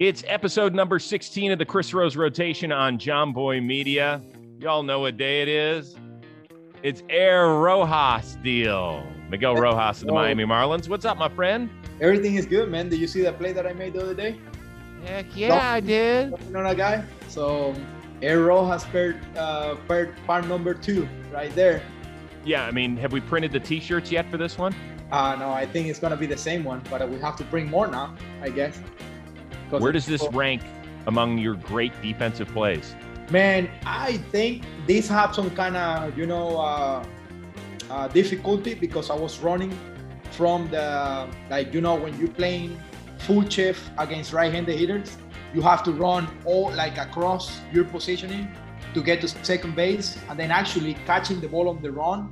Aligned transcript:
It's 0.00 0.22
episode 0.28 0.74
number 0.74 1.00
16 1.00 1.50
of 1.50 1.58
the 1.58 1.64
Chris 1.64 1.92
Rose 1.92 2.14
rotation 2.14 2.70
on 2.70 2.98
Jomboy 2.98 3.60
Media. 3.64 4.22
Y'all 4.60 4.84
know 4.84 5.00
what 5.00 5.16
day 5.16 5.42
it 5.42 5.48
is. 5.48 5.96
It's 6.84 7.02
Air 7.10 7.48
Rojas 7.48 8.36
deal. 8.36 9.04
Miguel 9.28 9.56
Rojas 9.56 10.02
of 10.02 10.06
the 10.06 10.12
Miami 10.12 10.44
Marlins. 10.44 10.88
What's 10.88 11.04
up, 11.04 11.18
my 11.18 11.28
friend? 11.28 11.68
Everything 12.00 12.36
is 12.36 12.46
good, 12.46 12.70
man. 12.70 12.88
Did 12.88 13.00
you 13.00 13.08
see 13.08 13.22
that 13.22 13.38
play 13.38 13.52
that 13.52 13.66
I 13.66 13.72
made 13.72 13.94
the 13.94 14.02
other 14.02 14.14
day? 14.14 14.38
Heck 15.04 15.36
yeah, 15.36 15.72
I 15.72 15.80
did. 15.80 16.32
You 16.46 16.52
know 16.52 16.62
that 16.62 16.76
guy? 16.76 17.04
So 17.26 17.74
Air 18.22 18.42
Rojas 18.42 18.84
part, 18.84 19.16
uh, 19.36 19.74
part, 19.88 20.14
part 20.28 20.46
number 20.46 20.74
two 20.74 21.08
right 21.32 21.52
there. 21.56 21.82
Yeah, 22.44 22.64
I 22.64 22.70
mean, 22.70 22.96
have 22.98 23.12
we 23.12 23.20
printed 23.20 23.50
the 23.50 23.58
t-shirts 23.58 24.12
yet 24.12 24.30
for 24.30 24.36
this 24.36 24.58
one? 24.58 24.76
Uh, 25.10 25.34
no, 25.40 25.50
I 25.50 25.66
think 25.66 25.88
it's 25.88 25.98
gonna 25.98 26.16
be 26.16 26.26
the 26.26 26.36
same 26.36 26.62
one, 26.62 26.82
but 26.88 27.08
we 27.08 27.18
have 27.18 27.34
to 27.38 27.44
bring 27.44 27.66
more 27.66 27.88
now, 27.88 28.14
I 28.40 28.50
guess. 28.50 28.78
Where 29.70 29.92
does 29.92 30.06
this 30.06 30.26
rank 30.32 30.62
among 31.06 31.38
your 31.38 31.54
great 31.54 31.92
defensive 32.02 32.48
plays? 32.48 32.94
Man, 33.30 33.68
I 33.84 34.18
think 34.32 34.64
this 34.86 35.08
had 35.08 35.32
some 35.32 35.50
kind 35.50 35.76
of 35.76 36.16
you 36.16 36.26
know 36.26 36.58
uh, 36.58 37.04
uh, 37.90 38.08
difficulty 38.08 38.74
because 38.74 39.10
I 39.10 39.14
was 39.14 39.38
running 39.40 39.76
from 40.30 40.68
the 40.70 41.28
like 41.50 41.74
you 41.74 41.80
know 41.80 41.94
when 41.94 42.18
you're 42.18 42.28
playing 42.28 42.78
full 43.18 43.46
shift 43.48 43.82
against 43.98 44.32
right-handed 44.32 44.78
hitters, 44.78 45.18
you 45.52 45.60
have 45.60 45.82
to 45.82 45.92
run 45.92 46.28
all 46.46 46.70
like 46.72 46.96
across 46.96 47.60
your 47.72 47.84
positioning 47.84 48.48
to 48.94 49.02
get 49.02 49.20
to 49.20 49.28
second 49.28 49.76
base, 49.76 50.16
and 50.30 50.38
then 50.38 50.50
actually 50.50 50.94
catching 51.04 51.40
the 51.40 51.48
ball 51.48 51.68
on 51.68 51.82
the 51.82 51.92
run, 51.92 52.30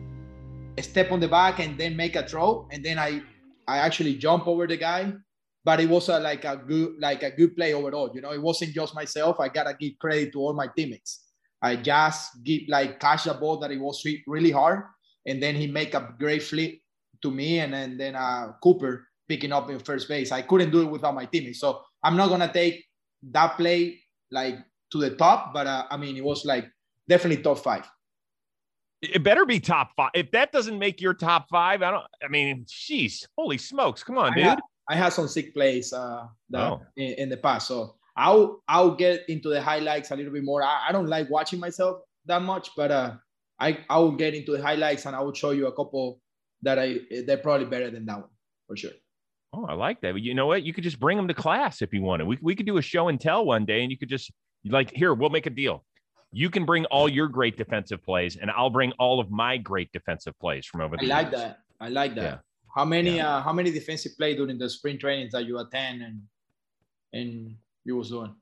step 0.80 1.12
on 1.12 1.20
the 1.20 1.28
back, 1.28 1.58
and 1.58 1.76
then 1.76 1.94
make 1.94 2.16
a 2.16 2.26
throw, 2.26 2.66
and 2.70 2.82
then 2.82 2.98
I 2.98 3.20
I 3.68 3.78
actually 3.78 4.14
jump 4.16 4.46
over 4.46 4.66
the 4.66 4.78
guy 4.78 5.12
but 5.66 5.80
it 5.80 5.88
was 5.88 6.08
a, 6.08 6.20
like 6.20 6.44
a 6.44 6.56
good 6.56 6.94
like 7.00 7.24
a 7.24 7.32
good 7.32 7.56
play 7.56 7.74
overall. 7.74 8.08
You 8.14 8.20
know, 8.20 8.32
it 8.32 8.40
wasn't 8.40 8.72
just 8.72 8.94
myself. 8.94 9.40
I 9.40 9.48
gotta 9.48 9.74
give 9.74 9.98
credit 9.98 10.32
to 10.32 10.38
all 10.38 10.54
my 10.54 10.68
teammates. 10.68 11.24
I 11.60 11.74
just 11.74 12.44
give 12.44 12.62
like 12.68 13.00
catch 13.00 13.24
the 13.24 13.34
ball 13.34 13.58
that 13.58 13.72
it 13.72 13.80
was 13.80 14.06
really 14.28 14.52
hard, 14.52 14.84
and 15.26 15.42
then 15.42 15.56
he 15.56 15.66
make 15.66 15.94
a 15.94 16.14
great 16.20 16.44
flip 16.44 16.78
to 17.22 17.32
me, 17.32 17.58
and 17.58 17.74
then 17.74 17.98
then 17.98 18.14
uh, 18.14 18.52
Cooper 18.62 19.08
picking 19.28 19.50
up 19.50 19.68
in 19.68 19.80
first 19.80 20.06
base. 20.06 20.30
I 20.30 20.42
couldn't 20.42 20.70
do 20.70 20.82
it 20.82 20.90
without 20.90 21.16
my 21.16 21.24
teammates, 21.26 21.58
so 21.58 21.82
I'm 22.00 22.16
not 22.16 22.28
gonna 22.28 22.52
take 22.52 22.84
that 23.32 23.56
play 23.56 23.98
like 24.30 24.58
to 24.92 24.98
the 24.98 25.16
top, 25.16 25.52
but 25.52 25.66
uh, 25.66 25.86
I 25.90 25.96
mean 25.96 26.16
it 26.16 26.24
was 26.24 26.44
like 26.44 26.70
definitely 27.08 27.42
top 27.42 27.58
five. 27.58 27.90
It 29.02 29.24
better 29.24 29.44
be 29.44 29.58
top 29.58 29.90
five. 29.96 30.10
If 30.14 30.30
that 30.30 30.52
doesn't 30.52 30.78
make 30.78 31.00
your 31.00 31.14
top 31.14 31.48
five, 31.50 31.82
I 31.82 31.90
don't. 31.90 32.06
I 32.22 32.28
mean, 32.28 32.66
jeez, 32.66 33.26
holy 33.36 33.58
smokes! 33.58 34.04
Come 34.04 34.16
on, 34.16 34.32
dude. 34.32 34.60
I 34.88 34.94
had 34.96 35.12
some 35.12 35.28
sick 35.28 35.52
plays 35.54 35.92
uh, 35.92 36.26
oh. 36.54 36.80
in, 36.96 37.12
in, 37.14 37.28
the 37.28 37.36
past. 37.36 37.68
So 37.68 37.96
I'll 38.16 38.62
I'll 38.68 38.94
get 38.94 39.28
into 39.28 39.48
the 39.48 39.60
highlights 39.60 40.10
a 40.10 40.16
little 40.16 40.32
bit 40.32 40.44
more. 40.44 40.62
I, 40.62 40.86
I 40.88 40.92
don't 40.92 41.08
like 41.08 41.28
watching 41.28 41.60
myself 41.60 42.00
that 42.26 42.42
much, 42.42 42.70
but 42.76 42.90
uh, 42.90 43.14
I 43.58 43.78
I 43.90 43.98
will 43.98 44.12
get 44.12 44.34
into 44.34 44.52
the 44.52 44.62
highlights 44.62 45.06
and 45.06 45.16
I 45.16 45.20
will 45.20 45.34
show 45.34 45.50
you 45.50 45.66
a 45.66 45.72
couple 45.72 46.20
that 46.62 46.78
I 46.78 47.00
they're 47.26 47.38
probably 47.38 47.66
better 47.66 47.90
than 47.90 48.06
that 48.06 48.18
one 48.18 48.30
for 48.66 48.76
sure. 48.76 48.92
Oh, 49.52 49.64
I 49.64 49.74
like 49.74 50.00
that. 50.02 50.12
But 50.12 50.22
You 50.22 50.34
know 50.34 50.46
what? 50.46 50.62
You 50.62 50.72
could 50.72 50.84
just 50.84 51.00
bring 51.00 51.16
them 51.16 51.28
to 51.28 51.34
class 51.34 51.82
if 51.82 51.92
you 51.92 52.02
wanted. 52.02 52.26
We 52.26 52.38
we 52.42 52.54
could 52.54 52.66
do 52.66 52.76
a 52.78 52.82
show 52.82 53.08
and 53.08 53.20
tell 53.20 53.44
one 53.44 53.64
day, 53.64 53.82
and 53.82 53.90
you 53.90 53.98
could 53.98 54.08
just 54.08 54.30
like 54.64 54.92
here 54.94 55.14
we'll 55.14 55.30
make 55.30 55.46
a 55.46 55.50
deal. 55.50 55.84
You 56.32 56.50
can 56.50 56.64
bring 56.64 56.84
all 56.86 57.08
your 57.08 57.28
great 57.28 57.56
defensive 57.56 58.02
plays, 58.02 58.36
and 58.36 58.50
I'll 58.50 58.70
bring 58.70 58.92
all 58.98 59.20
of 59.20 59.30
my 59.30 59.56
great 59.56 59.90
defensive 59.92 60.38
plays 60.38 60.66
from 60.66 60.80
over 60.80 60.96
the. 60.96 61.10
I 61.10 61.22
like 61.22 61.32
years. 61.32 61.40
that. 61.40 61.58
I 61.80 61.88
like 61.88 62.14
that. 62.16 62.22
Yeah. 62.22 62.38
How 62.76 62.84
many 62.84 63.16
yeah. 63.16 63.38
uh, 63.38 63.42
how 63.42 63.54
many 63.54 63.70
defensive 63.70 64.12
play 64.18 64.36
during 64.36 64.58
the 64.58 64.68
spring 64.68 64.98
trainings 64.98 65.32
that 65.32 65.46
you 65.46 65.58
attend 65.58 66.02
and 66.02 66.20
and 67.14 67.56
you 67.84 67.96
was 67.96 68.10
doing? 68.10 68.34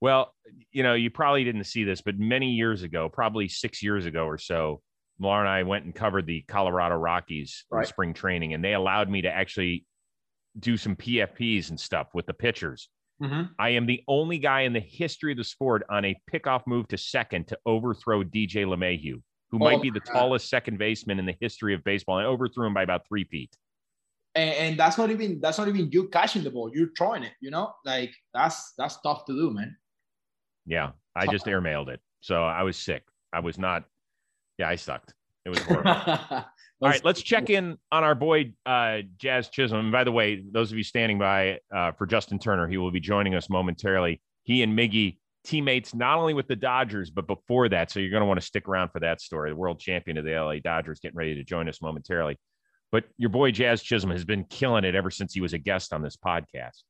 Well, 0.00 0.32
you 0.70 0.84
know, 0.84 0.94
you 0.94 1.10
probably 1.10 1.42
didn't 1.42 1.64
see 1.64 1.82
this, 1.82 2.00
but 2.00 2.18
many 2.18 2.50
years 2.50 2.82
ago, 2.82 3.08
probably 3.08 3.48
six 3.48 3.82
years 3.82 4.06
ago 4.06 4.24
or 4.24 4.38
so, 4.38 4.80
Laura 5.18 5.40
and 5.40 5.48
I 5.48 5.64
went 5.64 5.84
and 5.84 5.94
covered 5.94 6.26
the 6.26 6.42
Colorado 6.42 6.94
Rockies 6.94 7.64
right. 7.70 7.86
spring 7.86 8.14
training, 8.14 8.54
and 8.54 8.64
they 8.64 8.74
allowed 8.74 9.10
me 9.10 9.22
to 9.22 9.28
actually 9.28 9.84
do 10.58 10.76
some 10.76 10.94
PFPs 10.94 11.70
and 11.70 11.78
stuff 11.78 12.08
with 12.14 12.26
the 12.26 12.34
pitchers. 12.34 12.88
Mm-hmm. 13.20 13.52
I 13.58 13.70
am 13.70 13.86
the 13.86 14.02
only 14.06 14.38
guy 14.38 14.62
in 14.62 14.72
the 14.72 14.80
history 14.80 15.32
of 15.32 15.38
the 15.38 15.44
sport 15.44 15.84
on 15.88 16.04
a 16.04 16.16
pickoff 16.32 16.62
move 16.66 16.88
to 16.88 16.98
second 16.98 17.48
to 17.48 17.58
overthrow 17.66 18.22
DJ 18.22 18.64
LeMahieu, 18.64 19.22
who 19.50 19.56
oh, 19.56 19.58
might 19.58 19.82
be 19.82 19.90
the 19.90 20.00
God. 20.00 20.12
tallest 20.12 20.48
second 20.48 20.78
baseman 20.78 21.18
in 21.18 21.26
the 21.26 21.36
history 21.40 21.74
of 21.74 21.84
baseball. 21.84 22.18
I 22.18 22.24
overthrew 22.24 22.66
him 22.66 22.74
by 22.74 22.82
about 22.82 23.06
three 23.08 23.24
feet 23.24 23.56
and, 24.34 24.54
and, 24.54 24.78
that's 24.78 24.98
not 24.98 25.10
even 25.10 25.40
that's 25.40 25.58
not 25.58 25.68
even 25.68 25.90
you 25.90 26.08
catching 26.08 26.42
the 26.42 26.50
ball. 26.50 26.70
You're 26.74 26.90
throwing 26.96 27.22
it 27.22 27.32
you 27.40 27.50
know? 27.50 27.72
Like 27.84 28.12
that's 28.32 28.72
that's 28.78 29.00
tough 29.00 29.24
to 29.26 29.32
do 29.32 29.50
man. 29.52 29.76
Yeah 30.66 30.90
i 31.14 31.26
just 31.26 31.46
airmailed 31.46 31.88
it. 31.88 32.00
So 32.20 32.44
i 32.44 32.62
was 32.62 32.76
sick. 32.76 33.04
I 33.32 33.40
was 33.40 33.58
not 33.58 33.84
yeah 34.58 34.68
i 34.68 34.76
sucked. 34.76 35.14
It 35.44 35.50
was 35.50 35.58
horrible. 35.60 35.90
All 36.82 36.88
right 36.88 37.04
let's 37.04 37.22
check 37.22 37.50
in 37.50 37.78
on 37.90 38.04
our 38.04 38.14
boy 38.14 38.52
uh, 38.66 38.98
jazz 39.18 39.48
chisholm. 39.48 39.80
And 39.80 39.92
by 39.92 40.04
the 40.04 40.12
way 40.12 40.42
those 40.50 40.72
of 40.72 40.78
you 40.78 40.84
standing 40.84 41.18
by 41.18 41.58
uh, 41.74 41.92
for 41.92 42.06
justin 42.06 42.38
turner 42.38 42.68
he 42.68 42.76
will 42.76 42.90
be 42.90 43.00
joining 43.00 43.34
us 43.34 43.50
momentarily. 43.50 44.20
He 44.44 44.62
and 44.62 44.76
miggy 44.76 45.18
teammates 45.44 45.94
not 45.94 46.18
only 46.18 46.34
with 46.34 46.48
the 46.48 46.56
dodgers 46.56 47.10
but 47.10 47.26
before 47.26 47.68
that. 47.68 47.90
So 47.90 48.00
you're 48.00 48.10
going 48.10 48.22
to 48.22 48.26
want 48.26 48.40
to 48.40 48.46
stick 48.46 48.68
around 48.68 48.90
for 48.90 49.00
that 49.00 49.20
story. 49.20 49.50
The 49.50 49.56
world 49.56 49.80
champion 49.80 50.16
of 50.16 50.24
the 50.24 50.34
la 50.34 50.54
dodgers 50.62 51.00
getting 51.00 51.16
ready 51.16 51.34
to 51.34 51.44
join 51.44 51.68
us 51.68 51.82
momentarily 51.82 52.38
but 52.92 53.04
your 53.16 53.30
boy 53.30 53.50
Jazz 53.50 53.82
Chisholm 53.82 54.10
has 54.10 54.24
been 54.24 54.44
killing 54.44 54.84
it 54.84 54.94
ever 54.94 55.10
since 55.10 55.32
he 55.32 55.40
was 55.40 55.54
a 55.54 55.58
guest 55.58 55.92
on 55.92 56.02
this 56.02 56.16
podcast. 56.16 56.82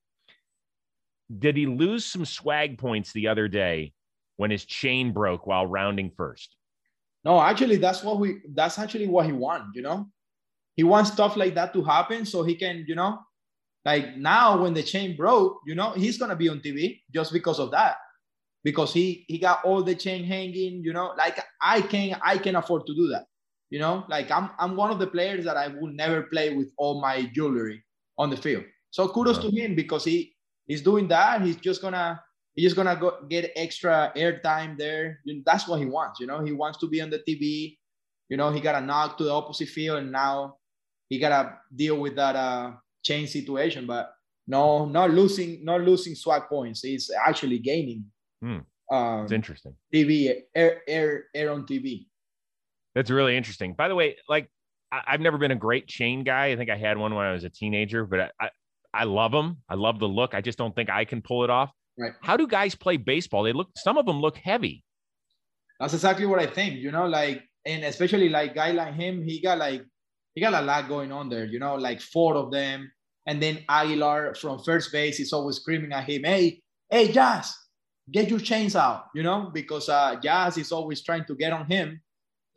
Did 1.39 1.57
he 1.57 1.67
lose 1.67 2.05
some 2.05 2.27
swag 2.27 2.77
points 2.77 3.13
the 3.13 3.29
other 3.29 3.49
day 3.49 3.95
when 4.37 4.51
his 4.51 4.65
chain 4.67 5.13
broke 5.13 5.47
while 5.47 5.67
rounding 5.67 6.11
first? 6.11 6.57
No, 7.25 7.41
actually, 7.41 7.77
that's 7.77 8.03
what 8.03 8.19
we 8.19 8.41
that's 8.53 8.79
actually 8.79 9.07
what 9.07 9.27
he 9.27 9.33
wants, 9.33 9.71
you 9.75 9.83
know. 9.83 10.09
He 10.75 10.83
wants 10.83 11.13
stuff 11.13 11.37
like 11.37 11.55
that 11.55 11.73
to 11.75 11.85
happen 11.85 12.27
so 12.27 12.43
he 12.43 12.57
can, 12.57 12.85
you 12.89 12.97
know, 12.97 13.21
like 13.85 14.17
now 14.17 14.61
when 14.61 14.75
the 14.75 14.83
chain 14.83 15.17
broke, 15.17 15.61
you 15.67 15.77
know, 15.77 15.93
he's 15.93 16.19
gonna 16.19 16.37
be 16.37 16.49
on 16.49 16.59
TV 16.59 17.01
just 17.15 17.33
because 17.33 17.61
of 17.61 17.71
that. 17.71 17.97
Because 18.65 18.93
he 18.93 19.25
he 19.29 19.39
got 19.39 19.65
all 19.65 19.83
the 19.83 19.95
chain 19.95 20.25
hanging, 20.25 20.83
you 20.85 20.93
know, 20.93 21.15
like 21.17 21.39
I 21.61 21.81
can 21.81 22.19
I 22.23 22.39
can 22.39 22.57
afford 22.57 22.87
to 22.87 22.95
do 22.95 23.09
that. 23.09 23.27
You 23.73 23.79
know, 23.79 24.05
like 24.11 24.31
I'm 24.31 24.51
I'm 24.59 24.77
one 24.77 24.91
of 24.91 24.99
the 24.99 25.07
players 25.07 25.47
that 25.47 25.57
I 25.57 25.69
will 25.69 25.91
never 25.91 26.25
play 26.25 26.55
with 26.55 26.71
all 26.77 27.01
my 27.01 27.23
jewelry 27.33 27.83
on 28.19 28.29
the 28.29 28.37
field. 28.37 28.65
So 28.91 29.09
kudos 29.09 29.39
to 29.39 29.49
him 29.49 29.75
because 29.75 30.05
he 30.05 30.37
he's 30.67 30.83
doing 30.83 31.09
that. 31.09 31.41
He's 31.41 31.57
just 31.57 31.81
gonna 31.81 32.21
he's 32.55 32.67
just 32.67 32.77
gonna 32.77 32.95
go 32.95 33.25
get 33.31 33.51
extra 33.57 34.13
airtime 34.15 34.77
there. 34.77 35.21
That's 35.47 35.67
what 35.67 35.81
he 35.81 35.87
wants. 35.87 36.21
You 36.21 36.27
know, 36.27 36.45
he 36.45 36.53
wants 36.53 36.81
to 36.81 36.87
be 36.87 37.01
on 37.01 37.09
the 37.09 37.21
TV. 37.21 37.79
You 38.29 38.37
know, 38.37 38.51
he 38.51 38.61
got 38.61 38.75
a 38.75 38.85
knock 38.85 39.17
to 39.17 39.25
the 39.25 39.33
opposite 39.33 39.71
field, 39.71 40.01
and 40.01 40.13
now 40.13 40.59
he 41.09 41.19
gotta 41.19 41.57
deal 41.75 41.97
with 41.97 42.15
that 42.17 42.37
uh, 42.37 42.73
chain 43.03 43.27
situation. 43.27 43.87
But 43.87 44.13
no, 44.47 44.85
not 44.85 45.13
losing, 45.13 45.65
not 45.65 45.81
losing 45.81 46.15
swag 46.15 46.43
points. 46.51 46.83
He's 46.83 47.11
actually 47.27 47.59
gaining. 47.59 48.05
Hmm. 48.43 48.59
Um, 48.91 49.23
it's 49.23 49.33
interesting. 49.33 49.75
TV 49.91 50.43
air 50.55 50.83
air 50.87 51.25
air 51.35 51.53
on 51.53 51.65
TV. 51.65 52.09
That's 52.95 53.11
really 53.11 53.37
interesting. 53.37 53.75
By 53.75 53.89
the 53.89 53.95
way, 53.95 54.17
like 54.29 54.51
I, 54.91 55.13
have 55.13 55.21
never 55.21 55.39
been 55.39 55.51
a 55.51 55.57
great 55.57 55.87
chain 55.87 56.25
guy. 56.25 56.49
I 56.49 56.57
think 56.57 56.71
I 56.71 56.77
had 56.77 56.99
one 56.99 57.15
when 57.15 57.25
I 57.25 57.33
was 57.33 57.45
a 57.45 57.51
teenager, 57.51 58.05
but 58.05 58.21
I, 58.21 58.31
I, 58.41 58.51
I 58.95 59.05
love 59.05 59.33
them. 59.33 59.59
I 59.69 59.75
love 59.75 59.99
the 59.99 60.09
look. 60.09 60.35
I 60.35 60.43
just 60.43 60.59
don't 60.59 60.75
think 60.75 60.91
I 60.91 61.05
can 61.05 61.23
pull 61.23 61.45
it 61.45 61.51
off. 61.51 61.71
Right. 61.99 62.13
How 62.21 62.37
do 62.37 62.47
guys 62.47 62.75
play 62.75 62.99
baseball? 62.99 63.43
They 63.43 63.53
look. 63.53 63.71
Some 63.77 63.97
of 63.97 64.07
them 64.07 64.21
look 64.21 64.37
heavy. 64.37 64.85
That's 65.81 65.95
exactly 65.95 66.27
what 66.27 66.39
I 66.39 66.47
think. 66.47 66.75
You 66.75 66.91
know, 66.91 67.07
like 67.07 67.43
and 67.65 67.85
especially 67.85 68.29
like 68.29 68.55
guy 68.55 68.73
like 68.73 68.95
him, 68.95 69.23
he 69.23 69.41
got 69.41 69.59
like 69.59 69.83
he 70.35 70.41
got 70.41 70.55
a 70.55 70.65
lot 70.65 70.89
going 70.89 71.13
on 71.13 71.29
there. 71.29 71.45
You 71.45 71.59
know, 71.59 71.75
like 71.75 72.01
four 72.01 72.35
of 72.37 72.51
them, 72.51 72.91
and 73.27 73.43
then 73.43 73.65
Aguilar 73.69 74.35
from 74.35 74.59
first 74.63 74.93
base 74.93 75.21
is 75.21 75.33
always 75.33 75.57
screaming 75.57 75.93
at 75.93 76.09
him, 76.09 76.25
"Hey, 76.25 76.63
hey, 76.91 77.13
Jazz, 77.13 77.55
get 78.11 78.29
your 78.29 78.41
chains 78.41 78.77
out!" 78.77 79.07
You 79.15 79.23
know, 79.23 79.51
because 79.53 79.89
uh, 79.89 80.17
Jazz 80.23 80.57
is 80.59 80.73
always 80.73 81.03
trying 81.03 81.25
to 81.27 81.35
get 81.35 81.53
on 81.53 81.67
him 81.67 82.01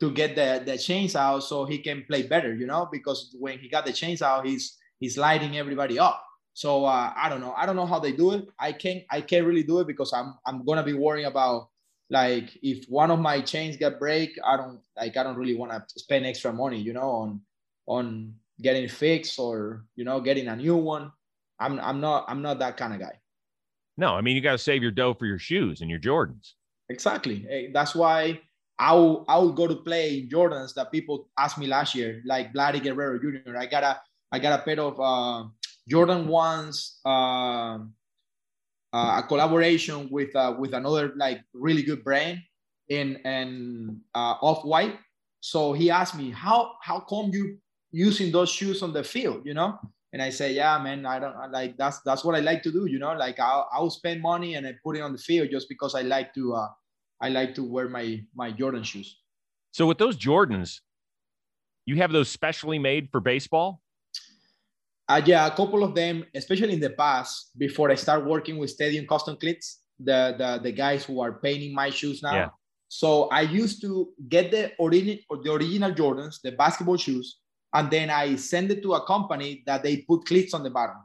to 0.00 0.10
get 0.10 0.36
the, 0.36 0.62
the 0.64 0.76
chains 0.76 1.16
out 1.16 1.40
so 1.40 1.64
he 1.64 1.78
can 1.78 2.04
play 2.06 2.22
better, 2.22 2.54
you 2.54 2.66
know, 2.66 2.88
because 2.90 3.34
when 3.38 3.58
he 3.58 3.68
got 3.68 3.86
the 3.86 3.92
chains 3.92 4.22
out, 4.22 4.46
he's 4.46 4.76
he's 4.98 5.16
lighting 5.16 5.56
everybody 5.56 5.98
up. 5.98 6.22
So 6.52 6.84
uh, 6.84 7.12
I 7.14 7.28
don't 7.28 7.40
know. 7.40 7.54
I 7.56 7.66
don't 7.66 7.76
know 7.76 7.86
how 7.86 7.98
they 7.98 8.12
do 8.12 8.32
it. 8.32 8.48
I 8.58 8.72
can't 8.72 9.02
I 9.10 9.20
can't 9.20 9.46
really 9.46 9.62
do 9.62 9.80
it 9.80 9.86
because 9.86 10.12
I'm 10.12 10.34
I'm 10.46 10.64
gonna 10.64 10.82
be 10.82 10.94
worrying 10.94 11.26
about 11.26 11.68
like 12.10 12.56
if 12.62 12.86
one 12.88 13.10
of 13.10 13.18
my 13.18 13.40
chains 13.40 13.76
get 13.76 13.98
break, 13.98 14.38
I 14.44 14.56
don't 14.56 14.80
like 14.96 15.16
I 15.16 15.22
don't 15.22 15.36
really 15.36 15.56
want 15.56 15.72
to 15.72 15.84
spend 15.98 16.24
extra 16.24 16.52
money, 16.52 16.80
you 16.80 16.92
know, 16.92 17.10
on 17.10 17.40
on 17.86 18.34
getting 18.60 18.88
fixed 18.88 19.38
or 19.38 19.84
you 19.96 20.04
know 20.04 20.20
getting 20.20 20.48
a 20.48 20.56
new 20.56 20.76
one. 20.76 21.12
I'm 21.58 21.80
I'm 21.80 22.00
not 22.00 22.24
I'm 22.28 22.42
not 22.42 22.58
that 22.60 22.76
kind 22.76 22.94
of 22.94 23.00
guy. 23.00 23.18
No, 23.96 24.14
I 24.14 24.20
mean 24.20 24.36
you 24.36 24.42
got 24.42 24.52
to 24.52 24.58
save 24.58 24.82
your 24.82 24.90
dough 24.90 25.14
for 25.14 25.26
your 25.26 25.38
shoes 25.38 25.80
and 25.80 25.90
your 25.90 26.00
Jordans. 26.00 26.52
Exactly. 26.88 27.68
That's 27.72 27.94
why 27.94 28.40
I 28.78 28.92
will 28.94 29.24
I 29.28 29.38
will 29.38 29.52
go 29.52 29.66
to 29.66 29.76
play 29.76 30.18
in 30.18 30.28
Jordans 30.28 30.74
that 30.74 30.92
people 30.92 31.28
asked 31.38 31.58
me 31.58 31.66
last 31.66 31.94
year, 31.94 32.22
like 32.26 32.52
Vladdy 32.52 32.82
Guerrero 32.82 33.18
Jr. 33.18 33.56
I 33.56 33.66
got 33.66 33.82
a 33.82 34.00
I 34.32 34.38
got 34.38 34.60
a 34.60 34.62
pair 34.62 34.80
of 34.80 35.00
uh, 35.00 35.48
Jordan 35.88 36.28
ones, 36.28 36.98
uh, 37.04 37.78
uh, 38.92 39.20
a 39.20 39.24
collaboration 39.26 40.08
with 40.10 40.34
uh, 40.36 40.54
with 40.58 40.74
another 40.74 41.12
like 41.16 41.40
really 41.54 41.82
good 41.82 42.04
brand 42.04 42.42
in 42.88 43.16
and 43.24 44.00
uh, 44.14 44.36
off 44.42 44.64
white. 44.64 44.98
So 45.40 45.72
he 45.72 45.90
asked 45.90 46.16
me 46.16 46.30
how 46.30 46.74
how 46.82 47.00
come 47.00 47.30
you 47.32 47.58
using 47.92 48.30
those 48.30 48.50
shoes 48.50 48.82
on 48.82 48.92
the 48.92 49.02
field, 49.02 49.46
you 49.46 49.54
know? 49.54 49.78
And 50.12 50.22
I 50.22 50.30
say, 50.30 50.52
yeah, 50.52 50.78
man, 50.78 51.04
I 51.04 51.18
don't 51.18 51.52
like 51.52 51.76
that's 51.76 52.00
that's 52.00 52.24
what 52.24 52.34
I 52.34 52.40
like 52.40 52.62
to 52.64 52.72
do, 52.72 52.86
you 52.86 52.98
know. 52.98 53.14
Like 53.14 53.38
I'll, 53.40 53.68
I'll 53.72 53.90
spend 53.90 54.22
money 54.22 54.54
and 54.54 54.66
I 54.66 54.74
put 54.82 54.96
it 54.96 55.00
on 55.00 55.12
the 55.12 55.18
field 55.18 55.50
just 55.50 55.68
because 55.68 55.94
I 55.94 56.02
like 56.02 56.34
to 56.34 56.54
uh, 56.54 56.68
I 57.20 57.28
like 57.30 57.54
to 57.54 57.64
wear 57.64 57.88
my 57.88 58.22
my 58.34 58.50
Jordan 58.50 58.82
shoes. 58.82 59.20
So 59.72 59.86
with 59.86 59.98
those 59.98 60.16
Jordans, 60.16 60.80
you 61.84 61.96
have 61.96 62.12
those 62.12 62.28
specially 62.28 62.78
made 62.78 63.08
for 63.10 63.20
baseball? 63.20 63.82
Uh, 65.08 65.22
yeah, 65.24 65.46
a 65.46 65.50
couple 65.54 65.84
of 65.84 65.94
them, 65.94 66.24
especially 66.34 66.72
in 66.72 66.80
the 66.80 66.90
past, 66.90 67.56
before 67.56 67.90
I 67.90 67.94
start 67.94 68.26
working 68.26 68.58
with 68.58 68.70
Stadium 68.70 69.06
Custom 69.06 69.36
Cleats, 69.36 69.82
the, 70.00 70.34
the, 70.36 70.60
the 70.64 70.72
guys 70.72 71.04
who 71.04 71.20
are 71.20 71.34
painting 71.34 71.72
my 71.72 71.90
shoes 71.90 72.22
now. 72.22 72.34
Yeah. 72.34 72.48
So 72.88 73.28
I 73.28 73.42
used 73.42 73.80
to 73.82 74.12
get 74.28 74.50
the, 74.50 74.72
origin, 74.78 75.20
or 75.30 75.42
the 75.42 75.52
original 75.52 75.92
Jordans, 75.92 76.40
the 76.42 76.52
basketball 76.52 76.96
shoes, 76.96 77.38
and 77.72 77.88
then 77.88 78.10
I 78.10 78.34
send 78.34 78.72
it 78.72 78.82
to 78.82 78.94
a 78.94 79.06
company 79.06 79.62
that 79.66 79.84
they 79.84 79.98
put 79.98 80.24
cleats 80.24 80.54
on 80.54 80.64
the 80.64 80.70
bottom. 80.70 80.96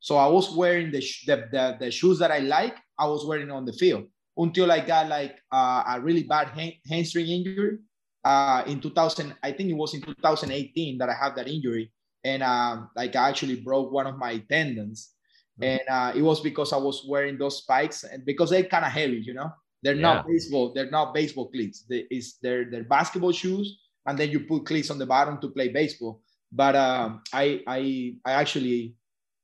So 0.00 0.16
I 0.16 0.26
was 0.26 0.50
wearing 0.54 0.90
the, 0.90 1.00
the, 1.26 1.48
the, 1.52 1.76
the 1.78 1.90
shoes 1.92 2.18
that 2.18 2.32
I 2.32 2.40
like, 2.40 2.76
I 2.98 3.06
was 3.06 3.24
wearing 3.24 3.52
on 3.52 3.64
the 3.64 3.72
field 3.72 4.06
until 4.36 4.72
I 4.72 4.80
got 4.80 5.08
like 5.08 5.36
uh, 5.52 5.84
a 5.86 6.00
really 6.00 6.24
bad 6.24 6.50
hamstring 6.88 7.28
injury 7.28 7.78
uh, 8.24 8.64
in 8.66 8.80
2000. 8.80 9.34
I 9.42 9.52
think 9.52 9.70
it 9.70 9.74
was 9.74 9.94
in 9.94 10.02
2018 10.02 10.98
that 10.98 11.08
I 11.08 11.14
had 11.14 11.36
that 11.36 11.48
injury 11.48 11.92
and 12.24 12.42
um, 12.42 12.90
like 12.96 13.14
I 13.14 13.28
actually 13.28 13.60
broke 13.60 13.92
one 13.92 14.06
of 14.06 14.16
my 14.16 14.38
tendons, 14.50 15.12
mm-hmm. 15.60 15.64
and 15.64 15.82
uh, 15.88 16.12
it 16.16 16.22
was 16.22 16.40
because 16.40 16.72
I 16.72 16.78
was 16.78 17.04
wearing 17.06 17.38
those 17.38 17.58
spikes 17.58 18.02
and 18.04 18.24
because 18.24 18.50
they're 18.50 18.64
kind 18.64 18.84
of 18.84 18.90
heavy, 18.90 19.22
you 19.24 19.34
know. 19.34 19.52
They're 19.82 19.94
yeah. 19.94 20.00
not 20.00 20.26
baseball. 20.26 20.72
They're 20.72 20.90
not 20.90 21.12
baseball 21.12 21.50
cleats. 21.50 21.84
They, 21.88 22.06
is 22.10 22.38
they're 22.42 22.64
they're 22.70 22.84
basketball 22.84 23.32
shoes, 23.32 23.78
and 24.06 24.18
then 24.18 24.30
you 24.30 24.40
put 24.40 24.64
cleats 24.64 24.90
on 24.90 24.98
the 24.98 25.04
bottom 25.04 25.38
to 25.42 25.48
play 25.48 25.68
baseball. 25.68 26.22
But 26.50 26.74
um, 26.74 27.20
I 27.32 27.60
I 27.66 28.14
I 28.24 28.32
actually 28.32 28.96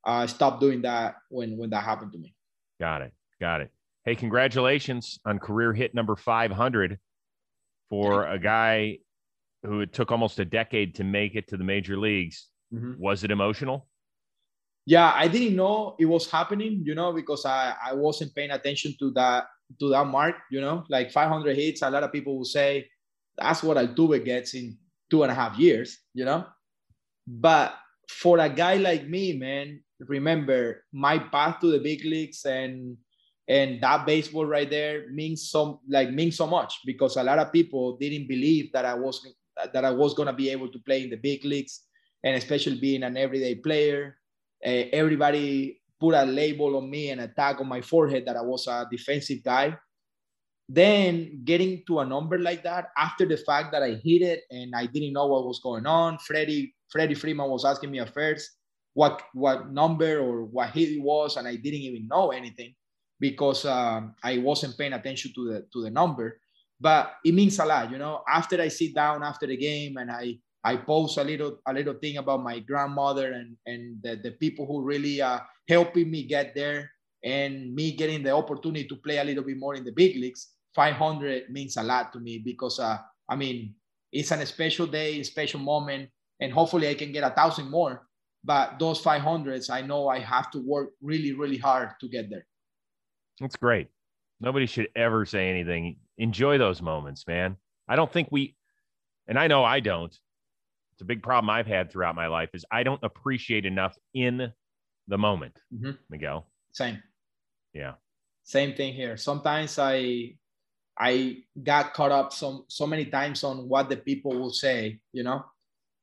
uh, 0.06 0.26
stopped 0.26 0.62
doing 0.62 0.80
that 0.82 1.16
when 1.28 1.58
when 1.58 1.68
that 1.70 1.84
happened 1.84 2.12
to 2.12 2.18
me. 2.18 2.34
Got 2.80 3.02
it. 3.02 3.12
Got 3.38 3.60
it. 3.60 3.70
Hey, 4.10 4.16
congratulations 4.16 5.20
on 5.24 5.38
career 5.38 5.72
hit 5.72 5.94
number 5.94 6.16
500 6.16 6.98
for 7.90 8.26
a 8.26 8.40
guy 8.40 8.98
who 9.62 9.82
it 9.82 9.92
took 9.92 10.10
almost 10.10 10.40
a 10.40 10.44
decade 10.44 10.96
to 10.96 11.04
make 11.04 11.36
it 11.36 11.46
to 11.46 11.56
the 11.56 11.62
major 11.62 11.96
leagues. 11.96 12.48
Mm-hmm. 12.74 13.00
Was 13.00 13.22
it 13.22 13.30
emotional? 13.30 13.86
Yeah, 14.84 15.12
I 15.14 15.28
didn't 15.28 15.54
know 15.54 15.94
it 16.00 16.06
was 16.06 16.28
happening, 16.28 16.82
you 16.84 16.96
know, 16.96 17.12
because 17.12 17.46
I, 17.46 17.76
I 17.86 17.92
wasn't 17.94 18.34
paying 18.34 18.50
attention 18.50 18.96
to 18.98 19.12
that 19.12 19.44
to 19.78 19.90
that 19.90 20.08
mark, 20.08 20.34
you 20.50 20.60
know, 20.60 20.82
like 20.88 21.12
500 21.12 21.54
hits. 21.54 21.82
A 21.82 21.88
lot 21.88 22.02
of 22.02 22.10
people 22.10 22.36
will 22.36 22.44
say 22.44 22.88
that's 23.38 23.62
what 23.62 23.76
Altuve 23.76 24.24
gets 24.24 24.54
in 24.54 24.76
two 25.08 25.22
and 25.22 25.30
a 25.30 25.36
half 25.36 25.56
years, 25.56 25.98
you 26.14 26.24
know. 26.24 26.46
But 27.28 27.76
for 28.08 28.40
a 28.40 28.48
guy 28.48 28.74
like 28.74 29.06
me, 29.06 29.38
man, 29.38 29.84
remember 30.00 30.82
my 30.92 31.16
path 31.16 31.60
to 31.60 31.70
the 31.70 31.78
big 31.78 32.04
leagues 32.04 32.44
and 32.44 32.96
and 33.50 33.80
that 33.80 34.06
baseball 34.06 34.46
right 34.46 34.70
there 34.70 35.10
means 35.10 35.50
so 35.50 35.80
like 35.88 36.10
means 36.12 36.36
so 36.36 36.46
much 36.46 36.78
because 36.86 37.16
a 37.16 37.22
lot 37.22 37.40
of 37.40 37.52
people 37.52 37.96
didn't 37.96 38.28
believe 38.28 38.70
that 38.72 38.84
I 38.84 38.94
was 38.94 39.26
that 39.74 39.84
I 39.84 39.90
was 39.90 40.14
gonna 40.14 40.32
be 40.32 40.50
able 40.50 40.70
to 40.70 40.78
play 40.78 41.02
in 41.02 41.10
the 41.10 41.16
big 41.16 41.44
leagues 41.44 41.80
and 42.22 42.36
especially 42.36 42.78
being 42.78 43.02
an 43.02 43.16
everyday 43.16 43.56
player, 43.56 44.16
uh, 44.64 44.84
everybody 44.92 45.80
put 45.98 46.14
a 46.14 46.24
label 46.24 46.76
on 46.76 46.88
me 46.88 47.10
and 47.10 47.20
a 47.20 47.28
tag 47.28 47.60
on 47.60 47.66
my 47.66 47.80
forehead 47.80 48.24
that 48.26 48.36
I 48.36 48.42
was 48.42 48.68
a 48.68 48.86
defensive 48.90 49.42
guy. 49.42 49.76
Then 50.68 51.42
getting 51.44 51.82
to 51.88 51.98
a 51.98 52.06
number 52.06 52.38
like 52.38 52.62
that 52.62 52.90
after 52.96 53.26
the 53.26 53.36
fact 53.36 53.72
that 53.72 53.82
I 53.82 54.00
hit 54.04 54.22
it 54.22 54.42
and 54.50 54.74
I 54.76 54.86
didn't 54.86 55.12
know 55.12 55.26
what 55.26 55.44
was 55.44 55.60
going 55.60 55.86
on. 55.86 56.18
Freddie 56.18 56.72
Freddie 56.92 57.16
Freeman 57.16 57.50
was 57.50 57.64
asking 57.64 57.90
me 57.90 57.98
at 57.98 58.14
first 58.14 58.48
what 58.94 59.22
what 59.34 59.72
number 59.72 60.20
or 60.20 60.44
what 60.44 60.70
hit 60.70 60.90
it 60.90 61.02
was, 61.02 61.36
and 61.36 61.48
I 61.48 61.56
didn't 61.56 61.80
even 61.80 62.06
know 62.06 62.30
anything 62.30 62.74
because 63.20 63.64
um, 63.66 64.14
I 64.24 64.38
wasn't 64.38 64.78
paying 64.78 64.94
attention 64.94 65.32
to 65.34 65.44
the 65.52 65.66
to 65.72 65.82
the 65.84 65.90
number. 65.90 66.40
But 66.80 67.12
it 67.24 67.34
means 67.34 67.58
a 67.58 67.66
lot, 67.66 67.90
you 67.90 67.98
know. 67.98 68.24
After 68.26 68.60
I 68.60 68.68
sit 68.68 68.94
down 68.94 69.22
after 69.22 69.46
the 69.46 69.56
game 69.56 69.98
and 69.98 70.10
I 70.10 70.40
I 70.64 70.76
post 70.76 71.18
a 71.18 71.24
little 71.24 71.58
a 71.66 71.72
little 71.72 71.94
thing 71.94 72.16
about 72.16 72.42
my 72.42 72.58
grandmother 72.60 73.32
and 73.32 73.56
and 73.66 74.02
the, 74.02 74.16
the 74.16 74.32
people 74.32 74.66
who 74.66 74.82
really 74.82 75.20
uh 75.20 75.40
helping 75.68 76.10
me 76.10 76.24
get 76.24 76.54
there 76.54 76.90
and 77.24 77.74
me 77.74 77.92
getting 77.92 78.22
the 78.22 78.30
opportunity 78.30 78.88
to 78.88 78.96
play 78.96 79.18
a 79.18 79.24
little 79.24 79.44
bit 79.44 79.58
more 79.58 79.74
in 79.74 79.84
the 79.84 79.92
big 79.92 80.16
leagues 80.16 80.56
500 80.74 81.50
means 81.50 81.76
a 81.76 81.82
lot 81.82 82.12
to 82.12 82.20
me 82.20 82.38
because 82.38 82.78
uh 82.78 82.98
i 83.28 83.36
mean 83.36 83.74
it's 84.12 84.30
a 84.30 84.46
special 84.46 84.86
day 84.86 85.22
special 85.22 85.60
moment 85.60 86.08
and 86.40 86.52
hopefully 86.52 86.88
i 86.88 86.94
can 86.94 87.12
get 87.12 87.24
a 87.24 87.34
thousand 87.34 87.70
more 87.70 88.06
but 88.42 88.78
those 88.78 89.02
500s 89.02 89.68
i 89.70 89.80
know 89.82 90.08
i 90.08 90.18
have 90.18 90.50
to 90.50 90.58
work 90.66 90.90
really 91.02 91.32
really 91.32 91.58
hard 91.58 91.90
to 92.00 92.08
get 92.08 92.30
there 92.30 92.46
that's 93.40 93.56
great 93.56 93.88
nobody 94.40 94.66
should 94.66 94.88
ever 94.94 95.24
say 95.24 95.50
anything 95.50 95.96
enjoy 96.18 96.58
those 96.58 96.80
moments 96.80 97.26
man 97.26 97.56
i 97.88 97.96
don't 97.96 98.12
think 98.12 98.28
we 98.30 98.54
and 99.26 99.38
i 99.38 99.46
know 99.46 99.64
i 99.64 99.80
don't 99.80 100.18
it's 101.00 101.02
a 101.02 101.06
big 101.06 101.22
problem 101.22 101.48
I've 101.48 101.66
had 101.66 101.90
throughout 101.90 102.14
my 102.14 102.26
life 102.26 102.50
is 102.52 102.66
I 102.70 102.82
don't 102.82 103.02
appreciate 103.02 103.64
enough 103.64 103.96
in 104.12 104.52
the 105.08 105.16
moment. 105.16 105.56
Mm-hmm. 105.72 105.96
Miguel. 106.10 106.44
Same. 106.72 107.02
Yeah. 107.72 107.94
Same 108.44 108.74
thing 108.74 108.92
here. 108.92 109.16
Sometimes 109.16 109.78
I 109.78 110.36
I 110.98 111.38
got 111.56 111.94
caught 111.94 112.12
up 112.12 112.34
so 112.34 112.66
so 112.68 112.86
many 112.86 113.06
times 113.06 113.44
on 113.44 113.66
what 113.66 113.88
the 113.88 113.96
people 113.96 114.38
will 114.38 114.52
say, 114.52 115.00
you 115.14 115.22
know, 115.22 115.42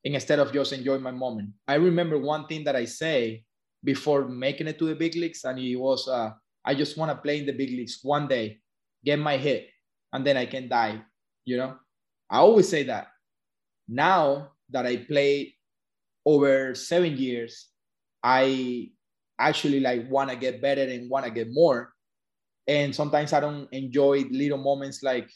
instead 0.04 0.40
of 0.40 0.52
just 0.52 0.74
enjoying 0.74 1.04
my 1.04 1.12
moment. 1.12 1.54
I 1.68 1.76
remember 1.76 2.18
one 2.18 2.48
thing 2.48 2.64
that 2.64 2.76
I 2.76 2.86
say 2.86 3.44
before 3.84 4.28
making 4.28 4.66
it 4.66 4.80
to 4.80 4.86
the 4.86 4.96
big 4.96 5.14
leagues, 5.14 5.44
and 5.44 5.60
it 5.60 5.76
was, 5.76 6.08
uh, 6.08 6.32
I 6.68 6.76
just 6.76 6.98
want 6.98 7.10
to 7.12 7.16
play 7.16 7.40
in 7.40 7.46
the 7.46 7.54
big 7.54 7.70
leagues 7.70 8.00
one 8.04 8.28
day, 8.28 8.60
get 9.06 9.18
my 9.18 9.38
hit, 9.38 9.70
and 10.12 10.28
then 10.28 10.36
I 10.36 10.46
can 10.46 10.68
die. 10.68 11.02
You 11.46 11.56
know, 11.56 11.78
I 12.30 12.40
always 12.40 12.68
say 12.68 12.84
that. 12.84 13.08
Now 13.88 14.52
that 14.72 14.86
I 14.86 14.98
play 14.98 15.56
over 16.26 16.76
seven 16.76 17.16
years, 17.16 17.72
I 18.22 18.92
actually 19.40 19.80
like 19.80 20.12
want 20.12 20.30
to 20.30 20.36
get 20.36 20.62
better 20.62 20.84
and 20.84 21.10
want 21.10 21.24
to 21.24 21.32
get 21.32 21.48
more. 21.50 21.94
And 22.68 22.94
sometimes 22.94 23.32
I 23.32 23.40
don't 23.40 23.72
enjoy 23.72 24.26
little 24.30 24.58
moments 24.58 25.02
like 25.02 25.32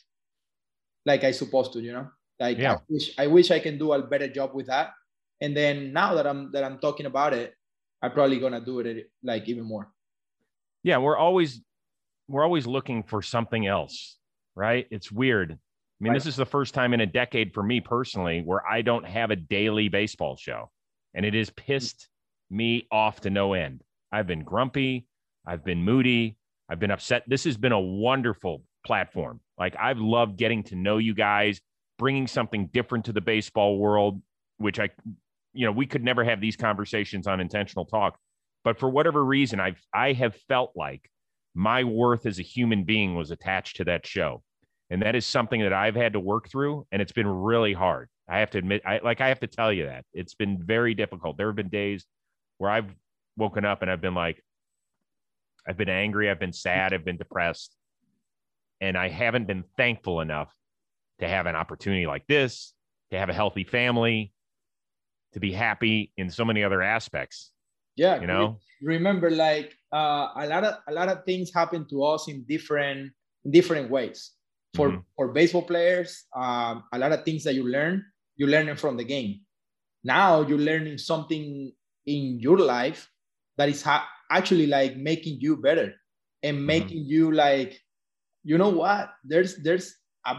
like 1.06 1.24
I 1.24 1.32
supposed 1.32 1.72
to, 1.74 1.80
you 1.80 1.94
know. 1.94 2.12
Like 2.42 2.58
yeah. 2.58 2.74
I 2.74 2.80
wish 2.90 3.16
I 3.18 3.28
wish 3.28 3.52
I 3.52 3.60
can 3.60 3.78
do 3.78 3.94
a 3.94 4.04
better 4.04 4.28
job 4.28 4.52
with 4.54 4.68
that. 4.68 4.92
And 5.40 5.56
then 5.56 5.94
now 5.94 6.14
that 6.16 6.28
I'm 6.28 6.52
that 6.52 6.66
I'm 6.66 6.80
talking 6.80 7.06
about 7.06 7.34
it, 7.34 7.56
I'm 8.02 8.12
probably 8.12 8.40
gonna 8.40 8.60
do 8.60 8.82
it 8.82 9.10
like 9.24 9.48
even 9.48 9.64
more. 9.64 9.88
Yeah, 10.84 10.98
we're 10.98 11.18
always 11.18 11.62
we're 12.28 12.44
always 12.44 12.66
looking 12.66 13.04
for 13.04 13.22
something 13.22 13.68
else, 13.68 14.18
right? 14.56 14.88
It's 14.90 15.12
weird. 15.12 15.52
I 15.52 15.56
mean, 16.00 16.14
right. 16.14 16.18
this 16.18 16.26
is 16.26 16.36
the 16.36 16.46
first 16.46 16.74
time 16.74 16.94
in 16.94 17.02
a 17.02 17.06
decade 17.06 17.54
for 17.54 17.62
me 17.62 17.80
personally 17.82 18.42
where 18.44 18.66
I 18.66 18.82
don't 18.82 19.06
have 19.06 19.32
a 19.32 19.36
daily 19.36 19.90
baseball 19.90 20.36
show, 20.38 20.72
and 21.14 21.26
it 21.26 21.34
has 21.34 21.50
pissed 21.52 22.08
me 22.50 22.88
off 22.92 23.22
to 23.22 23.30
no 23.30 23.54
end. 23.54 23.84
I've 24.12 24.28
been 24.28 24.44
grumpy, 24.44 25.06
I've 25.46 25.64
been 25.64 25.84
moody, 25.84 26.38
I've 26.70 26.80
been 26.80 26.92
upset. 26.92 27.24
This 27.28 27.44
has 27.44 27.58
been 27.58 27.72
a 27.72 27.80
wonderful 27.80 28.64
platform. 28.86 29.40
Like, 29.58 29.76
I've 29.80 30.00
loved 30.00 30.38
getting 30.38 30.64
to 30.64 30.76
know 30.76 30.98
you 30.98 31.14
guys, 31.14 31.62
bringing 32.00 32.28
something 32.28 32.68
different 32.68 33.06
to 33.06 33.14
the 33.14 33.22
baseball 33.22 33.78
world, 33.78 34.22
which 34.58 34.80
I, 34.80 34.90
you 35.54 35.66
know, 35.66 35.72
we 35.72 35.86
could 35.86 36.04
never 36.04 36.24
have 36.24 36.42
these 36.42 36.56
conversations 36.56 37.28
on 37.28 37.40
intentional 37.40 37.86
talk. 37.86 38.18
But 38.64 38.80
for 38.80 38.90
whatever 38.90 39.24
reason, 39.24 39.60
I've 39.60 39.82
I 39.94 40.14
have 40.14 40.36
felt 40.48 40.74
like 40.76 41.10
my 41.54 41.84
worth 41.84 42.26
as 42.26 42.40
a 42.40 42.44
human 42.44 42.84
being 42.84 43.16
was 43.16 43.32
attached 43.32 43.78
to 43.78 43.86
that 43.86 44.06
show 44.06 44.44
and 44.92 45.02
that 45.02 45.16
is 45.16 45.26
something 45.26 45.62
that 45.62 45.72
I've 45.72 45.96
had 45.96 46.14
to 46.14 46.20
work 46.20 46.50
through, 46.50 46.86
and 46.92 47.02
it's 47.02 47.14
been 47.14 47.26
really 47.26 47.72
hard. 47.72 48.10
I 48.28 48.40
have 48.40 48.52
to 48.52 48.58
admit, 48.58 48.82
I 48.86 49.00
like 49.02 49.22
I 49.22 49.30
have 49.30 49.40
to 49.40 49.48
tell 49.48 49.72
you 49.72 49.86
that 49.86 50.06
it's 50.14 50.36
been 50.36 50.62
very 50.62 50.94
difficult. 50.94 51.38
There 51.38 51.48
have 51.48 51.56
been 51.56 51.70
days 51.70 52.06
where 52.58 52.70
I've 52.70 52.94
woken 53.38 53.64
up 53.64 53.82
and 53.82 53.90
I've 53.90 54.02
been 54.02 54.14
like, 54.14 54.44
I've 55.66 55.78
been 55.78 55.90
angry, 55.90 56.30
I've 56.30 56.42
been 56.42 56.52
sad, 56.52 56.94
I've 56.94 57.06
been 57.06 57.18
depressed, 57.18 57.74
and 58.82 58.98
I 58.98 59.08
haven't 59.08 59.48
been 59.48 59.64
thankful 59.78 60.20
enough 60.20 60.54
to 61.20 61.28
have 61.28 61.46
an 61.46 61.56
opportunity 61.56 62.06
like 62.06 62.28
this, 62.28 62.74
to 63.12 63.18
have 63.18 63.30
a 63.30 63.34
healthy 63.34 63.64
family, 63.64 64.34
to 65.32 65.40
be 65.40 65.54
happy 65.54 66.12
in 66.18 66.30
so 66.30 66.44
many 66.44 66.66
other 66.66 66.82
aspects. 66.82 67.51
Yeah, 67.96 68.22
you 68.22 68.28
know. 68.28 68.58
Remember, 68.82 69.30
like 69.30 69.76
uh, 69.94 70.30
a 70.36 70.48
lot 70.48 70.64
of 70.64 70.76
a 70.88 70.94
lot 70.94 71.10
of 71.10 71.24
things 71.26 71.54
happen 71.54 71.86
to 71.90 72.04
us 72.04 72.28
in 72.28 72.44
different 72.44 73.12
different 73.50 73.90
ways 73.90 74.32
for 74.74 74.90
mm-hmm. 74.90 75.00
for 75.16 75.34
baseball 75.34 75.64
players 75.64 76.26
um, 76.36 76.84
a 76.94 76.98
lot 76.98 77.12
of 77.12 77.26
things 77.26 77.44
that 77.44 77.56
you 77.56 77.68
learn 77.68 78.06
you 78.38 78.46
learn 78.46 78.70
it 78.70 78.80
from 78.80 78.96
the 78.96 79.04
game 79.04 79.42
now 80.04 80.42
you're 80.42 80.62
learning 80.62 80.98
something 80.98 81.72
in 82.06 82.40
your 82.40 82.58
life 82.58 83.10
that 83.58 83.70
is 83.70 83.82
ha- 83.82 84.08
actually 84.30 84.68
like 84.68 84.98
making 84.98 85.40
you 85.40 85.58
better 85.58 85.94
and 86.44 86.58
mm-hmm. 86.58 86.66
making 86.66 87.04
mm-hmm. 87.04 87.12
you 87.12 87.32
like, 87.32 87.80
you 88.44 88.58
know 88.58 88.70
what? 88.70 89.14
There's 89.24 89.58
there's 89.58 89.96
a, 90.26 90.36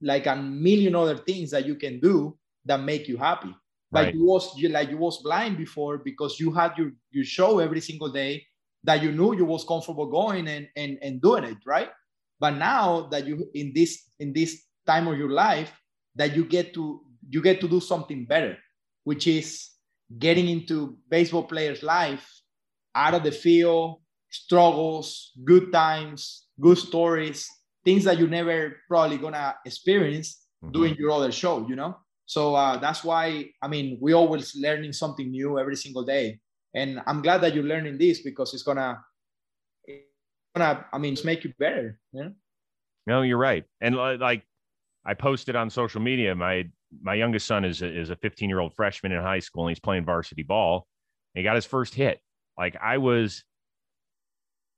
like 0.00 0.26
a 0.26 0.36
million 0.36 0.94
other 0.94 1.16
things 1.16 1.50
that 1.50 1.66
you 1.66 1.74
can 1.74 2.00
do 2.00 2.38
that 2.64 2.82
make 2.82 3.08
you 3.08 3.16
happy. 3.16 3.54
Like 3.92 4.06
right. 4.06 4.14
you 4.14 4.24
was 4.24 4.56
you 4.56 4.68
like 4.68 4.90
you 4.90 4.96
was 4.96 5.22
blind 5.22 5.56
before 5.56 5.98
because 5.98 6.38
you 6.38 6.52
had 6.52 6.76
your 6.78 6.92
your 7.10 7.24
show 7.24 7.58
every 7.58 7.80
single 7.80 8.10
day 8.10 8.46
that 8.84 9.02
you 9.02 9.12
knew 9.12 9.36
you 9.36 9.44
was 9.44 9.64
comfortable 9.64 10.06
going 10.06 10.48
and 10.48 10.68
and 10.76 10.98
and 11.02 11.20
doing 11.20 11.44
it 11.44 11.58
right. 11.66 11.90
But 12.38 12.56
now 12.56 13.08
that 13.10 13.26
you 13.26 13.50
in 13.54 13.72
this 13.74 14.10
in 14.20 14.32
this 14.32 14.62
time 14.86 15.08
of 15.08 15.18
your 15.18 15.30
life 15.30 15.72
that 16.14 16.36
you 16.36 16.44
get 16.44 16.72
to 16.74 17.00
you 17.28 17.42
get 17.42 17.60
to 17.60 17.68
do 17.68 17.80
something 17.80 18.26
better, 18.26 18.56
which 19.04 19.26
is 19.26 19.70
getting 20.18 20.48
into 20.48 20.96
baseball 21.08 21.44
players' 21.44 21.82
life 21.82 22.26
out 22.94 23.14
of 23.14 23.22
the 23.22 23.32
field, 23.32 24.00
struggles, 24.30 25.32
good 25.44 25.72
times, 25.72 26.46
good 26.60 26.78
stories, 26.78 27.48
things 27.84 28.04
that 28.04 28.18
you 28.18 28.26
never 28.26 28.76
probably 28.88 29.18
gonna 29.18 29.54
experience 29.64 30.46
mm-hmm. 30.62 30.72
doing 30.72 30.96
your 30.96 31.10
other 31.10 31.32
show, 31.32 31.66
you 31.68 31.76
know? 31.76 31.96
So 32.30 32.54
uh, 32.54 32.76
that's 32.76 33.02
why, 33.02 33.50
I 33.60 33.66
mean, 33.66 33.98
we 34.00 34.12
always 34.12 34.54
learning 34.54 34.92
something 34.92 35.32
new 35.32 35.58
every 35.58 35.74
single 35.74 36.04
day. 36.04 36.38
And 36.76 37.02
I'm 37.08 37.22
glad 37.22 37.40
that 37.40 37.56
you're 37.56 37.64
learning 37.64 37.98
this 37.98 38.20
because 38.20 38.54
it's 38.54 38.62
gonna, 38.62 39.00
it's 39.84 40.06
gonna, 40.54 40.86
I 40.92 40.98
mean, 40.98 41.14
it's 41.14 41.24
make 41.24 41.42
you 41.42 41.52
better. 41.58 41.98
Yeah. 42.12 42.28
No, 43.08 43.22
you're 43.22 43.36
right. 43.36 43.64
And 43.80 43.96
like 43.96 44.44
I 45.04 45.14
posted 45.14 45.56
on 45.56 45.70
social 45.70 46.00
media, 46.00 46.32
my 46.36 46.70
my 47.02 47.14
youngest 47.14 47.48
son 47.48 47.64
is 47.64 47.82
a, 47.82 48.00
is 48.00 48.10
a 48.10 48.16
15 48.16 48.48
year 48.48 48.60
old 48.60 48.76
freshman 48.76 49.10
in 49.10 49.20
high 49.20 49.40
school 49.40 49.64
and 49.64 49.72
he's 49.72 49.80
playing 49.80 50.04
varsity 50.04 50.44
ball. 50.44 50.86
he 51.34 51.42
got 51.42 51.56
his 51.56 51.66
first 51.66 51.96
hit. 51.96 52.20
Like 52.56 52.76
I 52.80 52.98
was, 52.98 53.42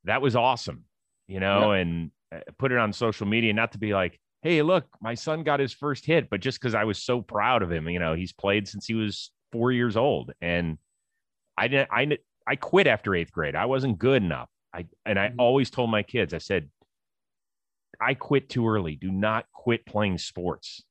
that 0.05 0.23
was 0.23 0.37
awesome, 0.37 0.85
you 1.29 1.41
know, 1.41 1.75
yeah. 1.75 1.81
and 1.81 2.13
uh, 2.35 2.39
put 2.59 2.73
it 2.73 2.79
on 2.79 2.95
social 2.95 3.27
media, 3.27 3.53
not 3.53 3.73
to 3.73 3.79
be 3.79 3.93
like, 3.93 4.19
Hey, 4.43 4.63
look, 4.63 4.87
my 5.01 5.15
son 5.15 5.45
got 5.45 5.61
his 5.61 5.73
first 5.73 6.05
hit, 6.05 6.29
but 6.29 6.41
just 6.41 6.61
cause 6.61 6.75
I 6.75 6.85
was 6.85 6.99
so 6.99 7.23
proud 7.23 7.63
of 7.63 7.71
him, 7.71 7.89
you 7.89 7.99
know, 7.99 8.15
he's 8.15 8.33
played 8.33 8.67
since 8.67 8.87
he 8.87 8.95
was 8.95 9.31
four 9.53 9.71
years 9.71 9.97
old. 9.97 10.33
And 10.41 10.79
I 11.57 11.69
didn't, 11.69 11.89
I, 11.93 12.19
I 12.47 12.57
quit 12.57 12.87
after 12.87 13.15
eighth 13.15 13.33
grade. 13.33 13.55
I 13.55 13.67
wasn't 13.67 13.99
good 13.99 14.23
enough. 14.23 14.49
I, 14.75 14.87
and 15.07 15.19
I 15.19 15.29
mm-hmm. 15.29 15.41
always 15.41 15.71
told 15.71 15.91
my 15.91 16.03
kids, 16.03 16.35
I 16.35 16.39
said, 16.39 16.69
I 18.01 18.15
quit 18.15 18.49
too 18.49 18.69
early. 18.69 18.97
Do 18.97 19.13
not 19.13 19.47
quit 19.53 19.87
playing 19.87 20.19
sports 20.19 20.83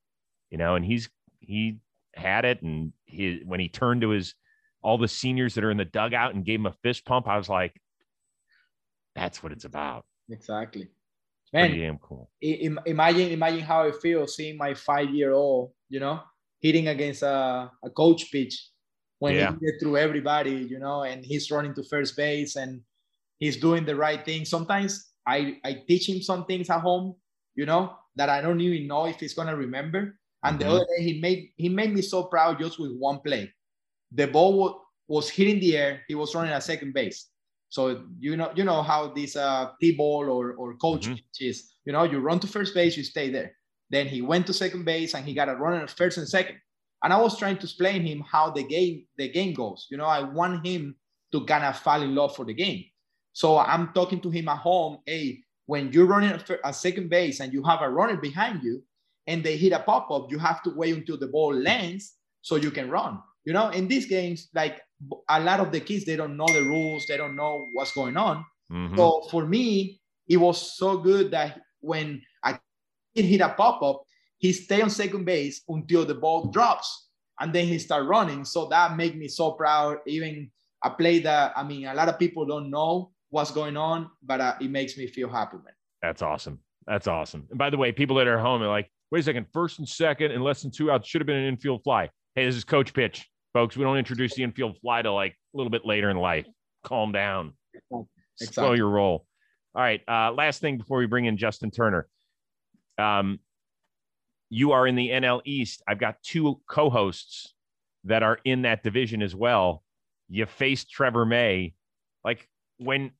you 0.51 0.57
know, 0.57 0.75
and 0.75 0.85
he's 0.85 1.09
he 1.39 1.77
had 2.13 2.45
it, 2.45 2.61
and 2.61 2.91
he 3.05 3.41
when 3.45 3.59
he 3.59 3.69
turned 3.69 4.01
to 4.01 4.09
his 4.09 4.35
all 4.83 4.97
the 4.97 5.07
seniors 5.07 5.55
that 5.55 5.63
are 5.63 5.71
in 5.71 5.77
the 5.77 5.85
dugout 5.85 6.35
and 6.35 6.45
gave 6.45 6.59
him 6.59 6.65
a 6.65 6.75
fist 6.83 7.05
pump, 7.05 7.27
I 7.27 7.37
was 7.37 7.49
like, 7.49 7.73
that's 9.15 9.41
what 9.41 9.51
it's 9.51 9.65
about. 9.65 10.05
Exactly. 10.29 10.89
Man, 11.53 11.77
damn 11.77 11.97
cool. 11.97 12.29
Imagine, 12.41 13.31
imagine 13.31 13.59
how 13.59 13.83
I 13.83 13.91
feel 13.91 14.25
seeing 14.25 14.57
my 14.57 14.73
five-year-old, 14.73 15.71
you 15.89 15.99
know, 15.99 16.21
hitting 16.61 16.87
against 16.87 17.23
a, 17.23 17.69
a 17.83 17.89
coach 17.89 18.31
pitch 18.31 18.69
when 19.19 19.35
yeah. 19.35 19.51
he 19.51 19.65
get 19.65 19.79
through 19.79 19.97
everybody, 19.97 20.51
you 20.51 20.79
know, 20.79 21.03
and 21.03 21.25
he's 21.25 21.51
running 21.51 21.73
to 21.75 21.83
first 21.83 22.15
base 22.15 22.55
and 22.55 22.81
he's 23.37 23.57
doing 23.57 23.85
the 23.85 23.95
right 23.95 24.23
thing. 24.23 24.45
Sometimes 24.45 25.11
I, 25.27 25.57
I 25.65 25.83
teach 25.87 26.07
him 26.07 26.21
some 26.21 26.45
things 26.45 26.69
at 26.69 26.79
home, 26.79 27.15
you 27.55 27.65
know, 27.65 27.93
that 28.15 28.29
I 28.29 28.41
don't 28.41 28.61
even 28.61 28.87
know 28.87 29.05
if 29.05 29.19
he's 29.19 29.33
gonna 29.33 29.55
remember. 29.55 30.17
And 30.43 30.57
mm-hmm. 30.57 30.69
the 30.69 30.75
other 30.75 30.85
day, 30.97 31.03
he 31.03 31.19
made 31.19 31.49
he 31.57 31.69
made 31.69 31.93
me 31.93 32.01
so 32.01 32.23
proud 32.23 32.59
just 32.59 32.79
with 32.79 32.95
one 32.97 33.19
play. 33.19 33.51
The 34.13 34.27
ball 34.27 34.57
was, 34.57 34.75
was 35.07 35.29
hitting 35.29 35.59
the 35.59 35.77
air. 35.77 36.01
He 36.07 36.15
was 36.15 36.33
running 36.33 36.53
at 36.53 36.63
second 36.63 36.93
base. 36.93 37.27
So 37.71 38.03
you 38.19 38.35
know 38.35 38.51
you 38.53 38.63
know 38.63 38.83
how 38.83 39.07
this 39.07 39.35
uh, 39.35 39.71
T-ball 39.79 40.29
or 40.29 40.53
or 40.53 40.75
coach 40.75 41.07
mm-hmm. 41.07 41.15
is. 41.39 41.73
You 41.85 41.93
know, 41.93 42.03
you 42.03 42.19
run 42.19 42.39
to 42.41 42.47
first 42.47 42.75
base, 42.75 42.95
you 42.95 43.03
stay 43.03 43.31
there. 43.31 43.53
Then 43.89 44.07
he 44.07 44.21
went 44.21 44.45
to 44.47 44.53
second 44.53 44.85
base 44.85 45.15
and 45.15 45.25
he 45.25 45.33
got 45.33 45.49
a 45.49 45.55
runner 45.55 45.81
at 45.81 45.89
first 45.89 46.17
and 46.17 46.27
second. 46.27 46.57
And 47.03 47.11
I 47.11 47.19
was 47.19 47.39
trying 47.39 47.57
to 47.57 47.63
explain 47.63 48.05
him 48.05 48.19
how 48.21 48.51
the 48.51 48.63
game 48.63 49.05
the 49.17 49.29
game 49.29 49.53
goes. 49.53 49.87
You 49.89 49.97
know, 49.97 50.05
I 50.05 50.21
want 50.21 50.67
him 50.67 50.95
to 51.31 51.45
kind 51.45 51.63
of 51.63 51.79
fall 51.79 52.01
in 52.03 52.13
love 52.13 52.35
for 52.35 52.45
the 52.45 52.53
game. 52.53 52.83
So 53.33 53.57
I'm 53.57 53.93
talking 53.93 54.21
to 54.21 54.29
him 54.29 54.49
at 54.49 54.57
home. 54.57 54.99
Hey, 55.05 55.39
when 55.65 55.91
you're 55.93 56.05
running 56.05 56.37
a 56.63 56.73
second 56.73 57.09
base 57.09 57.39
and 57.39 57.53
you 57.53 57.63
have 57.63 57.81
a 57.81 57.89
runner 57.89 58.17
behind 58.17 58.63
you, 58.63 58.83
and 59.27 59.43
they 59.43 59.55
hit 59.55 59.71
a 59.71 59.79
pop 59.79 60.11
up, 60.11 60.29
you 60.29 60.37
have 60.39 60.61
to 60.63 60.71
wait 60.71 60.95
until 60.95 61.17
the 61.17 61.27
ball 61.27 61.53
lands 61.53 62.15
so 62.41 62.55
you 62.57 62.71
can 62.71 62.89
run. 62.89 63.19
You 63.45 63.53
know, 63.53 63.69
in 63.69 63.87
these 63.87 64.05
games, 64.05 64.49
like 64.53 64.81
a 65.29 65.39
lot 65.39 65.59
of 65.59 65.71
the 65.71 65.79
kids, 65.79 66.05
they 66.05 66.15
don't 66.15 66.37
know 66.37 66.47
the 66.47 66.63
rules, 66.63 67.05
they 67.07 67.17
don't 67.17 67.35
know 67.35 67.67
what's 67.73 67.91
going 67.91 68.17
on. 68.17 68.45
Mm-hmm. 68.71 68.97
So 68.97 69.27
for 69.29 69.45
me, 69.45 69.99
it 70.27 70.37
was 70.37 70.77
so 70.77 70.97
good 70.97 71.31
that 71.31 71.59
when 71.79 72.21
I 72.43 72.59
hit 73.13 73.41
a 73.41 73.49
pop 73.49 73.81
up, 73.81 74.03
he 74.37 74.53
stay 74.53 74.81
on 74.81 74.89
second 74.89 75.25
base 75.25 75.61
until 75.67 76.05
the 76.05 76.15
ball 76.15 76.45
drops, 76.47 77.09
and 77.39 77.53
then 77.53 77.67
he 77.67 77.77
start 77.79 78.05
running. 78.07 78.45
So 78.45 78.67
that 78.67 78.95
made 78.97 79.17
me 79.17 79.27
so 79.27 79.51
proud. 79.51 79.97
Even 80.07 80.49
a 80.83 80.89
play 80.89 81.19
that 81.19 81.53
I 81.55 81.63
mean, 81.63 81.85
a 81.85 81.93
lot 81.93 82.09
of 82.09 82.17
people 82.17 82.45
don't 82.45 82.69
know 82.69 83.11
what's 83.29 83.51
going 83.51 83.77
on, 83.77 84.09
but 84.23 84.41
uh, 84.41 84.55
it 84.59 84.69
makes 84.69 84.97
me 84.97 85.07
feel 85.07 85.29
happy, 85.29 85.57
man. 85.57 85.73
That's 86.01 86.21
awesome. 86.21 86.59
That's 86.87 87.07
awesome. 87.07 87.45
And 87.49 87.59
by 87.59 87.69
the 87.69 87.77
way, 87.77 87.91
people 87.91 88.15
that 88.17 88.27
are 88.27 88.39
home 88.39 88.61
are 88.61 88.67
like, 88.67 88.89
wait 89.11 89.19
a 89.19 89.23
second, 89.23 89.45
first 89.53 89.79
and 89.79 89.87
second 89.87 90.31
and 90.31 90.43
less 90.43 90.61
than 90.61 90.71
two 90.71 90.91
outs 90.91 91.07
should 91.07 91.21
have 91.21 91.27
been 91.27 91.37
an 91.37 91.45
infield 91.45 91.83
fly. 91.83 92.09
Hey, 92.35 92.45
this 92.45 92.55
is 92.55 92.63
coach 92.63 92.93
pitch, 92.93 93.29
folks. 93.53 93.75
We 93.75 93.83
don't 93.83 93.97
introduce 93.97 94.35
the 94.35 94.43
infield 94.43 94.77
fly 94.79 95.01
to 95.01 95.11
like 95.11 95.33
a 95.53 95.57
little 95.57 95.71
bit 95.71 95.85
later 95.85 96.09
in 96.09 96.17
life. 96.17 96.47
Calm 96.83 97.11
down. 97.11 97.53
Exactly. 98.39 98.63
Slow 98.63 98.73
your 98.73 98.89
roll. 98.89 99.25
All 99.75 99.81
right. 99.81 100.01
Uh, 100.07 100.31
last 100.31 100.61
thing 100.61 100.77
before 100.77 100.97
we 100.97 101.05
bring 101.05 101.25
in 101.25 101.37
Justin 101.37 101.71
Turner. 101.71 102.07
Um, 102.97 103.39
you 104.49 104.73
are 104.73 104.85
in 104.85 104.95
the 104.95 105.09
NL 105.09 105.41
East. 105.45 105.81
I've 105.87 105.99
got 105.99 106.21
two 106.23 106.59
co-hosts 106.67 107.53
that 108.03 108.23
are 108.23 108.39
in 108.43 108.63
that 108.63 108.83
division 108.83 109.21
as 109.21 109.35
well. 109.35 109.83
You 110.29 110.45
faced 110.45 110.91
Trevor 110.91 111.25
May. 111.25 111.73
Like 112.23 112.47
when 112.77 113.11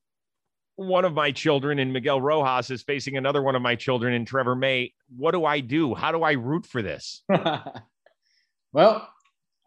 one 0.76 1.06
of 1.06 1.14
my 1.14 1.32
children 1.32 1.80
in 1.80 1.92
Miguel 1.92 2.20
Rojas 2.20 2.70
is 2.70 2.82
facing 2.82 3.18
another 3.18 3.42
one 3.42 3.56
of 3.56 3.62
my 3.62 3.76
children 3.76 4.14
in 4.14 4.26
Trevor 4.26 4.56
May. 4.56 4.94
What 5.16 5.32
do 5.32 5.46
I 5.46 5.60
do? 5.60 5.94
How 5.94 6.12
do 6.12 6.24
I 6.24 6.34
root 6.34 6.66
for 6.66 6.82
this? 6.82 7.24
well, 8.74 9.08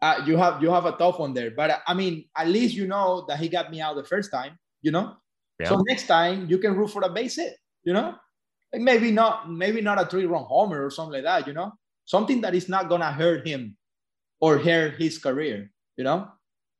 uh, 0.01 0.21
you 0.25 0.37
have 0.37 0.61
you 0.61 0.69
have 0.69 0.85
a 0.85 0.93
tough 0.93 1.19
one 1.19 1.33
there, 1.33 1.51
but 1.51 1.69
uh, 1.69 1.79
I 1.87 1.93
mean, 1.93 2.25
at 2.37 2.47
least 2.47 2.75
you 2.75 2.87
know 2.87 3.25
that 3.27 3.39
he 3.39 3.49
got 3.49 3.71
me 3.71 3.81
out 3.81 3.95
the 3.95 4.03
first 4.03 4.31
time. 4.31 4.57
You 4.81 4.91
know, 4.91 5.15
yeah. 5.59 5.69
so 5.69 5.81
next 5.87 6.07
time 6.07 6.47
you 6.49 6.57
can 6.57 6.75
root 6.75 6.89
for 6.89 7.01
a 7.03 7.09
base 7.09 7.37
hit. 7.37 7.55
You 7.83 7.93
know, 7.93 8.15
like 8.73 8.81
maybe 8.81 9.11
not 9.11 9.49
maybe 9.49 9.81
not 9.81 10.01
a 10.01 10.05
three 10.05 10.25
run 10.25 10.43
homer 10.43 10.85
or 10.85 10.89
something 10.89 11.13
like 11.13 11.23
that. 11.23 11.47
You 11.47 11.53
know, 11.53 11.71
something 12.05 12.41
that 12.41 12.53
is 12.55 12.69
not 12.69 12.89
gonna 12.89 13.11
hurt 13.11 13.47
him 13.47 13.77
or 14.39 14.57
hurt 14.57 14.95
his 14.95 15.17
career. 15.17 15.71
You 15.97 16.03
know, 16.03 16.27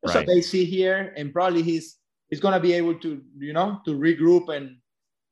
right. 0.05 0.23
a 0.23 0.25
base 0.25 0.51
hit 0.51 0.67
here, 0.67 1.13
and 1.15 1.31
probably 1.31 1.61
he's 1.61 1.97
he's 2.29 2.39
gonna 2.39 2.59
be 2.59 2.73
able 2.73 2.95
to 2.99 3.21
you 3.37 3.53
know 3.53 3.79
to 3.85 3.91
regroup 3.91 4.49
and 4.49 4.77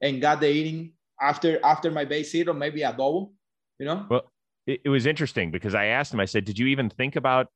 and 0.02 0.22
got 0.22 0.40
the 0.40 0.50
eating 0.50 0.94
after 1.22 1.60
after 1.64 1.92
my 1.92 2.06
base 2.06 2.32
hit 2.32 2.48
or 2.48 2.54
maybe 2.54 2.84
a 2.84 2.92
double 2.92 3.34
you 3.80 3.86
know 3.86 4.06
well 4.10 4.32
it, 4.68 4.82
it, 4.86 4.90
was 4.90 5.06
interesting 5.06 5.52
because 5.52 5.76
i 5.76 5.86
asked 5.86 6.14
him 6.14 6.20
i 6.20 6.26
said 6.26 6.46
did 6.46 6.58
you 6.58 6.68
even 6.68 6.90
think 6.90 7.16
about 7.16 7.48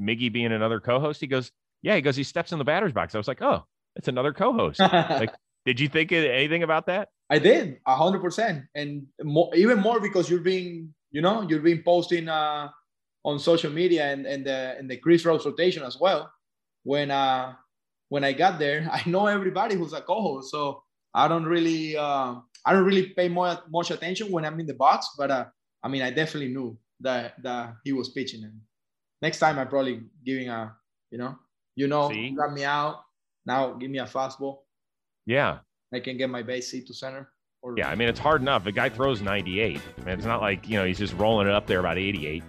miggy 0.00 0.32
being 0.32 0.52
another 0.52 0.80
co-host 0.80 1.20
he 1.20 1.26
goes 1.26 1.50
yeah 1.82 1.94
he 1.94 2.02
goes 2.02 2.16
he 2.16 2.22
steps 2.22 2.52
in 2.52 2.58
the 2.58 2.64
batter's 2.64 2.92
box. 2.92 3.14
I 3.14 3.18
was 3.18 3.28
like 3.28 3.42
oh 3.42 3.64
it's 3.96 4.08
another 4.08 4.32
co-host. 4.32 4.80
Like 5.20 5.34
did 5.64 5.80
you 5.80 5.88
think 5.88 6.12
anything 6.12 6.62
about 6.62 6.86
that? 6.86 7.08
I 7.28 7.38
did 7.40 7.78
a 7.86 7.96
hundred 7.96 8.20
percent. 8.20 8.64
And 8.74 9.06
more, 9.22 9.52
even 9.54 9.80
more 9.80 10.00
because 10.00 10.30
you're 10.30 10.40
being 10.40 10.94
you 11.10 11.22
know 11.22 11.42
you're 11.42 11.60
being 11.60 11.82
posting 11.82 12.28
uh 12.28 12.68
on 13.24 13.38
social 13.38 13.72
media 13.72 14.04
and 14.12 14.26
and 14.26 14.46
the 14.46 14.76
and 14.78 14.88
the 14.90 14.96
chris 14.96 15.24
rose 15.24 15.44
rotation 15.44 15.82
as 15.82 15.98
well. 15.98 16.30
When 16.84 17.10
uh 17.10 17.54
when 18.08 18.24
I 18.24 18.32
got 18.32 18.58
there, 18.58 18.88
I 18.92 19.02
know 19.08 19.26
everybody 19.26 19.74
who's 19.74 19.92
a 19.92 20.00
co-host, 20.00 20.50
so 20.50 20.82
I 21.14 21.28
don't 21.28 21.44
really 21.44 21.96
uh, 21.96 22.36
I 22.64 22.72
don't 22.72 22.84
really 22.84 23.08
pay 23.10 23.28
more 23.28 23.58
much 23.70 23.90
attention 23.90 24.30
when 24.30 24.44
I'm 24.44 24.60
in 24.60 24.66
the 24.66 24.74
box. 24.74 25.10
But 25.16 25.30
uh, 25.30 25.46
I 25.82 25.88
mean, 25.88 26.02
I 26.02 26.10
definitely 26.10 26.52
knew 26.52 26.78
that 27.00 27.42
that 27.42 27.74
he 27.84 27.92
was 27.92 28.10
pitching, 28.10 28.44
and 28.44 28.60
next 29.22 29.38
time 29.38 29.58
I 29.58 29.64
probably 29.64 30.02
giving 30.24 30.48
a 30.48 30.74
you 31.10 31.18
know 31.18 31.36
you 31.74 31.88
know 31.88 32.10
See? 32.10 32.30
got 32.30 32.52
me 32.52 32.64
out 32.64 33.02
now 33.46 33.72
give 33.74 33.90
me 33.90 33.98
a 33.98 34.04
fastball. 34.04 34.58
Yeah, 35.24 35.58
I 35.94 36.00
can 36.00 36.18
get 36.18 36.28
my 36.28 36.42
base 36.42 36.70
seat 36.70 36.86
to 36.88 36.94
center. 36.94 37.30
Or... 37.62 37.74
Yeah, 37.78 37.88
I 37.88 37.94
mean 37.94 38.08
it's 38.08 38.20
hard 38.20 38.42
enough. 38.42 38.64
The 38.64 38.72
guy 38.72 38.88
throws 38.88 39.22
98. 39.22 39.80
I 39.80 40.00
mean, 40.00 40.08
it's 40.08 40.26
not 40.26 40.42
like 40.42 40.68
you 40.68 40.76
know 40.76 40.84
he's 40.84 40.98
just 40.98 41.14
rolling 41.14 41.46
it 41.46 41.52
up 41.52 41.66
there 41.66 41.80
about 41.80 41.96
88. 41.96 42.42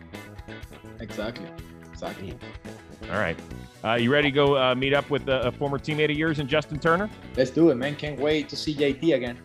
Exactly. 0.99 1.47
Exactly. 1.91 2.33
All 3.11 3.19
right. 3.19 3.39
Uh, 3.83 3.93
you 3.93 4.11
ready 4.11 4.29
to 4.29 4.35
go 4.35 4.57
uh, 4.57 4.75
meet 4.75 4.93
up 4.93 5.09
with 5.09 5.29
a, 5.29 5.43
a 5.43 5.51
former 5.51 5.77
teammate 5.77 6.11
of 6.11 6.17
yours 6.17 6.39
and 6.39 6.49
Justin 6.49 6.79
Turner? 6.79 7.09
Let's 7.35 7.51
do 7.51 7.69
it, 7.69 7.75
man. 7.75 7.95
Can't 7.95 8.19
wait 8.19 8.49
to 8.49 8.55
see 8.55 8.75
JT 8.75 9.15
again. 9.15 9.37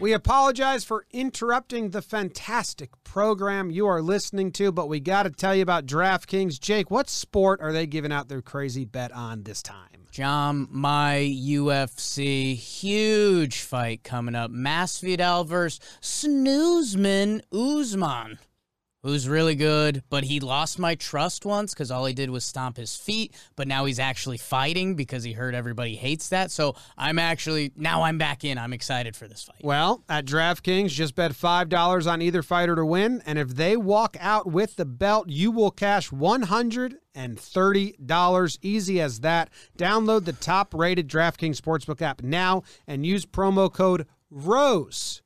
We 0.00 0.12
apologize 0.12 0.84
for 0.84 1.06
interrupting 1.10 1.90
the 1.90 2.02
fantastic 2.02 2.90
program 3.02 3.72
you 3.72 3.88
are 3.88 4.00
listening 4.00 4.52
to, 4.52 4.70
but 4.70 4.88
we 4.88 5.00
got 5.00 5.24
to 5.24 5.30
tell 5.30 5.56
you 5.56 5.62
about 5.62 5.86
DraftKings. 5.86 6.60
Jake, 6.60 6.88
what 6.88 7.10
sport 7.10 7.60
are 7.60 7.72
they 7.72 7.84
giving 7.84 8.12
out 8.12 8.28
their 8.28 8.40
crazy 8.40 8.84
bet 8.84 9.10
on 9.10 9.42
this 9.42 9.60
time? 9.60 10.06
John, 10.12 10.68
my 10.70 11.16
UFC 11.16 12.54
huge 12.54 13.60
fight 13.60 14.04
coming 14.04 14.36
up. 14.36 14.52
Masvidal 14.52 15.44
versus 15.44 15.80
Snoozman 16.00 17.40
Usman 17.52 18.38
who's 19.02 19.28
really 19.28 19.54
good, 19.54 20.02
but 20.10 20.24
he 20.24 20.40
lost 20.40 20.78
my 20.78 20.94
trust 20.94 21.44
once 21.44 21.72
because 21.72 21.90
all 21.90 22.04
he 22.04 22.12
did 22.12 22.30
was 22.30 22.44
stomp 22.44 22.76
his 22.76 22.96
feet. 22.96 23.34
But 23.56 23.68
now 23.68 23.84
he's 23.84 23.98
actually 23.98 24.38
fighting 24.38 24.94
because 24.94 25.22
he 25.22 25.32
heard 25.32 25.54
everybody 25.54 25.96
hates 25.96 26.28
that. 26.30 26.50
So 26.50 26.74
I'm 26.96 27.18
actually 27.18 27.72
now 27.76 28.02
I'm 28.02 28.18
back 28.18 28.44
in. 28.44 28.58
I'm 28.58 28.72
excited 28.72 29.14
for 29.16 29.28
this 29.28 29.42
fight. 29.44 29.60
Well, 29.62 30.02
at 30.08 30.24
DraftKings, 30.24 30.88
just 30.90 31.14
bet 31.14 31.34
five 31.34 31.68
dollars 31.68 32.06
on 32.06 32.22
either 32.22 32.42
fighter 32.42 32.74
to 32.74 32.84
win, 32.84 33.22
and 33.24 33.38
if 33.38 33.54
they 33.54 33.76
walk 33.76 34.16
out 34.20 34.46
with 34.50 34.76
the 34.76 34.84
belt, 34.84 35.28
you 35.28 35.50
will 35.50 35.70
cash 35.70 36.10
one 36.10 36.42
hundred 36.42 36.96
and 37.14 37.38
thirty 37.38 37.96
dollars. 38.04 38.58
Easy 38.62 39.00
as 39.00 39.20
that. 39.20 39.50
Download 39.76 40.24
the 40.24 40.32
top-rated 40.32 41.08
DraftKings 41.08 41.60
Sportsbook 41.60 42.02
app 42.02 42.22
now 42.22 42.62
and 42.86 43.06
use 43.06 43.26
promo 43.26 43.72
code 43.72 44.06
ROSE 44.30 45.22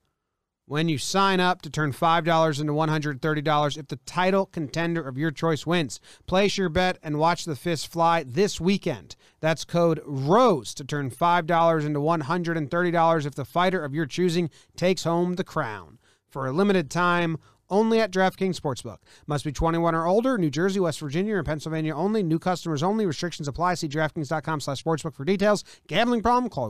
when 0.73 0.89
you 0.89 0.97
sign 0.97 1.39
up 1.39 1.61
to 1.61 1.69
turn 1.69 1.93
$5 1.93 2.59
into 2.59 2.73
$130 2.73 3.77
if 3.77 3.89
the 3.89 3.99
title 4.07 4.47
contender 4.47 5.07
of 5.07 5.19
your 5.19 5.31
choice 5.31 5.67
wins. 5.67 6.01
Place 6.27 6.57
your 6.57 6.71
bet 6.71 6.97
and 7.03 7.19
watch 7.19 7.45
the 7.45 7.55
fists 7.55 7.85
fly 7.85 8.25
this 8.27 8.59
weekend. 8.59 9.15
That's 9.41 9.67
code 9.67 10.01
ROSE 10.07 10.73
to 10.77 10.85
turn 10.85 11.11
$5 11.11 11.85
into 11.85 12.01
$130 12.01 13.27
if 13.27 13.35
the 13.35 13.45
fighter 13.45 13.85
of 13.85 13.95
your 13.95 14.07
choosing 14.07 14.49
takes 14.75 15.05
home 15.05 15.35
the 15.35 15.45
crown. 15.45 15.99
For 16.31 16.47
a 16.47 16.53
limited 16.53 16.91
time, 16.91 17.37
only 17.69 18.01
at 18.01 18.11
DraftKings 18.11 18.59
Sportsbook. 18.59 19.01
Must 19.27 19.45
be 19.45 19.53
21 19.53 19.95
or 19.95 20.07
older. 20.07 20.39
New 20.39 20.49
Jersey, 20.49 20.81
West 20.81 21.01
Virginia, 21.01 21.37
and 21.37 21.45
Pennsylvania 21.45 21.95
only. 21.95 22.23
New 22.23 22.39
customers 22.39 22.83
only. 22.83 23.05
Restrictions 23.05 23.47
apply. 23.47 23.75
See 23.75 23.89
DraftKings.com 23.89 24.61
slash 24.61 24.83
sportsbook 24.83 25.15
for 25.15 25.27
details. 25.27 25.65
Gambling 25.87 26.23
problem? 26.23 26.49
Call 26.49 26.69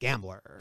1-800-GAMBLER. 0.00 0.58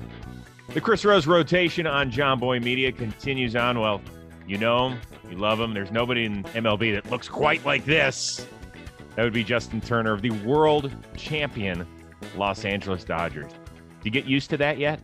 The 0.73 0.81
Chris 0.81 1.05
Rose 1.05 1.25
rotation 1.25 1.87
on 1.87 2.11
Jomboy 2.11 2.63
Media 2.63 2.91
continues 2.91 3.55
on. 3.55 3.79
Well, 3.79 4.01
you 4.47 4.57
know 4.57 4.89
him, 4.89 4.99
you 5.29 5.37
love 5.37 5.59
him. 5.59 5.73
There's 5.73 5.91
nobody 5.91 6.25
in 6.25 6.43
MLB 6.43 6.93
that 6.93 7.09
looks 7.09 7.27
quite 7.27 7.65
like 7.65 7.85
this. 7.85 8.45
That 9.15 9.23
would 9.23 9.33
be 9.33 9.43
Justin 9.43 9.81
Turner 9.81 10.13
of 10.13 10.21
the 10.21 10.31
world 10.31 10.91
champion 11.17 11.87
Los 12.35 12.65
Angeles 12.65 13.03
Dodgers. 13.03 13.51
Do 13.51 14.05
you 14.05 14.11
get 14.11 14.25
used 14.25 14.49
to 14.51 14.57
that 14.57 14.77
yet? 14.77 14.99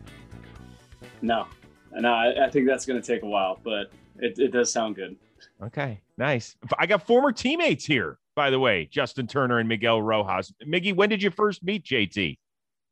No, 1.22 1.46
no. 1.92 2.12
I, 2.12 2.46
I 2.46 2.50
think 2.50 2.66
that's 2.66 2.86
going 2.86 3.00
to 3.00 3.06
take 3.06 3.22
a 3.22 3.26
while, 3.26 3.58
but 3.62 3.90
it, 4.18 4.38
it 4.38 4.52
does 4.52 4.72
sound 4.72 4.96
good. 4.96 5.16
Okay, 5.62 6.00
nice. 6.16 6.56
I 6.78 6.86
got 6.86 7.06
former 7.06 7.32
teammates 7.32 7.84
here, 7.84 8.18
by 8.34 8.50
the 8.50 8.58
way, 8.58 8.88
Justin 8.90 9.26
Turner 9.26 9.58
and 9.58 9.68
Miguel 9.68 10.00
Rojas. 10.00 10.52
Miggy, 10.66 10.94
when 10.94 11.08
did 11.08 11.22
you 11.22 11.30
first 11.30 11.62
meet 11.62 11.84
JT? 11.84 12.38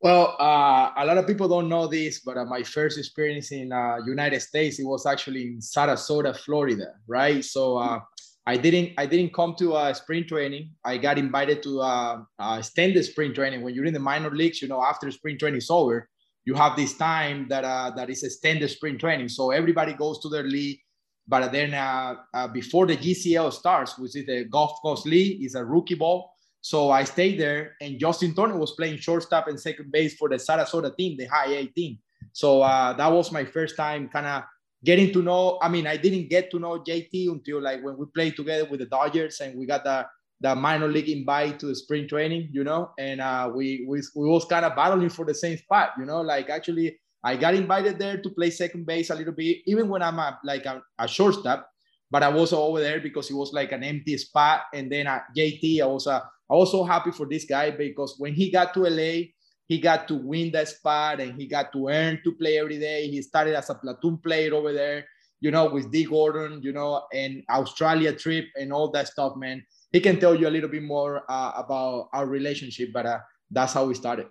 Well, 0.05 0.37
uh, 0.39 0.91
a 0.99 1.07
lot 1.07 1.17
of 1.17 1.27
people 1.27 1.49
don't 1.49 1.71
know 1.71 1.87
this, 1.87 2.21
but 2.21 2.37
uh, 2.37 2.45
my 2.45 2.63
first 2.63 2.99
experience 2.99 3.53
in 3.53 3.73
uh, 3.73 3.97
United 4.05 4.41
States 4.41 4.79
it 4.79 4.85
was 4.85 5.07
actually 5.07 5.45
in 5.47 5.61
Sarasota, 5.61 6.37
Florida, 6.37 6.89
right? 7.07 7.43
So 7.43 7.79
uh, 7.79 8.01
I 8.47 8.59
didn't 8.59 8.93
I 8.99 9.07
didn't 9.07 9.33
come 9.33 9.55
to 9.61 9.73
uh, 9.73 9.95
spring 9.95 10.27
training. 10.29 10.73
I 10.85 10.99
got 10.99 11.17
invited 11.17 11.63
to 11.63 11.81
uh, 11.81 12.19
uh, 12.39 12.57
extended 12.59 13.03
spring 13.07 13.33
training. 13.33 13.63
When 13.63 13.75
you're 13.75 13.87
in 13.87 13.95
the 13.95 13.99
minor 13.99 14.31
leagues, 14.31 14.61
you 14.61 14.69
know, 14.69 14.83
after 14.83 15.11
spring 15.11 15.39
training 15.39 15.57
is 15.57 15.71
over, 15.71 16.07
you 16.45 16.53
have 16.53 16.77
this 16.77 16.99
time 16.99 17.49
that 17.49 17.65
uh, 17.65 17.93
that 17.97 18.11
is 18.11 18.25
extended 18.25 18.69
spring 18.69 18.99
training. 18.99 19.31
So 19.31 19.53
everybody 19.53 19.95
goes 19.95 20.19
to 20.21 20.29
their 20.29 20.43
league, 20.45 20.81
but 21.27 21.51
then 21.51 21.73
uh, 21.73 22.17
uh, 22.35 22.49
before 22.49 22.87
the 22.87 22.99
GCL 22.99 23.55
starts, 23.55 23.99
which 23.99 24.17
is 24.17 24.27
the 24.27 24.45
Gulf 24.53 24.73
Coast 24.83 25.07
League, 25.07 25.43
is 25.43 25.55
a 25.55 25.65
rookie 25.65 25.95
ball 25.95 26.34
so 26.65 26.91
I 26.91 27.05
stayed 27.05 27.39
there, 27.39 27.77
and 27.83 28.01
Justin 28.01 28.35
Turner 28.35 28.57
was 28.57 28.73
playing 28.73 28.97
shortstop 28.97 29.49
and 29.49 29.61
second 29.61 29.93
base 29.93 30.15
for 30.15 30.31
the 30.31 30.37
Sarasota 30.37 30.97
team, 30.97 31.15
the 31.19 31.27
high 31.27 31.53
A 31.53 31.67
team. 31.67 31.99
So 32.33 32.63
uh, 32.63 32.95
that 32.95 33.13
was 33.13 33.31
my 33.31 33.45
first 33.45 33.77
time 33.77 34.09
kind 34.09 34.25
of 34.25 34.45
getting 34.83 35.13
to 35.13 35.21
know. 35.21 35.59
I 35.61 35.69
mean, 35.69 35.87
I 35.87 35.99
didn't 35.99 36.31
get 36.31 36.51
to 36.53 36.59
know 36.59 36.79
JT 36.79 37.29
until 37.29 37.61
like 37.61 37.85
when 37.85 37.99
we 37.99 38.07
played 38.15 38.35
together 38.35 38.65
with 38.65 38.81
the 38.81 38.87
Dodgers 38.87 39.43
and 39.43 39.59
we 39.59 39.67
got 39.67 39.85
the 39.85 40.07
the 40.41 40.57
minor 40.57 40.89
league 40.89 41.11
invite 41.11 41.61
to 41.61 41.67
the 41.67 41.75
spring 41.75 42.09
training, 42.09 42.49
you 42.51 42.65
know, 42.65 42.93
and 42.99 43.21
uh, 43.21 43.53
we, 43.55 43.85
we 43.87 44.01
we 44.17 44.27
was 44.27 44.47
kind 44.47 44.65
of 44.65 44.75
battling 44.75 45.11
for 45.11 45.27
the 45.27 45.35
same 45.35 45.59
spot, 45.59 45.91
you 45.99 46.07
know, 46.07 46.23
like 46.23 46.49
actually 46.49 46.99
I 47.23 47.37
got 47.37 47.55
invited 47.55 47.99
there 47.99 48.23
to 48.23 48.31
play 48.31 48.49
second 48.49 48.87
base 48.87 49.11
a 49.11 49.15
little 49.15 49.35
bit, 49.35 49.59
even 49.67 49.91
when 49.91 50.01
I'm 50.01 50.19
a, 50.19 50.41
like 50.45 50.65
a, 50.65 50.83
a 50.99 51.07
shortstop, 51.07 51.69
but 52.15 52.23
I 52.23 52.29
was 52.29 52.53
over 52.53 52.79
there 52.79 53.01
because 53.01 53.29
it 53.29 53.35
was 53.35 53.53
like 53.53 53.73
an 53.73 53.83
empty 53.83 54.17
spot. 54.17 54.67
And 54.73 54.87
then 54.89 55.09
at 55.09 55.25
JT, 55.37 55.83
I 55.83 55.87
was 55.87 56.07
a 56.07 56.23
I 56.49 56.55
was 56.55 56.71
so 56.71 56.85
happy 56.85 57.11
for 57.11 57.27
this 57.27 57.45
guy 57.45 57.73
because 57.73 58.15
when 58.19 58.35
he 58.35 58.53
got 58.53 58.73
to 58.75 58.83
LA, 58.83 59.35
he 59.67 59.81
got 59.81 60.07
to 60.07 60.15
win 60.15 60.53
that 60.53 60.69
spot 60.69 61.19
and 61.19 61.35
he 61.35 61.49
got 61.49 61.73
to 61.73 61.89
earn 61.89 62.21
to 62.23 62.31
play 62.31 62.61
every 62.61 62.79
day. 62.79 63.09
He 63.09 63.21
started 63.21 63.57
as 63.57 63.69
a 63.69 63.75
platoon 63.75 64.19
player 64.19 64.55
over 64.55 64.73
there, 64.73 65.05
you 65.41 65.51
know, 65.51 65.69
with 65.69 65.91
Dee 65.91 66.05
Gordon, 66.05 66.63
you 66.63 66.73
know, 66.73 67.03
and 67.13 67.43
Australia 67.51 68.13
trip 68.13 68.45
and 68.55 68.73
all 68.73 68.93
that 68.93 69.09
stuff, 69.09 69.35
man. 69.35 69.67
He 69.91 69.99
can 69.99 70.21
tell 70.21 70.37
you 70.37 70.47
a 70.47 70.55
little 70.55 70.71
bit 70.71 70.85
more 70.85 71.25
uh, 71.29 71.53
about 71.57 72.11
our 72.13 72.27
relationship, 72.27 72.91
but 72.93 73.07
uh, 73.07 73.19
that's 73.51 73.73
how 73.73 73.87
we 73.87 73.95
started. 73.95 74.29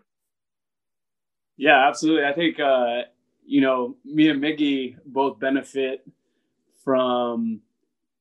Yeah, 1.58 1.86
absolutely. 1.86 2.28
I 2.28 2.34
think, 2.34 2.62
uh, 2.62 3.02
you 3.46 3.60
know, 3.60 3.98
me 4.06 4.30
and 4.30 4.42
Miggy 4.42 4.96
both 5.06 5.38
benefit 5.38 6.08
from 6.82 7.62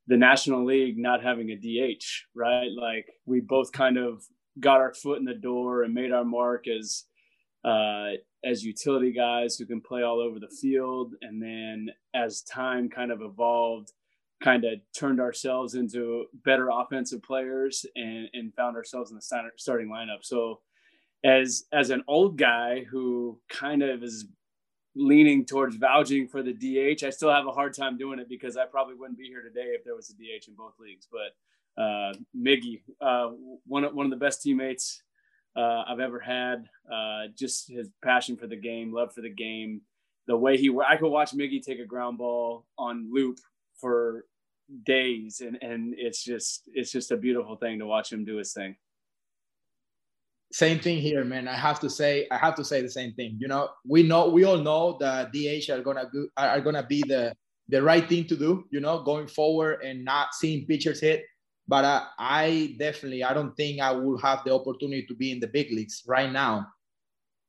the 0.07 0.17
National 0.17 0.65
League 0.65 0.99
not 0.99 1.23
having 1.23 1.51
a 1.51 1.57
DH, 1.57 2.05
right? 2.35 2.71
Like 2.71 3.07
we 3.27 3.41
both 3.41 3.73
kind 3.73 3.97
of 3.97 4.25
got 4.61 4.81
our 4.81 4.93
foot 4.93 5.19
in 5.19 5.25
the 5.25 5.35
door 5.35 5.83
and 5.83 5.95
made 5.95 6.13
our 6.13 6.25
mark 6.25 6.67
as 6.69 7.05
uh, 7.65 8.11
as 8.45 8.65
utility 8.65 9.13
guys 9.13 9.57
who 9.57 9.67
can 9.67 9.81
play 9.81 10.03
all 10.03 10.21
over 10.21 10.41
the 10.41 10.49
field, 10.61 11.15
and 11.23 11.41
then 11.41 11.89
as 12.15 12.43
time 12.43 12.89
kind 12.89 13.13
of 13.13 13.23
evolved, 13.23 13.93
kind 14.43 14.65
of 14.65 14.81
turned 14.97 15.21
ourselves 15.21 15.75
into 15.75 16.25
better 16.45 16.69
offensive 16.73 17.23
players 17.23 17.87
and, 17.95 18.29
and 18.33 18.53
found 18.55 18.77
ourselves 18.77 19.13
in 19.13 19.17
the 19.17 19.53
starting 19.57 19.89
lineup. 19.89 20.23
So 20.23 20.61
as 21.25 21.65
as 21.73 21.91
an 21.91 22.03
old 22.09 22.37
guy 22.37 22.85
who 22.91 23.41
kind 23.49 23.83
of 23.83 24.03
is 24.03 24.27
leaning 24.95 25.45
towards 25.45 25.77
vouching 25.77 26.29
for 26.29 26.43
the 26.43 26.53
DH. 26.53 27.05
I 27.05 27.11
still 27.11 27.31
have 27.31 27.47
a 27.47 27.53
hard 27.53 27.75
time 27.75 27.97
doing 27.97 28.19
it 28.19 28.29
because 28.29 28.57
I 28.57 28.67
probably 28.67 28.95
wouldn't 28.95 29.19
be 29.19 29.27
here 29.27 29.43
today 29.43 29.71
if 29.75 29.85
there 29.85 29.95
was 29.95 30.11
a 30.11 30.15
DH 30.15 30.49
in 30.49 30.55
both 30.55 30.75
leagues. 30.79 31.07
But 31.11 31.83
uh, 31.83 32.13
Miggy, 32.37 32.83
uh, 33.01 33.31
one 33.67 33.85
of, 33.85 33.95
one 33.95 34.07
of 34.07 34.11
the 34.11 34.17
best 34.17 34.43
teammates 34.43 35.03
uh, 35.57 35.85
I've 35.89 36.01
ever 36.01 36.21
had. 36.21 36.69
Uh, 36.91 37.29
just 37.37 37.69
his 37.71 37.89
passion 38.03 38.37
for 38.37 38.47
the 38.47 38.57
game, 38.57 38.93
love 38.93 39.15
for 39.15 39.23
the 39.23 39.31
game, 39.31 39.81
the 40.27 40.37
way 40.37 40.57
he 40.57 40.75
I 40.87 40.97
could 40.97 41.11
watch 41.11 41.33
Miggy 41.33 41.63
take 41.63 41.79
a 41.79 41.87
ground 41.87 42.19
ball 42.19 42.67
on 42.79 43.11
loop 43.13 43.39
for 43.79 44.27
days, 44.85 45.41
and 45.41 45.59
and 45.63 45.95
it's 45.97 46.23
just 46.23 46.69
it's 46.73 46.93
just 46.93 47.11
a 47.11 47.17
beautiful 47.17 47.57
thing 47.57 47.79
to 47.79 47.87
watch 47.87 48.13
him 48.13 48.25
do 48.25 48.37
his 48.37 48.53
thing 48.53 48.77
same 50.53 50.79
thing 50.79 50.99
here, 50.99 51.25
man. 51.25 51.49
I 51.49 51.57
have 51.57 51.81
to 51.81 51.91
say, 51.91 52.27
I 52.31 52.37
have 52.37 52.55
to 52.57 52.65
say 52.65 52.83
the 52.83 52.91
same 52.91 53.13
thing. 53.15 53.37
You 53.41 53.49
know, 53.49 53.71
we 53.87 54.03
know, 54.03 54.29
we 54.29 54.45
all 54.45 54.59
know 54.59 54.97
that 55.01 55.33
DH 55.33 55.71
are 55.71 55.81
gonna 55.81 56.09
go, 56.13 56.27
are 56.37 56.61
gonna 56.61 56.87
be 56.87 57.03
the 57.07 57.35
the 57.69 57.83
right 57.83 58.07
thing 58.09 58.27
to 58.27 58.37
do. 58.37 58.65
You 58.71 58.81
know, 58.81 59.03
going 59.03 59.27
forward 59.27 59.83
and 59.83 60.05
not 60.05 60.35
seeing 60.35 60.67
pitchers 60.67 61.01
hit. 61.01 61.25
But 61.69 61.85
uh, 61.85 62.05
I 62.19 62.77
definitely, 62.79 63.25
I 63.25 63.33
don't 63.33 63.57
think 63.57 63.81
I 63.81 63.93
will 63.93 64.19
have 64.19 64.41
the 64.45 64.53
opportunity 64.53 65.07
to 65.07 65.15
be 65.15 65.31
in 65.31 65.41
the 65.41 65.47
big 65.47 65.71
leagues 65.71 66.03
right 66.07 66.31
now, 66.31 66.67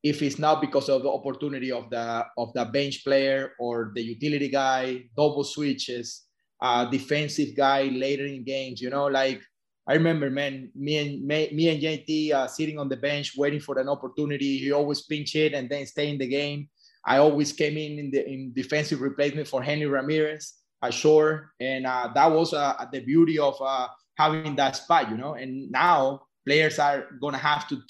if 0.04 0.22
it's 0.22 0.38
not 0.38 0.62
because 0.62 0.88
of 0.88 1.04
the 1.04 1.10
opportunity 1.10 1.72
of 1.72 1.90
the 1.90 2.26
of 2.38 2.54
the 2.54 2.66
bench 2.66 3.04
player 3.04 3.54
or 3.60 3.92
the 3.96 4.02
utility 4.02 4.50
guy, 4.50 5.04
double 5.18 5.44
switches, 5.44 6.24
uh, 6.62 6.86
defensive 6.86 7.56
guy 7.56 7.84
later 7.86 8.26
in 8.26 8.44
games. 8.44 8.82
You 8.82 8.92
know, 8.92 9.08
like 9.08 9.42
I 9.88 9.94
remember, 9.94 10.30
man, 10.30 10.72
me 10.76 10.98
and 10.98 11.28
me, 11.28 11.50
me 11.52 11.70
and 11.70 11.82
JT 11.82 12.32
uh, 12.32 12.48
sitting 12.48 12.80
on 12.80 12.88
the 12.88 12.96
bench 12.96 13.34
waiting 13.36 13.60
for 13.60 13.78
an 13.80 13.90
opportunity. 13.90 14.58
He 14.58 14.72
always 14.72 15.02
pinch 15.02 15.36
it 15.36 15.54
and 15.54 15.70
then 15.70 15.86
stay 15.86 16.10
in 16.10 16.18
the 16.18 16.28
game. 16.28 16.70
I 17.06 17.18
always 17.18 17.52
came 17.52 17.78
in 17.78 18.00
in 18.00 18.12
the 18.12 18.26
in 18.26 18.54
defensive 18.54 19.02
replacement 19.02 19.48
for 19.48 19.62
Hanley 19.62 19.88
Ramirez 19.88 20.54
ashore, 20.82 21.52
and 21.60 21.86
uh, 21.86 22.12
that 22.16 22.32
was 22.32 22.54
uh, 22.54 22.86
the 22.94 23.02
beauty 23.02 23.38
of 23.40 23.62
uh, 23.62 23.90
having 24.18 24.56
that 24.56 24.78
spot, 24.78 25.10
you 25.10 25.18
know. 25.18 25.34
And 25.34 25.70
now 25.70 26.22
players 26.46 26.80
are 26.80 27.08
gonna 27.22 27.38
have 27.38 27.68
to 27.68 27.82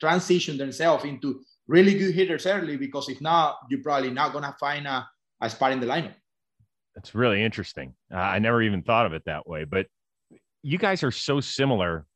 transition 0.00 0.58
themselves 0.58 1.04
into 1.04 1.40
really 1.66 1.98
good 1.98 2.14
hitters 2.14 2.46
early 2.46 2.76
because 2.76 3.08
if 3.08 3.22
not, 3.22 3.56
you're 3.70 3.82
probably 3.82 4.10
not 4.10 4.34
gonna 4.34 4.54
find 4.60 4.86
a, 4.86 5.08
a 5.40 5.48
spot 5.48 5.72
in 5.72 5.80
the 5.80 5.86
lineup. 5.86 6.14
That's 6.94 7.14
really 7.14 7.42
interesting. 7.42 7.94
Uh, 8.12 8.16
I 8.16 8.38
never 8.38 8.60
even 8.60 8.82
thought 8.82 9.06
of 9.06 9.14
it 9.14 9.22
that 9.26 9.46
way, 9.46 9.64
but 9.64 9.86
you 10.62 10.78
guys 10.78 11.02
are 11.02 11.10
so 11.10 11.40
similar 11.40 12.06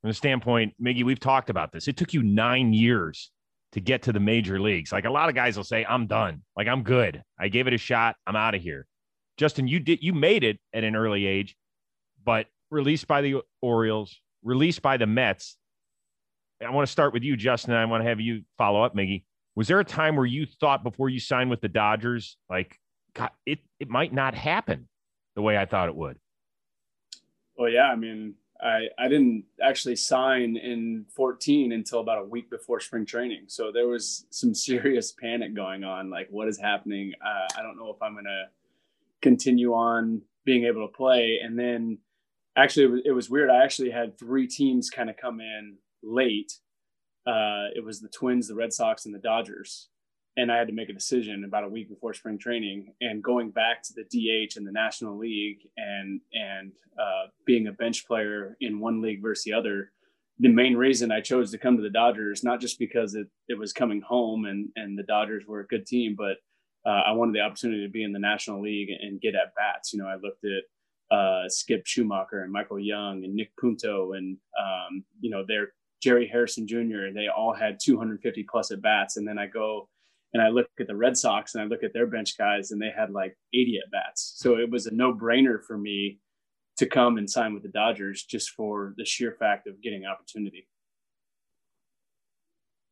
from 0.00 0.10
the 0.10 0.14
standpoint, 0.14 0.74
Miggy, 0.80 1.04
we've 1.04 1.20
talked 1.20 1.50
about 1.50 1.72
this. 1.72 1.88
It 1.88 1.96
took 1.96 2.14
you 2.14 2.22
nine 2.22 2.72
years 2.72 3.30
to 3.72 3.80
get 3.80 4.02
to 4.02 4.12
the 4.12 4.20
major 4.20 4.60
leagues. 4.60 4.92
Like 4.92 5.04
a 5.04 5.10
lot 5.10 5.28
of 5.28 5.34
guys 5.34 5.56
will 5.56 5.64
say, 5.64 5.84
I'm 5.84 6.06
done. 6.06 6.42
Like 6.56 6.68
I'm 6.68 6.82
good. 6.82 7.22
I 7.38 7.48
gave 7.48 7.66
it 7.66 7.74
a 7.74 7.78
shot. 7.78 8.16
I'm 8.26 8.36
out 8.36 8.54
of 8.54 8.62
here. 8.62 8.86
Justin, 9.36 9.68
you 9.68 9.80
did 9.80 10.02
you 10.02 10.12
made 10.12 10.44
it 10.44 10.58
at 10.72 10.84
an 10.84 10.96
early 10.96 11.26
age, 11.26 11.56
but 12.24 12.46
released 12.70 13.06
by 13.06 13.22
the 13.22 13.42
Orioles, 13.60 14.20
released 14.42 14.82
by 14.82 14.96
the 14.96 15.06
Mets. 15.06 15.56
I 16.64 16.70
want 16.70 16.86
to 16.86 16.92
start 16.92 17.12
with 17.12 17.22
you, 17.22 17.36
Justin. 17.36 17.74
I 17.74 17.84
want 17.84 18.02
to 18.02 18.08
have 18.08 18.20
you 18.20 18.42
follow 18.56 18.82
up, 18.82 18.96
Miggy. 18.96 19.24
Was 19.54 19.68
there 19.68 19.78
a 19.78 19.84
time 19.84 20.16
where 20.16 20.26
you 20.26 20.46
thought 20.60 20.82
before 20.82 21.08
you 21.08 21.20
signed 21.20 21.50
with 21.50 21.60
the 21.60 21.68
Dodgers, 21.68 22.36
like, 22.48 22.76
God, 23.14 23.30
it 23.46 23.60
it 23.78 23.88
might 23.88 24.12
not 24.12 24.34
happen 24.34 24.88
the 25.36 25.42
way 25.42 25.56
I 25.56 25.66
thought 25.66 25.88
it 25.88 25.94
would? 25.94 26.18
Well, 27.58 27.70
yeah. 27.70 27.90
I 27.90 27.96
mean, 27.96 28.34
I 28.60 28.86
I 28.98 29.08
didn't 29.08 29.44
actually 29.62 29.96
sign 29.96 30.56
in 30.56 31.04
14 31.14 31.72
until 31.72 32.00
about 32.00 32.22
a 32.22 32.24
week 32.24 32.48
before 32.48 32.80
spring 32.80 33.04
training, 33.04 33.44
so 33.48 33.70
there 33.72 33.88
was 33.88 34.26
some 34.30 34.54
serious 34.54 35.12
panic 35.12 35.54
going 35.54 35.84
on. 35.84 36.08
Like, 36.08 36.28
what 36.30 36.48
is 36.48 36.58
happening? 36.58 37.12
Uh, 37.22 37.46
I 37.58 37.62
don't 37.62 37.76
know 37.76 37.90
if 37.90 38.00
I'm 38.00 38.14
gonna 38.14 38.46
continue 39.20 39.72
on 39.74 40.22
being 40.44 40.64
able 40.64 40.86
to 40.86 40.92
play. 40.92 41.38
And 41.42 41.58
then 41.58 41.98
actually, 42.56 42.84
it 42.84 42.90
was, 42.90 43.00
it 43.06 43.10
was 43.12 43.30
weird. 43.30 43.50
I 43.50 43.62
actually 43.62 43.90
had 43.90 44.18
three 44.18 44.46
teams 44.46 44.90
kind 44.90 45.10
of 45.10 45.16
come 45.16 45.40
in 45.40 45.76
late. 46.02 46.52
Uh, 47.26 47.68
it 47.74 47.84
was 47.84 48.00
the 48.00 48.08
Twins, 48.08 48.48
the 48.48 48.54
Red 48.54 48.72
Sox, 48.72 49.04
and 49.04 49.14
the 49.14 49.18
Dodgers. 49.18 49.88
And 50.38 50.50
I 50.50 50.56
had 50.56 50.68
to 50.68 50.72
make 50.72 50.88
a 50.88 50.94
decision 50.94 51.44
about 51.44 51.64
a 51.64 51.68
week 51.68 51.88
before 51.88 52.14
spring 52.14 52.38
training. 52.38 52.94
And 53.00 53.22
going 53.22 53.50
back 53.50 53.82
to 53.82 53.92
the 53.92 54.04
DH 54.04 54.56
in 54.56 54.64
the 54.64 54.72
National 54.72 55.18
League 55.18 55.68
and 55.76 56.20
and 56.32 56.72
uh, 56.98 57.26
being 57.44 57.66
a 57.66 57.72
bench 57.72 58.06
player 58.06 58.56
in 58.60 58.80
one 58.80 59.02
league 59.02 59.20
versus 59.20 59.44
the 59.44 59.52
other, 59.52 59.92
the 60.38 60.48
main 60.48 60.76
reason 60.76 61.10
I 61.10 61.20
chose 61.20 61.50
to 61.50 61.58
come 61.58 61.76
to 61.76 61.82
the 61.82 61.90
Dodgers, 61.90 62.44
not 62.44 62.60
just 62.60 62.78
because 62.78 63.14
it, 63.14 63.26
it 63.48 63.58
was 63.58 63.72
coming 63.72 64.00
home 64.00 64.44
and, 64.46 64.68
and 64.76 64.98
the 64.98 65.02
Dodgers 65.02 65.44
were 65.46 65.60
a 65.60 65.66
good 65.66 65.86
team, 65.86 66.14
but 66.16 66.36
uh, 66.88 67.02
I 67.06 67.12
wanted 67.12 67.34
the 67.34 67.40
opportunity 67.40 67.84
to 67.84 67.92
be 67.92 68.04
in 68.04 68.12
the 68.12 68.18
National 68.18 68.62
League 68.62 68.90
and 68.90 69.20
get 69.20 69.34
at 69.34 69.54
bats. 69.56 69.92
You 69.92 70.00
know, 70.00 70.06
I 70.06 70.14
looked 70.14 70.44
at 70.44 71.16
uh, 71.16 71.48
Skip 71.48 71.84
Schumaker 71.84 72.44
and 72.44 72.52
Michael 72.52 72.78
Young 72.78 73.24
and 73.24 73.34
Nick 73.34 73.50
Punto 73.60 74.12
and 74.12 74.36
um, 74.60 75.04
you 75.20 75.30
know 75.30 75.44
they're 75.46 75.72
Jerry 76.02 76.28
Hairston 76.28 76.66
Jr. 76.66 77.12
they 77.14 77.28
all 77.28 77.54
had 77.54 77.80
250 77.82 78.46
plus 78.48 78.70
at 78.70 78.80
bats. 78.80 79.16
And 79.16 79.26
then 79.26 79.38
I 79.38 79.46
go 79.46 79.88
and 80.34 80.42
I 80.42 80.48
look 80.48 80.68
at 80.78 80.86
the 80.86 80.96
Red 80.96 81.16
Sox 81.16 81.54
and 81.54 81.62
I 81.62 81.66
look 81.66 81.82
at 81.82 81.92
their 81.92 82.06
bench 82.06 82.36
guys 82.36 82.70
and 82.70 82.80
they 82.80 82.90
had 82.96 83.10
like 83.10 83.36
80 83.54 83.80
at 83.84 83.90
bats. 83.90 84.34
So 84.36 84.58
it 84.58 84.70
was 84.70 84.86
a 84.86 84.94
no 84.94 85.14
brainer 85.14 85.62
for 85.64 85.78
me 85.78 86.20
to 86.76 86.86
come 86.86 87.16
and 87.18 87.28
sign 87.28 87.54
with 87.54 87.62
the 87.62 87.70
Dodgers 87.70 88.22
just 88.24 88.50
for 88.50 88.94
the 88.96 89.04
sheer 89.04 89.36
fact 89.38 89.66
of 89.66 89.82
getting 89.82 90.04
opportunity. 90.04 90.68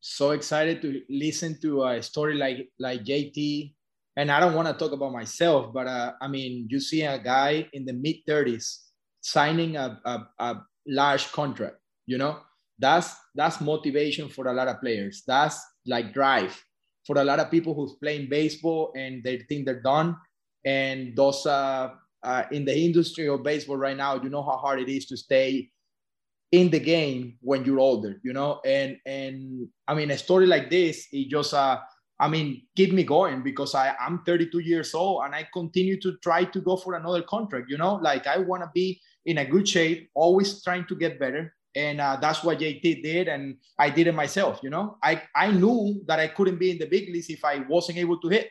So 0.00 0.30
excited 0.30 0.82
to 0.82 1.02
listen 1.08 1.60
to 1.62 1.84
a 1.84 2.02
story 2.02 2.34
like 2.34 2.68
like 2.78 3.04
JT 3.04 3.74
and 4.16 4.30
I 4.30 4.40
don't 4.40 4.54
want 4.54 4.66
to 4.66 4.74
talk 4.74 4.92
about 4.92 5.12
myself, 5.12 5.72
but 5.74 5.86
uh, 5.86 6.12
I 6.20 6.28
mean, 6.28 6.66
you 6.70 6.80
see 6.80 7.02
a 7.02 7.18
guy 7.18 7.68
in 7.74 7.84
the 7.84 7.92
mid 7.92 8.24
30s 8.26 8.78
signing 9.20 9.76
a, 9.76 10.00
a, 10.04 10.26
a, 10.38 10.62
large 10.88 11.30
contract, 11.32 11.76
you 12.06 12.16
know, 12.16 12.38
that's 12.78 13.14
that's 13.34 13.60
motivation 13.60 14.28
for 14.28 14.46
a 14.46 14.52
lot 14.52 14.68
of 14.68 14.80
players. 14.80 15.24
That's 15.26 15.60
like 15.84 16.14
drive 16.14 16.56
for 17.06 17.18
a 17.18 17.24
lot 17.24 17.38
of 17.38 17.50
people 17.50 17.74
who's 17.74 17.94
playing 17.94 18.28
baseball 18.28 18.92
and 18.96 19.22
they 19.22 19.38
think 19.48 19.66
they're 19.66 19.82
done. 19.82 20.16
And 20.64 21.16
those 21.16 21.46
uh, 21.46 21.90
uh, 22.22 22.42
in 22.50 22.64
the 22.64 22.76
industry 22.76 23.28
of 23.28 23.42
baseball 23.42 23.76
right 23.76 23.96
now, 23.96 24.20
you 24.20 24.28
know 24.28 24.42
how 24.42 24.56
hard 24.56 24.80
it 24.80 24.88
is 24.88 25.06
to 25.06 25.16
stay 25.16 25.70
in 26.52 26.70
the 26.70 26.80
game 26.80 27.38
when 27.40 27.64
you're 27.64 27.80
older, 27.80 28.20
you 28.22 28.32
know. 28.32 28.60
And 28.64 28.96
and 29.06 29.68
I 29.86 29.94
mean, 29.94 30.10
a 30.10 30.18
story 30.18 30.46
like 30.46 30.70
this, 30.70 31.06
it 31.12 31.28
just 31.28 31.54
uh, 31.54 31.78
I 32.18 32.28
mean, 32.28 32.62
keep 32.76 32.92
me 32.92 33.04
going 33.04 33.42
because 33.42 33.74
I, 33.74 33.94
I'm 34.00 34.22
32 34.24 34.60
years 34.60 34.94
old 34.94 35.24
and 35.24 35.34
I 35.34 35.46
continue 35.52 36.00
to 36.00 36.16
try 36.22 36.44
to 36.44 36.60
go 36.60 36.76
for 36.76 36.94
another 36.94 37.22
contract. 37.22 37.66
You 37.68 37.78
know, 37.78 37.96
like 37.96 38.26
I 38.26 38.38
want 38.38 38.62
to 38.62 38.70
be 38.74 39.00
in 39.26 39.38
a 39.38 39.44
good 39.44 39.68
shape, 39.68 40.10
always 40.14 40.62
trying 40.62 40.86
to 40.86 40.96
get 40.96 41.18
better. 41.18 41.54
And 41.76 42.00
uh, 42.00 42.16
that's 42.20 42.42
what 42.42 42.58
JT 42.58 43.02
did. 43.02 43.28
And 43.28 43.58
I 43.78 43.90
did 43.90 44.06
it 44.06 44.14
myself. 44.14 44.60
You 44.62 44.70
know, 44.70 44.96
I, 45.02 45.22
I 45.34 45.50
knew 45.50 46.02
that 46.06 46.18
I 46.18 46.28
couldn't 46.28 46.58
be 46.58 46.70
in 46.70 46.78
the 46.78 46.86
big 46.86 47.08
leagues 47.10 47.28
if 47.28 47.44
I 47.44 47.58
wasn't 47.68 47.98
able 47.98 48.18
to 48.20 48.28
hit. 48.28 48.48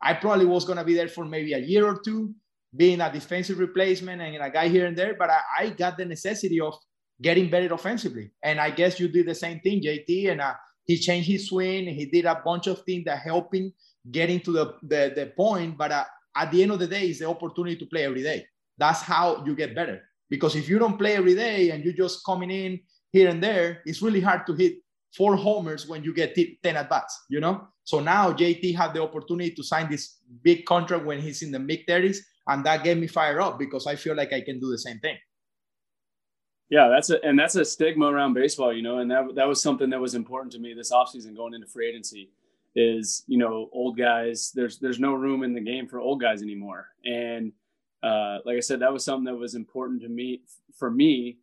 I 0.00 0.14
probably 0.14 0.46
was 0.46 0.64
to 0.64 0.84
be 0.84 0.94
there 0.94 1.08
for 1.08 1.24
maybe 1.24 1.54
a 1.54 1.58
year 1.58 1.84
or 1.84 2.00
two, 2.00 2.32
being 2.76 3.00
a 3.00 3.12
defensive 3.12 3.58
replacement 3.58 4.22
and 4.22 4.36
a 4.36 4.50
guy 4.50 4.68
here 4.68 4.86
and 4.86 4.96
there. 4.96 5.16
But 5.18 5.30
I, 5.30 5.40
I 5.58 5.70
got 5.70 5.98
the 5.98 6.04
necessity 6.04 6.60
of 6.60 6.74
getting 7.20 7.50
better 7.50 7.74
offensively. 7.74 8.30
And 8.44 8.60
I 8.60 8.70
guess 8.70 9.00
you 9.00 9.08
did 9.08 9.26
the 9.26 9.34
same 9.34 9.58
thing, 9.58 9.82
JT. 9.82 10.30
And 10.30 10.40
uh, 10.40 10.54
he 10.84 10.98
changed 10.98 11.28
his 11.28 11.48
swing. 11.48 11.86
He 11.86 12.06
did 12.06 12.26
a 12.26 12.40
bunch 12.44 12.68
of 12.68 12.82
things 12.82 13.06
that 13.06 13.18
helped 13.18 13.56
him 13.56 13.72
getting 14.08 14.38
to 14.40 14.52
the, 14.52 14.74
the, 14.82 15.12
the 15.16 15.32
point. 15.36 15.76
But 15.76 15.90
uh, 15.90 16.04
at 16.36 16.52
the 16.52 16.62
end 16.62 16.70
of 16.70 16.78
the 16.78 16.86
day, 16.86 17.08
it's 17.08 17.18
the 17.18 17.28
opportunity 17.28 17.74
to 17.76 17.86
play 17.86 18.04
every 18.04 18.22
day. 18.22 18.46
That's 18.78 19.02
how 19.02 19.44
you 19.44 19.56
get 19.56 19.74
better. 19.74 20.07
Because 20.28 20.56
if 20.56 20.68
you 20.68 20.78
don't 20.78 20.98
play 20.98 21.16
every 21.16 21.34
day 21.34 21.70
and 21.70 21.84
you're 21.84 21.94
just 21.94 22.24
coming 22.24 22.50
in 22.50 22.80
here 23.12 23.28
and 23.28 23.42
there, 23.42 23.82
it's 23.86 24.02
really 24.02 24.20
hard 24.20 24.46
to 24.46 24.54
hit 24.54 24.76
four 25.16 25.36
homers 25.36 25.88
when 25.88 26.04
you 26.04 26.12
get 26.14 26.34
10 26.34 26.76
at 26.76 26.90
bats, 26.90 27.24
you 27.28 27.40
know? 27.40 27.66
So 27.84 28.00
now 28.00 28.32
JT 28.32 28.76
had 28.76 28.92
the 28.92 29.02
opportunity 29.02 29.50
to 29.54 29.62
sign 29.62 29.90
this 29.90 30.18
big 30.42 30.66
contract 30.66 31.04
when 31.06 31.20
he's 31.20 31.42
in 31.42 31.50
the 31.50 31.58
mid 31.58 31.86
30s. 31.86 32.18
And 32.46 32.64
that 32.64 32.84
gave 32.84 32.98
me 32.98 33.06
fire 33.06 33.40
up 33.40 33.58
because 33.58 33.86
I 33.86 33.96
feel 33.96 34.14
like 34.14 34.32
I 34.32 34.40
can 34.40 34.60
do 34.60 34.70
the 34.70 34.78
same 34.78 34.98
thing. 34.98 35.16
Yeah, 36.70 36.88
that's 36.88 37.08
a 37.08 37.24
and 37.24 37.38
that's 37.38 37.54
a 37.54 37.64
stigma 37.64 38.06
around 38.06 38.34
baseball, 38.34 38.74
you 38.74 38.82
know, 38.82 38.98
and 38.98 39.10
that 39.10 39.34
that 39.36 39.48
was 39.48 39.62
something 39.62 39.88
that 39.90 40.00
was 40.00 40.14
important 40.14 40.52
to 40.52 40.58
me 40.58 40.74
this 40.74 40.92
offseason 40.92 41.34
going 41.34 41.54
into 41.54 41.66
free 41.66 41.88
agency 41.88 42.30
is, 42.76 43.24
you 43.26 43.38
know, 43.38 43.70
old 43.72 43.96
guys, 43.96 44.52
there's 44.54 44.78
there's 44.78 45.00
no 45.00 45.14
room 45.14 45.42
in 45.42 45.54
the 45.54 45.60
game 45.60 45.88
for 45.88 45.98
old 45.98 46.20
guys 46.20 46.42
anymore. 46.42 46.88
And 47.04 47.52
uh, 48.02 48.38
like 48.44 48.56
I 48.56 48.60
said, 48.60 48.80
that 48.80 48.92
was 48.92 49.04
something 49.04 49.24
that 49.24 49.38
was 49.38 49.54
important 49.54 50.02
to 50.02 50.08
me 50.08 50.42
for 50.76 50.90
me 50.90 51.38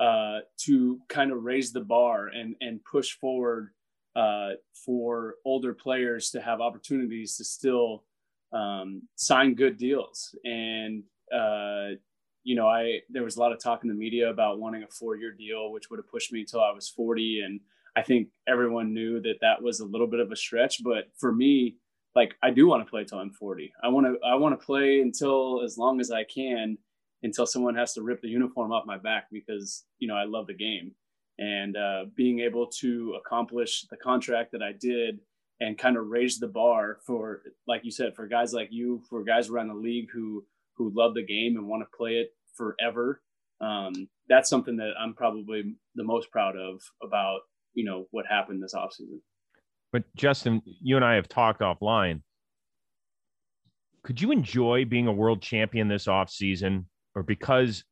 uh, 0.00 0.40
to 0.58 0.98
kind 1.08 1.30
of 1.30 1.44
raise 1.44 1.72
the 1.72 1.80
bar 1.80 2.28
and 2.28 2.56
and 2.60 2.84
push 2.84 3.12
forward 3.12 3.70
uh, 4.16 4.50
for 4.84 5.34
older 5.44 5.74
players 5.74 6.30
to 6.30 6.40
have 6.40 6.60
opportunities 6.60 7.36
to 7.36 7.44
still 7.44 8.04
um, 8.52 9.02
sign 9.14 9.54
good 9.54 9.76
deals. 9.76 10.34
And 10.44 11.04
uh, 11.32 11.96
you 12.42 12.56
know, 12.56 12.66
I 12.66 13.00
there 13.08 13.22
was 13.22 13.36
a 13.36 13.40
lot 13.40 13.52
of 13.52 13.60
talk 13.60 13.82
in 13.82 13.88
the 13.88 13.94
media 13.94 14.30
about 14.30 14.58
wanting 14.58 14.82
a 14.82 14.88
four-year 14.88 15.32
deal, 15.32 15.70
which 15.70 15.90
would 15.90 15.98
have 15.98 16.10
pushed 16.10 16.32
me 16.32 16.40
until 16.40 16.60
I 16.60 16.72
was 16.72 16.88
40, 16.88 17.42
and 17.44 17.60
I 17.96 18.02
think 18.02 18.28
everyone 18.48 18.94
knew 18.94 19.20
that 19.20 19.40
that 19.42 19.62
was 19.62 19.80
a 19.80 19.84
little 19.84 20.06
bit 20.06 20.20
of 20.20 20.32
a 20.32 20.36
stretch. 20.36 20.82
But 20.82 21.10
for 21.18 21.32
me, 21.32 21.76
like 22.14 22.34
I 22.42 22.50
do 22.50 22.66
want 22.66 22.84
to 22.84 22.90
play 22.90 23.04
till 23.04 23.18
I'm 23.18 23.30
40. 23.30 23.72
I 23.82 23.88
want 23.88 24.06
to 24.06 24.16
I 24.26 24.34
want 24.34 24.58
to 24.58 24.64
play 24.64 25.00
until 25.00 25.62
as 25.64 25.78
long 25.78 26.00
as 26.00 26.10
I 26.10 26.24
can 26.24 26.76
until 27.22 27.46
someone 27.46 27.74
has 27.74 27.92
to 27.94 28.02
rip 28.02 28.22
the 28.22 28.28
uniform 28.28 28.72
off 28.72 28.86
my 28.86 28.98
back 28.98 29.26
because 29.30 29.84
you 29.98 30.08
know 30.08 30.16
I 30.16 30.24
love 30.24 30.46
the 30.46 30.54
game 30.54 30.92
and 31.38 31.76
uh, 31.76 32.04
being 32.16 32.40
able 32.40 32.66
to 32.66 33.16
accomplish 33.24 33.86
the 33.90 33.96
contract 33.96 34.52
that 34.52 34.62
I 34.62 34.72
did 34.78 35.20
and 35.60 35.78
kind 35.78 35.96
of 35.96 36.06
raise 36.06 36.38
the 36.38 36.48
bar 36.48 36.98
for 37.06 37.42
like 37.66 37.82
you 37.84 37.90
said 37.90 38.14
for 38.14 38.26
guys 38.26 38.52
like 38.52 38.68
you 38.70 39.02
for 39.08 39.22
guys 39.22 39.48
around 39.48 39.68
the 39.68 39.74
league 39.74 40.08
who 40.12 40.44
who 40.76 40.92
love 40.94 41.14
the 41.14 41.24
game 41.24 41.56
and 41.56 41.68
want 41.68 41.82
to 41.82 41.96
play 41.96 42.12
it 42.12 42.30
forever. 42.56 43.22
Um, 43.60 44.08
that's 44.28 44.48
something 44.48 44.76
that 44.76 44.92
I'm 44.98 45.14
probably 45.14 45.74
the 45.94 46.04
most 46.04 46.30
proud 46.30 46.56
of 46.56 46.80
about 47.02 47.40
you 47.74 47.84
know 47.84 48.06
what 48.10 48.26
happened 48.26 48.62
this 48.62 48.74
offseason. 48.74 49.20
But 49.92 50.04
Justin, 50.14 50.62
you 50.64 50.96
and 50.96 51.04
I 51.04 51.14
have 51.14 51.28
talked 51.28 51.60
offline. 51.60 52.22
Could 54.02 54.20
you 54.20 54.30
enjoy 54.32 54.84
being 54.84 55.08
a 55.08 55.12
world 55.12 55.42
champion 55.42 55.88
this 55.88 56.06
offseason, 56.06 56.84
or 57.14 57.22
because 57.22 57.84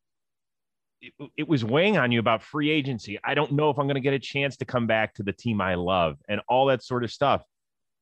it, 1.01 1.13
it 1.37 1.47
was 1.47 1.63
weighing 1.63 1.97
on 1.97 2.11
you 2.11 2.19
about 2.19 2.41
free 2.41 2.71
agency? 2.71 3.19
I 3.23 3.33
don't 3.33 3.51
know 3.51 3.69
if 3.69 3.77
I'm 3.77 3.85
going 3.85 3.95
to 3.95 4.01
get 4.01 4.13
a 4.13 4.19
chance 4.19 4.57
to 4.57 4.65
come 4.65 4.87
back 4.87 5.13
to 5.15 5.23
the 5.23 5.33
team 5.33 5.61
I 5.61 5.75
love 5.75 6.17
and 6.27 6.41
all 6.47 6.67
that 6.67 6.83
sort 6.83 7.03
of 7.03 7.11
stuff. 7.11 7.43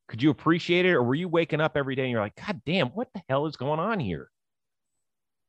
Could 0.07 0.23
you 0.23 0.29
appreciate 0.29 0.85
it, 0.85 0.93
or 0.93 1.03
were 1.03 1.15
you 1.15 1.27
waking 1.27 1.59
up 1.59 1.75
every 1.75 1.95
day 1.95 2.03
and 2.03 2.11
you're 2.11 2.21
like, 2.21 2.35
God 2.35 2.61
damn, 2.65 2.89
what 2.89 3.09
the 3.13 3.21
hell 3.27 3.45
is 3.45 3.57
going 3.57 3.79
on 3.79 3.99
here? 3.99 4.29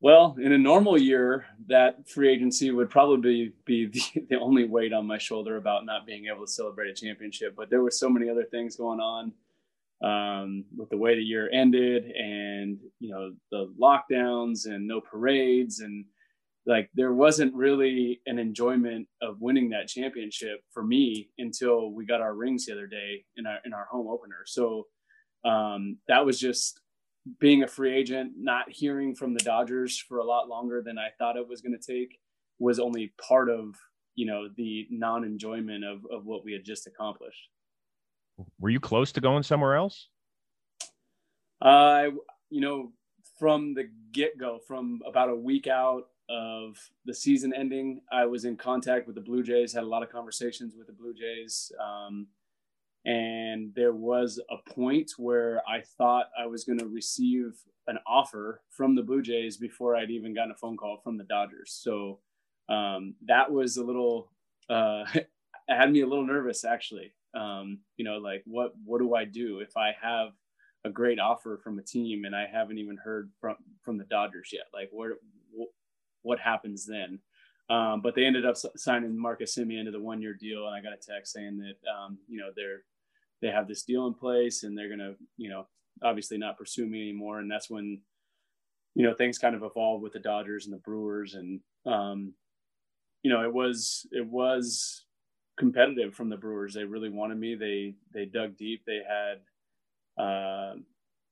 Well, 0.00 0.36
in 0.40 0.52
a 0.52 0.58
normal 0.58 0.96
year, 0.96 1.46
that 1.66 2.08
free 2.08 2.32
agency 2.32 2.70
would 2.70 2.88
probably 2.88 3.52
be 3.64 3.86
the, 3.92 4.02
the, 4.30 4.38
only 4.38 4.64
weight 4.64 4.92
on 4.92 5.06
my 5.06 5.18
shoulder 5.18 5.56
about 5.56 5.84
not 5.84 6.06
being 6.06 6.26
able 6.26 6.46
to 6.46 6.52
celebrate 6.52 6.90
a 6.90 6.94
championship. 6.94 7.54
But 7.56 7.68
there 7.70 7.82
were 7.82 7.90
so 7.90 8.08
many 8.08 8.30
other 8.30 8.44
things 8.44 8.76
going 8.76 9.00
on 9.00 9.32
um, 10.02 10.64
with 10.76 10.90
the 10.90 10.96
way 10.96 11.16
the 11.16 11.22
year 11.22 11.50
ended, 11.52 12.04
and 12.04 12.78
you 13.00 13.10
know 13.10 13.32
the 13.50 13.72
lockdowns 13.80 14.66
and 14.66 14.86
no 14.86 15.00
parades, 15.00 15.80
and 15.80 16.04
like 16.64 16.90
there 16.94 17.12
wasn't 17.12 17.52
really 17.54 18.20
an 18.26 18.38
enjoyment 18.38 19.08
of 19.20 19.40
winning 19.40 19.70
that 19.70 19.88
championship 19.88 20.60
for 20.70 20.84
me 20.84 21.30
until 21.38 21.90
we 21.90 22.06
got 22.06 22.20
our 22.20 22.34
rings 22.34 22.66
the 22.66 22.72
other 22.72 22.86
day 22.86 23.24
in 23.36 23.46
our 23.46 23.58
in 23.64 23.72
our 23.72 23.88
home 23.90 24.06
opener. 24.06 24.44
So 24.46 24.86
um, 25.44 25.98
that 26.06 26.24
was 26.24 26.38
just 26.38 26.80
being 27.40 27.62
a 27.62 27.68
free 27.68 27.94
agent, 27.94 28.32
not 28.36 28.70
hearing 28.70 29.14
from 29.14 29.34
the 29.34 29.40
Dodgers 29.40 29.98
for 29.98 30.18
a 30.18 30.24
lot 30.24 30.48
longer 30.48 30.82
than 30.82 30.98
I 30.98 31.08
thought 31.18 31.36
it 31.36 31.48
was 31.48 31.60
going 31.60 31.78
to 31.78 31.96
take 31.96 32.18
was 32.58 32.78
only 32.78 33.12
part 33.20 33.48
of, 33.48 33.74
you 34.14 34.26
know, 34.26 34.48
the 34.56 34.86
non 34.90 35.24
enjoyment 35.24 35.84
of, 35.84 36.04
of 36.10 36.24
what 36.24 36.44
we 36.44 36.52
had 36.52 36.64
just 36.64 36.86
accomplished. 36.86 37.48
Were 38.60 38.70
you 38.70 38.80
close 38.80 39.12
to 39.12 39.20
going 39.20 39.42
somewhere 39.42 39.76
else? 39.76 40.08
Uh, 41.60 42.10
you 42.50 42.60
know, 42.60 42.92
from 43.38 43.74
the 43.74 43.88
get 44.12 44.38
go, 44.38 44.58
from 44.66 45.00
about 45.06 45.28
a 45.28 45.34
week 45.34 45.66
out 45.66 46.04
of 46.28 46.76
the 47.04 47.14
season 47.14 47.52
ending, 47.54 48.00
I 48.12 48.26
was 48.26 48.44
in 48.44 48.56
contact 48.56 49.06
with 49.06 49.16
the 49.16 49.22
Blue 49.22 49.42
Jays, 49.42 49.72
had 49.72 49.84
a 49.84 49.88
lot 49.88 50.02
of 50.02 50.10
conversations 50.10 50.74
with 50.76 50.86
the 50.86 50.92
Blue 50.92 51.14
Jays. 51.14 51.72
Um, 51.82 52.26
and 53.08 53.72
there 53.74 53.94
was 53.94 54.38
a 54.50 54.70
point 54.70 55.12
where 55.16 55.62
I 55.66 55.80
thought 55.80 56.26
I 56.38 56.44
was 56.44 56.64
going 56.64 56.78
to 56.78 56.86
receive 56.86 57.54
an 57.86 57.98
offer 58.06 58.60
from 58.68 58.94
the 58.94 59.02
Blue 59.02 59.22
Jays 59.22 59.56
before 59.56 59.96
I'd 59.96 60.10
even 60.10 60.34
gotten 60.34 60.50
a 60.50 60.54
phone 60.54 60.76
call 60.76 60.98
from 61.02 61.16
the 61.16 61.24
Dodgers. 61.24 61.72
So 61.72 62.18
um, 62.68 63.14
that 63.24 63.50
was 63.50 63.78
a 63.78 63.82
little, 63.82 64.30
uh, 64.68 65.04
had 65.70 65.90
me 65.90 66.02
a 66.02 66.06
little 66.06 66.26
nervous 66.26 66.66
actually. 66.66 67.14
Um, 67.32 67.78
you 67.96 68.04
know, 68.04 68.18
like 68.18 68.42
what 68.44 68.74
what 68.84 68.98
do 68.98 69.14
I 69.14 69.24
do 69.24 69.60
if 69.60 69.74
I 69.74 69.92
have 70.02 70.32
a 70.84 70.90
great 70.90 71.18
offer 71.18 71.58
from 71.64 71.78
a 71.78 71.82
team 71.82 72.26
and 72.26 72.36
I 72.36 72.46
haven't 72.46 72.78
even 72.78 72.98
heard 72.98 73.30
from 73.40 73.56
from 73.82 73.96
the 73.96 74.04
Dodgers 74.04 74.50
yet? 74.52 74.64
Like 74.74 74.90
where 74.92 75.14
what 76.22 76.38
happens 76.38 76.84
then? 76.84 77.20
Um, 77.70 78.02
but 78.02 78.14
they 78.14 78.24
ended 78.24 78.44
up 78.44 78.56
signing 78.76 79.16
Marcus 79.16 79.56
Semien 79.56 79.84
to 79.84 79.90
the 79.90 80.00
one 80.00 80.20
year 80.20 80.34
deal, 80.34 80.66
and 80.66 80.74
I 80.74 80.82
got 80.82 80.92
a 80.92 80.96
text 80.96 81.32
saying 81.32 81.58
that 81.58 81.76
um, 81.90 82.18
you 82.28 82.38
know 82.38 82.50
they're 82.54 82.82
they 83.40 83.48
have 83.48 83.68
this 83.68 83.82
deal 83.82 84.06
in 84.06 84.14
place 84.14 84.62
and 84.62 84.76
they're 84.76 84.88
gonna 84.88 85.14
you 85.36 85.48
know 85.50 85.66
obviously 86.02 86.38
not 86.38 86.58
pursue 86.58 86.86
me 86.86 87.02
anymore, 87.02 87.40
and 87.40 87.50
that's 87.50 87.70
when 87.70 88.00
you 88.94 89.06
know 89.06 89.14
things 89.14 89.38
kind 89.38 89.54
of 89.54 89.62
evolved 89.62 90.02
with 90.02 90.12
the 90.12 90.18
Dodgers 90.18 90.66
and 90.66 90.74
the 90.74 90.78
Brewers, 90.78 91.34
and 91.34 91.60
um, 91.86 92.34
you 93.22 93.30
know 93.30 93.42
it 93.42 93.52
was 93.52 94.06
it 94.12 94.26
was 94.26 95.04
competitive 95.58 96.14
from 96.14 96.30
the 96.30 96.36
Brewers. 96.36 96.74
They 96.74 96.84
really 96.84 97.10
wanted 97.10 97.38
me. 97.38 97.54
They 97.54 97.94
they 98.12 98.26
dug 98.26 98.56
deep. 98.56 98.82
They 98.86 99.00
had 99.06 100.22
uh, 100.22 100.74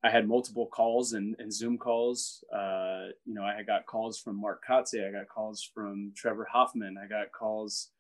I 0.05 0.11
had 0.11 0.29
multiple 0.29 0.67
calls 0.67 1.15
and, 1.15 1.35
and 1.39 1.53
Zoom 1.53 1.79
calls. 1.79 2.45
Uh, 2.55 3.09
you 3.25 3.35
know, 3.35 3.43
I 3.43 3.63
got 3.63 3.87
calls 3.87 4.19
from 4.19 4.41
Mark 4.41 4.63
Kotsay. 4.69 5.09
I 5.09 5.13
got 5.13 5.29
calls 5.29 5.69
from 5.75 6.13
Trevor 6.15 6.47
Hoffman. 6.51 6.97
I 7.03 7.09
got 7.09 7.33
calls 7.33 7.91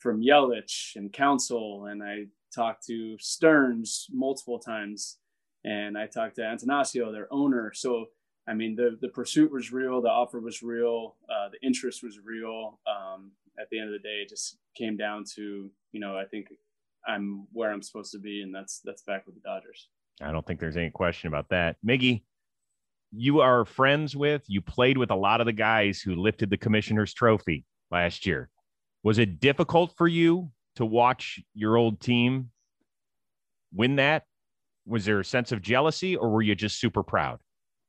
from 0.00 0.22
Yelich 0.22 0.96
and 0.96 1.12
Counsell, 1.12 1.86
And 1.86 2.02
I 2.02 2.26
talked 2.54 2.86
to 2.86 3.16
Stearns 3.18 4.06
multiple 4.10 4.58
times. 4.58 5.18
And 5.64 5.96
I 5.96 6.06
talked 6.06 6.36
to 6.36 6.42
Attanasio, 6.42 7.12
their 7.12 7.28
owner. 7.30 7.72
So, 7.74 8.06
I 8.48 8.54
mean, 8.54 8.74
the, 8.74 8.98
the 9.02 9.10
pursuit 9.10 9.52
was 9.52 9.72
real. 9.72 10.00
The 10.00 10.08
offer 10.08 10.40
was 10.40 10.62
real. 10.62 11.16
Uh, 11.28 11.50
the 11.50 11.64
interest 11.64 12.02
was 12.02 12.18
real. 12.18 12.80
Um, 12.88 13.32
at 13.60 13.68
the 13.70 13.78
end 13.78 13.88
of 13.88 13.92
the 13.92 14.08
day, 14.08 14.22
it 14.22 14.30
just 14.30 14.56
came 14.74 14.96
down 14.96 15.24
to, 15.34 15.70
you 15.92 16.00
know, 16.00 16.16
I 16.16 16.24
think 16.24 16.48
I'm 17.06 17.46
where 17.52 17.70
I'm 17.70 17.82
supposed 17.82 18.12
to 18.12 18.18
be. 18.18 18.40
And 18.40 18.54
that's, 18.54 18.80
that's 18.84 19.02
back 19.02 19.26
with 19.26 19.34
the 19.34 19.42
Dodgers. 19.42 19.90
I 20.22 20.32
don't 20.32 20.46
think 20.46 20.60
there's 20.60 20.78
any 20.78 20.90
question 20.90 21.28
about 21.28 21.50
that. 21.50 21.76
Miggy, 21.86 22.22
you 23.12 23.40
are 23.40 23.66
friends 23.66 24.16
with, 24.16 24.42
you 24.46 24.62
played 24.62 24.96
with 24.96 25.10
a 25.10 25.14
lot 25.16 25.40
of 25.40 25.46
the 25.46 25.52
guys 25.52 26.00
who 26.00 26.14
lifted 26.14 26.48
the 26.48 26.56
commissioner's 26.56 27.12
trophy 27.12 27.66
last 27.90 28.24
year. 28.24 28.48
Was 29.02 29.18
it 29.18 29.40
difficult 29.40 29.94
for 29.96 30.06
you 30.06 30.50
to 30.76 30.84
watch 30.84 31.40
your 31.54 31.76
old 31.76 32.00
team 32.00 32.50
win 33.72 33.96
that? 33.96 34.24
Was 34.86 35.04
there 35.04 35.20
a 35.20 35.24
sense 35.24 35.52
of 35.52 35.62
jealousy 35.62 36.16
or 36.16 36.30
were 36.30 36.42
you 36.42 36.54
just 36.54 36.80
super 36.80 37.02
proud? 37.02 37.40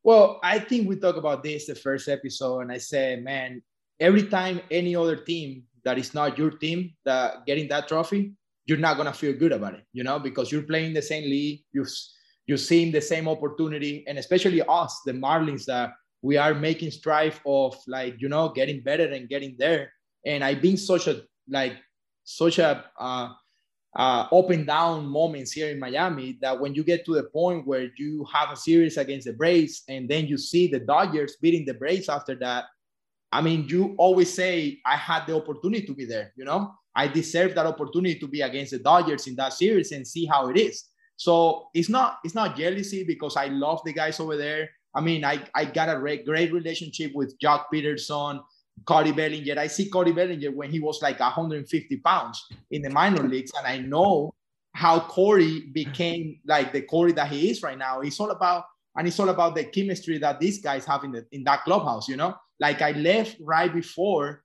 Well, 0.04 0.40
I 0.44 0.60
think 0.60 0.88
we 0.88 0.96
talked 0.96 1.18
about 1.18 1.44
this 1.44 1.68
the 1.68 1.76
first 1.76 2.10
episode, 2.10 2.62
and 2.62 2.72
I 2.72 2.80
said, 2.80 3.24
man, 3.24 3.62
every 4.00 4.24
time 4.24 4.62
any 4.72 4.96
other 4.96 5.16
team 5.16 5.64
that 5.84 5.98
is 5.98 6.14
not 6.14 6.38
your 6.38 6.52
team 6.52 6.94
that 7.06 7.46
getting 7.46 7.68
that 7.70 7.88
trophy, 7.88 8.34
you're 8.66 8.80
not 8.80 8.98
gonna 8.98 9.14
feel 9.14 9.34
good 9.34 9.52
about 9.52 9.76
it, 9.76 9.84
you 9.94 10.04
know, 10.04 10.18
because 10.18 10.52
you're 10.52 10.64
playing 10.64 10.94
the 10.94 11.02
same 11.02 11.24
league, 11.24 11.62
you 11.72 11.86
you're 12.48 12.58
seeing 12.58 12.92
the 12.92 13.02
same 13.02 13.28
opportunity, 13.28 14.04
and 14.08 14.18
especially 14.18 14.62
us, 14.68 15.02
the 15.06 15.14
Marlins, 15.14 15.66
that 15.66 15.92
we 16.22 16.38
are 16.38 16.54
making 16.54 16.92
strive 16.92 17.40
of 17.46 17.76
like 17.88 18.16
you 18.20 18.30
know 18.30 18.50
getting 18.50 18.82
better 18.82 19.06
and 19.06 19.30
getting 19.30 19.56
there. 19.58 19.92
And 20.26 20.44
I've 20.44 20.62
been 20.62 20.78
such 20.78 21.08
a 21.08 21.24
like 21.50 21.74
such 22.24 22.60
a 22.60 22.86
uh, 23.00 23.30
uh, 23.96 24.28
up 24.32 24.50
and 24.50 24.66
down 24.66 25.06
moments 25.06 25.52
here 25.52 25.70
in 25.70 25.80
Miami 25.80 26.38
that 26.42 26.60
when 26.60 26.74
you 26.74 26.84
get 26.84 27.06
to 27.06 27.16
the 27.16 27.24
point 27.24 27.68
where 27.68 27.90
you 27.98 28.26
have 28.34 28.52
a 28.52 28.56
series 28.56 28.98
against 28.98 29.28
the 29.28 29.34
Braves 29.34 29.84
and 29.90 30.08
then 30.08 30.28
you 30.28 30.38
see 30.38 30.68
the 30.68 30.80
Dodgers 30.80 31.36
beating 31.42 31.66
the 31.66 31.74
Braves 31.74 32.08
after 32.08 32.36
that, 32.36 32.66
I 33.34 33.42
mean, 33.42 33.68
you 33.68 33.96
always 33.98 34.34
say, 34.34 34.80
I 34.86 34.96
had 34.96 35.26
the 35.26 35.36
opportunity 35.36 35.86
to 35.88 35.94
be 35.94 36.06
there, 36.06 36.32
you 36.38 36.46
know, 36.46 36.74
I 36.96 37.08
deserve 37.08 37.56
that 37.56 37.66
opportunity 37.66 38.20
to 38.20 38.28
be 38.28 38.42
against 38.42 38.72
the 38.72 38.80
Dodgers 38.80 39.28
in 39.28 39.36
that 39.36 39.54
series 39.54 39.92
and 39.92 40.08
see 40.08 40.26
how 40.26 40.50
it 40.50 40.58
is. 40.58 40.86
So 41.18 41.68
it's 41.74 41.90
not 41.90 42.18
it's 42.24 42.34
not 42.34 42.58
jealousy 42.58 43.04
because 43.04 43.38
I 43.38 43.46
love 43.46 43.82
the 43.86 43.94
guys 43.94 44.20
over 44.20 44.36
there. 44.36 44.70
I 44.94 45.02
mean, 45.02 45.24
I, 45.24 45.44
I 45.56 45.66
got 45.66 45.88
a 45.88 46.00
re- 46.00 46.24
great 46.24 46.52
relationship 46.52 47.12
with 47.14 47.38
Joc 47.40 47.66
Pederson, 47.74 48.42
Cody 48.86 49.12
Bellinger. 49.12 49.60
I 49.60 49.68
see 49.68 49.90
Cody 49.90 50.12
Bellinger 50.12 50.52
when 50.52 50.72
he 50.72 50.80
was 50.80 51.02
like 51.02 51.20
150 51.20 51.98
pounds 51.98 52.46
in 52.72 52.82
the 52.82 52.90
minor 52.90 53.24
leagues, 53.24 53.52
and 53.58 53.68
I 53.68 53.80
know 53.80 54.34
how 54.74 55.00
Corey 55.00 55.70
became 55.74 56.40
like 56.46 56.74
the 56.74 56.82
Corey 56.82 57.12
that 57.14 57.32
he 57.32 57.50
is 57.50 57.62
right 57.62 57.78
now. 57.78 58.02
It's 58.02 58.20
all 58.20 58.32
about 58.32 58.66
and 58.96 59.08
it's 59.08 59.20
all 59.20 59.30
about 59.30 59.56
the 59.56 59.64
chemistry 59.64 60.18
that 60.18 60.40
these 60.40 60.62
guys 60.62 60.86
have 60.86 61.04
in 61.04 61.12
the 61.12 61.26
in 61.32 61.44
that 61.46 61.64
clubhouse. 61.64 62.08
You 62.08 62.18
know, 62.18 62.36
like 62.60 62.82
I 62.82 62.92
left 62.92 63.38
right 63.42 63.74
before 63.74 64.44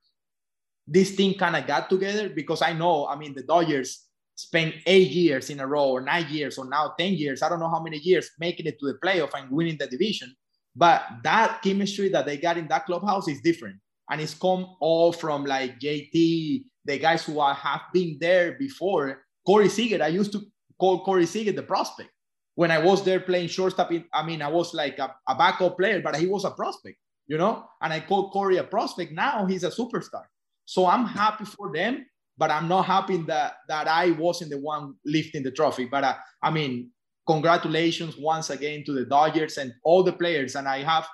this 0.87 1.11
thing 1.11 1.33
kind 1.33 1.55
of 1.55 1.67
got 1.67 1.89
together 1.89 2.29
because 2.29 2.61
I 2.61 2.73
know. 2.73 3.07
I 3.07 3.17
mean, 3.17 3.33
the 3.33 3.43
Dodgers 3.43 4.07
spent 4.35 4.75
eight 4.85 5.09
years 5.09 5.49
in 5.49 5.59
a 5.59 5.67
row 5.67 5.89
or 5.89 6.01
nine 6.01 6.27
years 6.29 6.57
or 6.57 6.65
now 6.65 6.93
10 6.97 7.13
years, 7.13 7.41
I 7.41 7.49
don't 7.49 7.59
know 7.59 7.69
how 7.69 7.81
many 7.81 7.97
years 7.97 8.29
making 8.39 8.67
it 8.67 8.79
to 8.79 8.85
the 8.85 8.99
playoff 9.03 9.31
and 9.33 9.51
winning 9.51 9.77
the 9.77 9.87
division. 9.87 10.33
But 10.75 11.03
that 11.23 11.61
chemistry 11.63 12.09
that 12.09 12.27
they 12.27 12.37
got 12.37 12.57
in 12.57 12.67
that 12.67 12.85
clubhouse 12.85 13.27
is 13.27 13.41
different. 13.41 13.77
And 14.09 14.21
it's 14.21 14.33
come 14.33 14.75
all 14.79 15.11
from 15.11 15.45
like 15.45 15.79
JT, 15.79 16.63
the 16.85 16.99
guys 16.99 17.25
who 17.25 17.41
have 17.41 17.81
been 17.93 18.17
there 18.19 18.53
before. 18.57 19.23
Corey 19.45 19.69
Seager, 19.69 20.03
I 20.03 20.07
used 20.07 20.31
to 20.33 20.41
call 20.79 21.03
Corey 21.03 21.25
Seager 21.25 21.51
the 21.51 21.63
prospect. 21.63 22.09
When 22.55 22.71
I 22.71 22.79
was 22.79 23.03
there 23.03 23.19
playing 23.19 23.49
shortstop, 23.49 23.91
in, 23.91 24.05
I 24.13 24.25
mean, 24.25 24.41
I 24.41 24.47
was 24.47 24.73
like 24.73 24.97
a, 24.97 25.13
a 25.27 25.35
backup 25.35 25.77
player, 25.77 26.01
but 26.01 26.15
he 26.15 26.25
was 26.25 26.43
a 26.43 26.51
prospect, 26.51 26.97
you 27.27 27.37
know? 27.37 27.65
And 27.81 27.93
I 27.93 27.99
called 27.99 28.31
Corey 28.31 28.57
a 28.57 28.63
prospect. 28.63 29.11
Now 29.11 29.45
he's 29.45 29.63
a 29.63 29.69
superstar. 29.69 30.23
So 30.65 30.87
I'm 30.87 31.05
happy 31.05 31.45
for 31.45 31.71
them 31.71 32.05
but 32.37 32.51
I'm 32.51 32.67
not 32.67 32.85
happy 32.85 33.17
that 33.23 33.55
that 33.67 33.87
I 33.87 34.11
wasn't 34.11 34.51
the 34.51 34.59
one 34.59 34.95
lifting 35.05 35.43
the 35.43 35.51
trophy. 35.51 35.85
But 35.85 36.03
uh, 36.03 36.15
I 36.41 36.51
mean, 36.51 36.91
congratulations 37.25 38.15
once 38.17 38.49
again 38.49 38.83
to 38.85 38.93
the 38.93 39.05
Dodgers 39.05 39.57
and 39.57 39.73
all 39.83 40.03
the 40.03 40.13
players. 40.13 40.55
And 40.55 40.67
I 40.67 40.83
have 40.83 41.07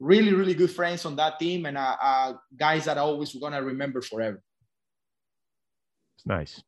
really, 0.00 0.32
really 0.32 0.54
good 0.54 0.70
friends 0.70 1.04
on 1.04 1.14
that 1.16 1.38
team 1.38 1.66
and 1.66 1.76
uh, 1.76 1.96
uh, 2.02 2.32
guys 2.56 2.86
that 2.86 2.98
I 2.98 3.02
always 3.02 3.34
gonna 3.34 3.62
remember 3.62 4.00
forever. 4.00 4.42
It's 6.16 6.26
nice. 6.26 6.62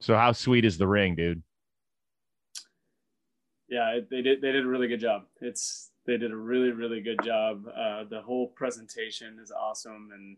So 0.00 0.16
how 0.16 0.32
sweet 0.32 0.64
is 0.64 0.78
the 0.78 0.88
ring, 0.88 1.14
dude? 1.14 1.42
Yeah, 3.68 4.00
they 4.10 4.20
did. 4.20 4.42
They 4.42 4.52
did 4.52 4.64
a 4.64 4.68
really 4.68 4.88
good 4.88 5.00
job. 5.00 5.22
It's 5.40 5.90
they 6.06 6.16
did 6.16 6.32
a 6.32 6.36
really, 6.36 6.72
really 6.72 7.00
good 7.00 7.22
job. 7.24 7.64
Uh, 7.68 8.04
the 8.10 8.20
whole 8.20 8.48
presentation 8.48 9.38
is 9.42 9.50
awesome, 9.50 10.10
and 10.12 10.36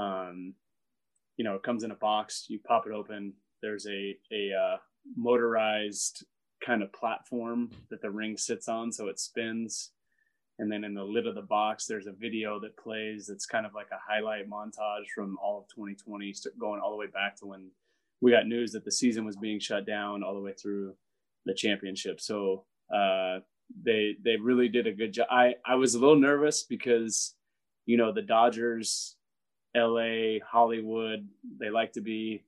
um, 0.00 0.54
you 1.36 1.44
know, 1.44 1.54
it 1.54 1.62
comes 1.62 1.84
in 1.84 1.90
a 1.90 1.96
box. 1.96 2.46
You 2.48 2.58
pop 2.66 2.86
it 2.86 2.92
open. 2.92 3.34
There's 3.62 3.86
a 3.86 4.16
a 4.32 4.50
uh, 4.52 4.76
motorized 5.16 6.24
kind 6.64 6.82
of 6.82 6.92
platform 6.92 7.70
that 7.90 8.02
the 8.02 8.10
ring 8.10 8.36
sits 8.36 8.68
on, 8.68 8.90
so 8.90 9.06
it 9.08 9.20
spins. 9.20 9.90
And 10.58 10.70
then 10.70 10.82
in 10.84 10.94
the 10.94 11.04
lid 11.04 11.26
of 11.26 11.34
the 11.34 11.42
box, 11.42 11.86
there's 11.86 12.06
a 12.06 12.12
video 12.12 12.58
that 12.60 12.76
plays. 12.76 13.28
It's 13.28 13.46
kind 13.46 13.64
of 13.64 13.74
like 13.74 13.88
a 13.92 14.00
highlight 14.04 14.50
montage 14.50 15.08
from 15.14 15.38
all 15.42 15.58
of 15.58 15.68
2020, 15.68 16.34
going 16.58 16.80
all 16.80 16.90
the 16.90 16.96
way 16.96 17.06
back 17.06 17.36
to 17.36 17.46
when 17.46 17.70
we 18.20 18.32
got 18.32 18.46
news 18.46 18.72
that 18.72 18.84
the 18.84 18.90
season 18.90 19.24
was 19.24 19.36
being 19.36 19.60
shut 19.60 19.86
down, 19.86 20.24
all 20.24 20.34
the 20.34 20.40
way 20.40 20.52
through 20.60 20.94
the 21.46 21.54
championship. 21.54 22.20
So 22.20 22.64
uh, 22.92 23.38
they 23.84 24.16
they 24.24 24.36
really 24.36 24.68
did 24.68 24.86
a 24.86 24.92
good 24.92 25.12
job. 25.12 25.28
I 25.30 25.54
I 25.64 25.76
was 25.76 25.94
a 25.94 26.00
little 26.00 26.18
nervous 26.18 26.64
because 26.64 27.34
you 27.86 27.96
know 27.96 28.12
the 28.12 28.22
Dodgers 28.22 29.16
LA, 29.76 30.38
Hollywood. 30.44 31.28
They 31.58 31.70
like 31.70 31.92
to 31.92 32.00
be, 32.00 32.44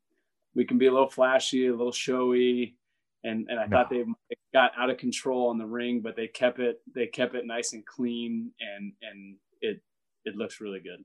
we 0.55 0.64
can 0.64 0.79
be 0.79 0.87
a 0.87 0.92
little 0.92 1.11
flashy, 1.11 1.66
a 1.66 1.73
little 1.73 1.92
showy. 1.92 2.77
And, 3.22 3.46
and 3.50 3.61
I 3.61 3.66
no. 3.66 3.76
thought 3.76 3.90
they 3.90 4.04
got 4.52 4.72
out 4.78 4.90
of 4.90 4.96
control 4.96 5.48
on 5.48 5.59
the 5.59 5.66
ring, 5.66 6.00
but 6.00 6.16
they 6.16 6.26
kept 6.26 6.59
it, 6.59 6.80
they 6.94 7.06
kept 7.06 7.35
it 7.35 7.46
nice 7.46 7.72
and 7.74 7.85
clean 7.85 8.50
and, 8.61 8.92
and 9.02 9.37
it, 9.61 9.80
it 10.24 10.37
looks 10.37 10.61
really 10.61 10.80
good. 10.80 11.04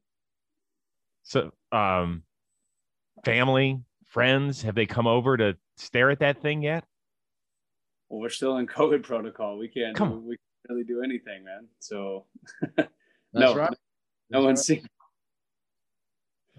So, 1.23 1.51
um, 1.71 2.23
family, 3.25 3.81
friends, 4.05 4.61
have 4.61 4.75
they 4.75 4.85
come 4.85 5.07
over 5.07 5.35
to 5.35 5.57
stare 5.77 6.11
at 6.11 6.19
that 6.19 6.41
thing 6.41 6.61
yet? 6.61 6.85
Well, 8.09 8.21
we're 8.21 8.29
still 8.29 8.57
in 8.57 8.67
COVID 8.67 9.03
protocol. 9.03 9.57
We 9.57 9.67
can't, 9.67 9.95
Come 9.95 10.25
we 10.25 10.37
can't 10.37 10.69
really 10.69 10.83
do 10.83 11.01
anything, 11.01 11.43
man. 11.43 11.67
So, 11.79 12.25
no, 13.33 13.55
right. 13.55 13.73
no 14.29 14.43
one's 14.43 14.59
right. 14.69 14.79
seen 14.79 14.87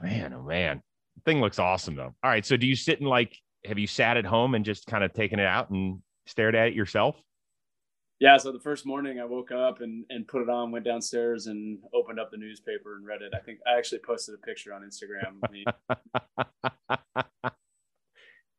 Man, 0.03 0.35
oh 0.35 0.43
man, 0.43 0.83
thing 1.25 1.41
looks 1.41 1.59
awesome 1.59 1.95
though. 1.95 2.15
All 2.23 2.31
right, 2.31 2.45
so 2.45 2.57
do 2.57 2.67
you 2.67 2.77
sit 2.77 3.01
in 3.01 3.07
like? 3.07 3.37
Have 3.67 3.79
you 3.79 3.87
sat 3.87 4.17
at 4.17 4.25
home 4.25 4.55
and 4.55 4.65
just 4.65 4.87
kind 4.87 5.05
of 5.05 5.13
taken 5.13 5.39
it 5.39 5.47
out 5.47 5.71
and 5.71 6.01
stared 6.27 6.55
at 6.55 6.69
it 6.69 6.75
yourself? 6.75 7.17
yeah, 8.19 8.39
so 8.39 8.51
the 8.51 8.61
first 8.61 8.87
morning 8.87 9.21
I 9.21 9.27
woke 9.27 9.53
up 9.53 9.83
and, 9.83 10.07
and 10.09 10.27
put 10.27 10.41
it 10.41 10.49
on, 10.49 10.71
went 10.71 10.87
downstairs 10.87 11.49
and 11.49 11.79
opened 11.93 12.19
up 12.19 12.31
the 12.31 12.39
newspaper 12.39 12.97
and 12.97 13.07
read 13.07 13.21
it. 13.21 13.35
I 13.35 13.41
think 13.41 13.59
I 13.67 13.77
actually 13.77 13.99
posted 13.99 14.35
a 14.35 14.39
picture 14.39 14.73
on 14.73 14.81
Instagram. 14.83 15.39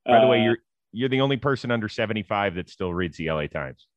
By 0.05 0.21
the 0.21 0.27
way, 0.27 0.41
you're 0.41 0.59
you're 0.93 1.09
the 1.09 1.21
only 1.21 1.37
person 1.37 1.71
under 1.71 1.89
75 1.89 2.53
that 2.55 2.69
still 2.69 2.93
reads 2.93 3.17
the 3.17 3.31
LA 3.31 3.47
Times. 3.47 3.87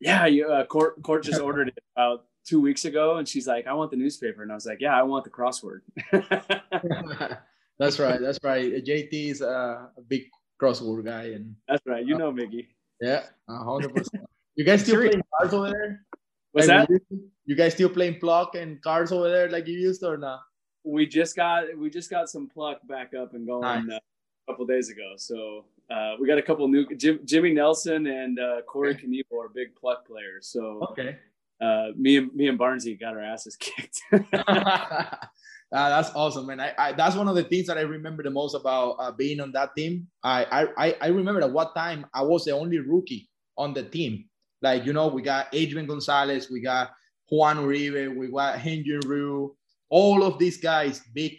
Yeah, 0.00 0.26
you, 0.26 0.48
uh, 0.48 0.64
court 0.64 1.00
court 1.02 1.22
just 1.22 1.40
ordered 1.40 1.68
it 1.68 1.78
about 1.96 2.24
two 2.44 2.60
weeks 2.60 2.84
ago, 2.84 3.18
and 3.18 3.28
she's 3.28 3.46
like, 3.46 3.68
"I 3.68 3.74
want 3.74 3.92
the 3.92 3.96
newspaper," 3.96 4.42
and 4.42 4.50
I 4.50 4.56
was 4.56 4.66
like, 4.66 4.80
"Yeah, 4.80 4.98
I 4.98 5.02
want 5.02 5.22
the 5.24 5.30
crossword." 5.30 5.82
that's 7.80 7.98
right. 7.98 8.20
That's 8.20 8.38
right. 8.44 8.84
JT 8.84 9.30
is 9.30 9.40
a 9.40 9.88
big 10.06 10.24
crossword 10.60 11.06
guy, 11.06 11.32
and 11.32 11.56
that's 11.66 11.82
right. 11.86 12.06
You 12.06 12.18
know, 12.18 12.30
Miggy. 12.30 12.66
Yeah, 13.00 13.24
hundred 13.48 13.94
percent. 13.94 14.24
You 14.56 14.64
guys 14.66 14.82
still 14.82 15.00
playing 15.00 15.22
cards 15.38 15.54
over 15.54 15.70
there? 15.70 16.04
What's 16.52 16.68
like, 16.68 16.88
that? 16.88 17.00
You 17.46 17.54
guys 17.56 17.72
still 17.72 17.88
playing 17.88 18.18
pluck 18.18 18.56
and 18.56 18.82
cards 18.82 19.10
over 19.10 19.30
there 19.30 19.48
like 19.48 19.66
you 19.66 19.78
used 19.78 20.00
to 20.02 20.08
or 20.08 20.18
not? 20.18 20.40
We 20.84 21.06
just 21.06 21.34
got 21.34 21.64
we 21.78 21.88
just 21.88 22.10
got 22.10 22.28
some 22.28 22.46
pluck 22.46 22.86
back 22.86 23.14
up 23.14 23.32
and 23.32 23.46
going 23.46 23.62
nice. 23.62 23.84
uh, 23.90 23.96
a 23.96 24.52
couple 24.52 24.66
days 24.66 24.90
ago. 24.90 25.14
So 25.16 25.64
uh, 25.90 26.16
we 26.20 26.26
got 26.26 26.36
a 26.36 26.42
couple 26.42 26.68
new 26.68 26.86
Jim, 26.96 27.20
Jimmy 27.24 27.52
Nelson 27.54 28.06
and 28.06 28.38
uh, 28.38 28.60
Corey 28.62 28.90
okay. 28.90 29.06
Knebel 29.06 29.42
are 29.42 29.48
big 29.48 29.74
pluck 29.76 30.06
players. 30.06 30.48
So 30.48 30.86
okay, 30.90 31.16
uh, 31.62 31.88
me 31.96 32.18
and 32.18 32.34
me 32.34 32.48
and 32.48 32.58
Barnesy 32.58 33.00
got 33.00 33.14
our 33.14 33.22
asses 33.22 33.56
kicked. 33.56 34.02
Uh, 35.72 35.88
that's 35.88 36.10
awesome, 36.16 36.46
man. 36.46 36.58
I, 36.58 36.72
I, 36.76 36.92
that's 36.92 37.14
one 37.14 37.28
of 37.28 37.36
the 37.36 37.44
things 37.44 37.68
that 37.68 37.78
I 37.78 37.82
remember 37.82 38.24
the 38.24 38.30
most 38.30 38.54
about 38.54 38.96
uh, 38.98 39.12
being 39.12 39.40
on 39.40 39.52
that 39.52 39.76
team. 39.76 40.08
I, 40.24 40.68
I 40.76 40.96
I 41.00 41.06
remember 41.08 41.40
at 41.42 41.52
what 41.52 41.76
time 41.76 42.06
I 42.12 42.22
was 42.22 42.44
the 42.44 42.50
only 42.52 42.78
rookie 42.78 43.28
on 43.56 43.72
the 43.72 43.84
team. 43.84 44.24
Like 44.62 44.84
you 44.84 44.92
know, 44.92 45.06
we 45.06 45.22
got 45.22 45.46
Adrian 45.52 45.86
Gonzalez, 45.86 46.50
we 46.50 46.60
got 46.60 46.90
Juan 47.30 47.58
Uribe, 47.58 48.16
we 48.16 48.28
got 48.32 48.58
Hyun-Jin 48.58 49.00
Ryu, 49.06 49.54
all 49.90 50.24
of 50.24 50.40
these 50.40 50.58
guys, 50.58 51.02
big 51.14 51.36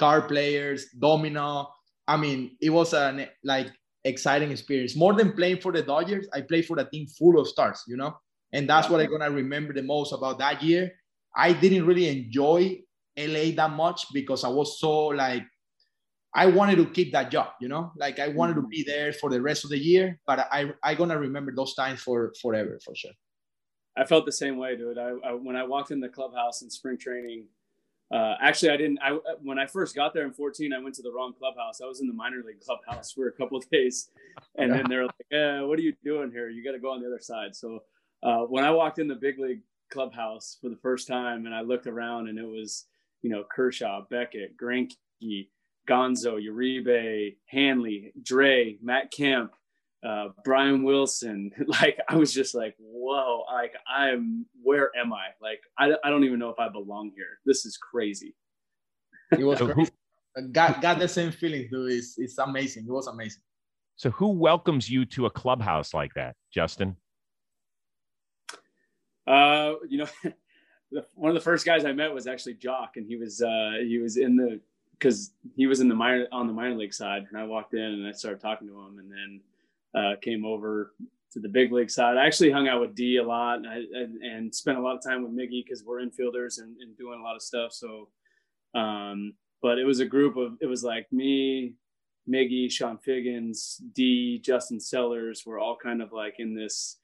car 0.00 0.22
players, 0.22 0.86
domino. 0.98 1.68
I 2.08 2.16
mean, 2.16 2.56
it 2.60 2.70
was 2.70 2.92
an 2.92 3.28
like 3.44 3.68
exciting 4.02 4.50
experience. 4.50 4.96
More 4.96 5.14
than 5.14 5.32
playing 5.32 5.60
for 5.60 5.70
the 5.70 5.82
Dodgers, 5.82 6.26
I 6.32 6.40
played 6.40 6.66
for 6.66 6.76
a 6.80 6.84
team 6.84 7.06
full 7.06 7.38
of 7.38 7.46
stars, 7.46 7.84
you 7.86 7.96
know, 7.96 8.16
and 8.52 8.68
that's 8.68 8.88
what 8.88 9.00
I'm 9.00 9.10
gonna 9.10 9.30
remember 9.30 9.72
the 9.72 9.82
most 9.82 10.12
about 10.12 10.40
that 10.40 10.60
year. 10.60 10.90
I 11.36 11.52
didn't 11.52 11.86
really 11.86 12.08
enjoy 12.08 12.80
LA 13.18 13.50
that 13.56 13.72
much 13.72 14.06
because 14.12 14.44
I 14.44 14.48
was 14.48 14.78
so 14.80 15.06
like 15.08 15.42
I 16.34 16.46
wanted 16.46 16.76
to 16.76 16.86
keep 16.86 17.12
that 17.12 17.30
job, 17.30 17.48
you 17.60 17.68
know, 17.68 17.90
like 17.96 18.18
I 18.18 18.28
wanted 18.28 18.54
to 18.54 18.62
be 18.62 18.84
there 18.84 19.12
for 19.12 19.30
the 19.30 19.40
rest 19.40 19.64
of 19.64 19.70
the 19.70 19.78
year, 19.78 20.20
but 20.26 20.40
I 20.52 20.70
I 20.82 20.94
gonna 20.94 21.18
remember 21.18 21.52
those 21.54 21.74
times 21.74 22.00
for 22.00 22.32
forever 22.40 22.78
for 22.84 22.94
sure. 22.94 23.12
I 23.96 24.04
felt 24.04 24.26
the 24.26 24.32
same 24.32 24.56
way, 24.56 24.76
dude. 24.76 24.98
I, 24.98 25.10
I 25.24 25.32
when 25.32 25.56
I 25.56 25.64
walked 25.64 25.90
in 25.90 26.00
the 26.00 26.08
clubhouse 26.08 26.62
in 26.62 26.70
spring 26.70 26.98
training, 26.98 27.46
uh, 28.12 28.36
actually 28.40 28.70
I 28.70 28.76
didn't. 28.76 28.98
I 29.02 29.18
when 29.42 29.58
I 29.58 29.66
first 29.66 29.94
got 29.96 30.14
there 30.14 30.24
in 30.24 30.32
14, 30.32 30.72
I 30.72 30.78
went 30.78 30.94
to 30.96 31.02
the 31.02 31.10
wrong 31.10 31.32
clubhouse. 31.36 31.80
I 31.80 31.86
was 31.86 32.00
in 32.00 32.06
the 32.06 32.14
minor 32.14 32.42
league 32.46 32.60
clubhouse 32.60 33.10
for 33.12 33.26
a 33.26 33.32
couple 33.32 33.58
of 33.58 33.68
days, 33.70 34.10
and 34.56 34.70
yeah. 34.70 34.76
then 34.76 34.86
they're 34.88 35.04
like, 35.04 35.32
eh, 35.32 35.60
"What 35.62 35.78
are 35.78 35.82
you 35.82 35.94
doing 36.04 36.30
here? 36.30 36.48
You 36.48 36.62
got 36.62 36.72
to 36.72 36.78
go 36.78 36.92
on 36.92 37.00
the 37.00 37.06
other 37.06 37.20
side." 37.20 37.56
So 37.56 37.80
uh, 38.22 38.42
when 38.42 38.64
I 38.64 38.70
walked 38.70 38.98
in 38.98 39.08
the 39.08 39.16
big 39.16 39.38
league 39.38 39.62
clubhouse 39.90 40.58
for 40.60 40.68
the 40.68 40.76
first 40.76 41.08
time, 41.08 41.46
and 41.46 41.54
I 41.54 41.62
looked 41.62 41.86
around, 41.86 42.28
and 42.28 42.38
it 42.38 42.46
was 42.46 42.86
you 43.22 43.30
know, 43.30 43.44
Kershaw, 43.50 44.02
Beckett, 44.10 44.56
Greinke, 44.56 45.48
Gonzo, 45.88 46.38
Uribe, 46.42 47.36
Hanley, 47.46 48.12
Dre, 48.22 48.76
Matt 48.82 49.10
Kemp, 49.10 49.52
uh, 50.06 50.28
Brian 50.44 50.82
Wilson. 50.82 51.50
Like 51.66 51.98
I 52.08 52.16
was 52.16 52.32
just 52.32 52.54
like, 52.54 52.74
whoa, 52.78 53.44
like 53.52 53.74
I'm, 53.88 54.46
where 54.62 54.90
am 54.96 55.12
I? 55.12 55.28
Like 55.40 55.60
I, 55.78 55.92
I 56.04 56.10
don't 56.10 56.24
even 56.24 56.38
know 56.38 56.50
if 56.50 56.58
I 56.58 56.68
belong 56.68 57.12
here. 57.14 57.38
This 57.44 57.64
is 57.66 57.76
crazy. 57.76 58.34
It 59.32 59.44
was 59.44 59.58
crazy. 59.58 59.90
got 60.52 60.80
got 60.80 60.98
the 60.98 61.08
same 61.08 61.32
feeling, 61.32 61.68
dude. 61.70 61.92
It's 61.92 62.18
it's 62.18 62.38
amazing. 62.38 62.86
It 62.86 62.92
was 62.92 63.06
amazing. 63.06 63.42
So 63.96 64.10
who 64.10 64.28
welcomes 64.28 64.88
you 64.88 65.04
to 65.06 65.26
a 65.26 65.30
clubhouse 65.30 65.92
like 65.92 66.14
that, 66.14 66.36
Justin? 66.52 66.96
Uh, 69.26 69.74
you 69.88 69.98
know, 69.98 70.06
the, 70.90 71.04
one 71.14 71.30
of 71.30 71.34
the 71.34 71.40
first 71.40 71.66
guys 71.66 71.84
I 71.84 71.92
met 71.92 72.12
was 72.12 72.26
actually 72.26 72.54
Joc, 72.54 72.96
and 72.96 73.06
he 73.06 73.16
was 73.16 73.42
uh, 73.42 73.72
he 73.80 73.98
was 73.98 74.16
in 74.16 74.36
the 74.36 74.60
because 74.92 75.32
he 75.54 75.66
was 75.66 75.80
in 75.80 75.88
the 75.88 75.94
minor 75.94 76.26
on 76.32 76.46
the 76.46 76.52
minor 76.52 76.76
league 76.76 76.94
side, 76.94 77.26
and 77.28 77.38
I 77.38 77.44
walked 77.44 77.74
in 77.74 77.80
and 77.80 78.06
I 78.06 78.12
started 78.12 78.40
talking 78.40 78.68
to 78.68 78.74
him, 78.74 78.98
and 78.98 79.10
then 79.10 79.40
uh, 79.94 80.16
came 80.20 80.44
over 80.44 80.92
to 81.32 81.40
the 81.40 81.48
big 81.48 81.72
league 81.72 81.90
side. 81.90 82.16
I 82.16 82.26
actually 82.26 82.50
hung 82.50 82.68
out 82.68 82.80
with 82.80 82.94
Dee 82.94 83.18
a 83.18 83.22
lot, 83.22 83.58
and, 83.58 83.68
I, 83.68 83.76
and, 83.92 84.22
and 84.22 84.54
spent 84.54 84.78
a 84.78 84.80
lot 84.80 84.96
of 84.96 85.02
time 85.02 85.22
with 85.22 85.32
Miggy 85.32 85.62
because 85.64 85.84
we're 85.84 86.00
infielders 86.00 86.58
and, 86.58 86.76
and, 86.80 86.96
doing 86.96 87.20
a 87.20 87.22
lot 87.22 87.36
of 87.36 87.42
stuff. 87.42 87.72
So, 87.72 88.08
um, 88.74 89.34
but 89.60 89.78
it 89.78 89.84
was 89.84 90.00
a 90.00 90.06
group 90.06 90.36
of 90.36 90.56
it 90.60 90.66
was 90.66 90.82
like 90.82 91.06
me, 91.12 91.74
Miggy, 92.28 92.70
Chone 92.70 92.98
Figgins, 92.98 93.80
Dee, 93.92 94.38
Justin 94.38 94.80
Sellers. 94.80 95.42
We're 95.44 95.60
all 95.60 95.76
kind 95.76 96.00
of 96.00 96.12
like 96.12 96.36
in 96.38 96.54
this 96.54 96.96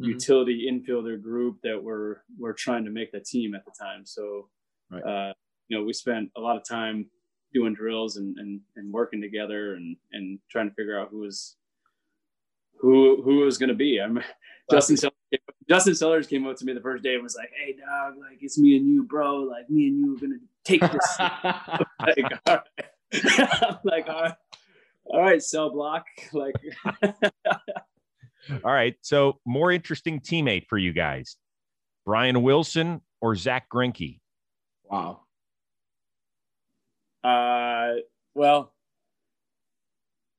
mm-hmm. 0.00 0.10
utility 0.10 0.68
infielder 0.70 1.20
group 1.20 1.58
that 1.62 1.82
were 1.82 2.22
were 2.38 2.52
trying 2.52 2.84
to 2.84 2.90
make 2.90 3.12
the 3.12 3.20
team 3.20 3.54
at 3.54 3.64
the 3.64 3.72
time. 3.78 4.04
So, 4.04 4.48
right. 4.90 5.02
uh, 5.02 5.32
you 5.68 5.78
know, 5.78 5.84
we 5.84 5.92
spent 5.92 6.30
a 6.36 6.40
lot 6.40 6.56
of 6.56 6.64
time 6.68 7.06
doing 7.52 7.74
drills 7.74 8.16
and, 8.16 8.36
and, 8.38 8.60
and 8.76 8.92
working 8.92 9.20
together 9.20 9.74
and, 9.74 9.96
and 10.12 10.38
trying 10.50 10.68
to 10.68 10.74
figure 10.74 10.98
out 10.98 11.08
who 11.10 11.18
was 11.18 11.56
who 12.80 13.22
who 13.22 13.38
was 13.38 13.58
going 13.58 13.68
to 13.68 13.74
be. 13.74 14.00
I'm 14.00 14.20
Justin 14.70 14.96
Sellers, 14.96 15.14
Justin 15.68 15.94
Sellers 15.94 16.26
came 16.26 16.46
up 16.46 16.56
to 16.56 16.64
me 16.64 16.72
the 16.72 16.80
first 16.80 17.02
day 17.02 17.14
and 17.14 17.22
was 17.22 17.36
like, 17.36 17.50
"Hey, 17.54 17.72
dog, 17.72 18.14
like 18.18 18.38
it's 18.40 18.58
me 18.58 18.76
and 18.76 18.86
you, 18.86 19.04
bro. 19.04 19.36
Like 19.36 19.70
me 19.70 19.88
and 19.88 19.98
you 19.98 20.16
are 20.16 20.18
gonna 20.18 20.40
take 20.64 20.80
this." 20.80 21.16
like, 21.18 22.40
all 22.46 22.56
right. 22.56 22.64
like, 23.84 24.08
all 24.08 24.22
right, 24.22 24.34
all 25.06 25.20
right, 25.20 25.42
cell 25.42 25.70
block. 25.70 26.06
Like, 26.32 26.56
all 28.50 28.72
right. 28.72 28.94
So, 29.00 29.38
more 29.46 29.72
interesting 29.72 30.20
teammate 30.20 30.66
for 30.68 30.78
you 30.78 30.92
guys 30.92 31.36
Brian 32.04 32.42
Wilson 32.42 33.00
or 33.20 33.36
Zack 33.36 33.68
Greinke? 33.70 34.20
Wow. 34.84 35.20
Uh, 37.22 38.00
well, 38.34 38.72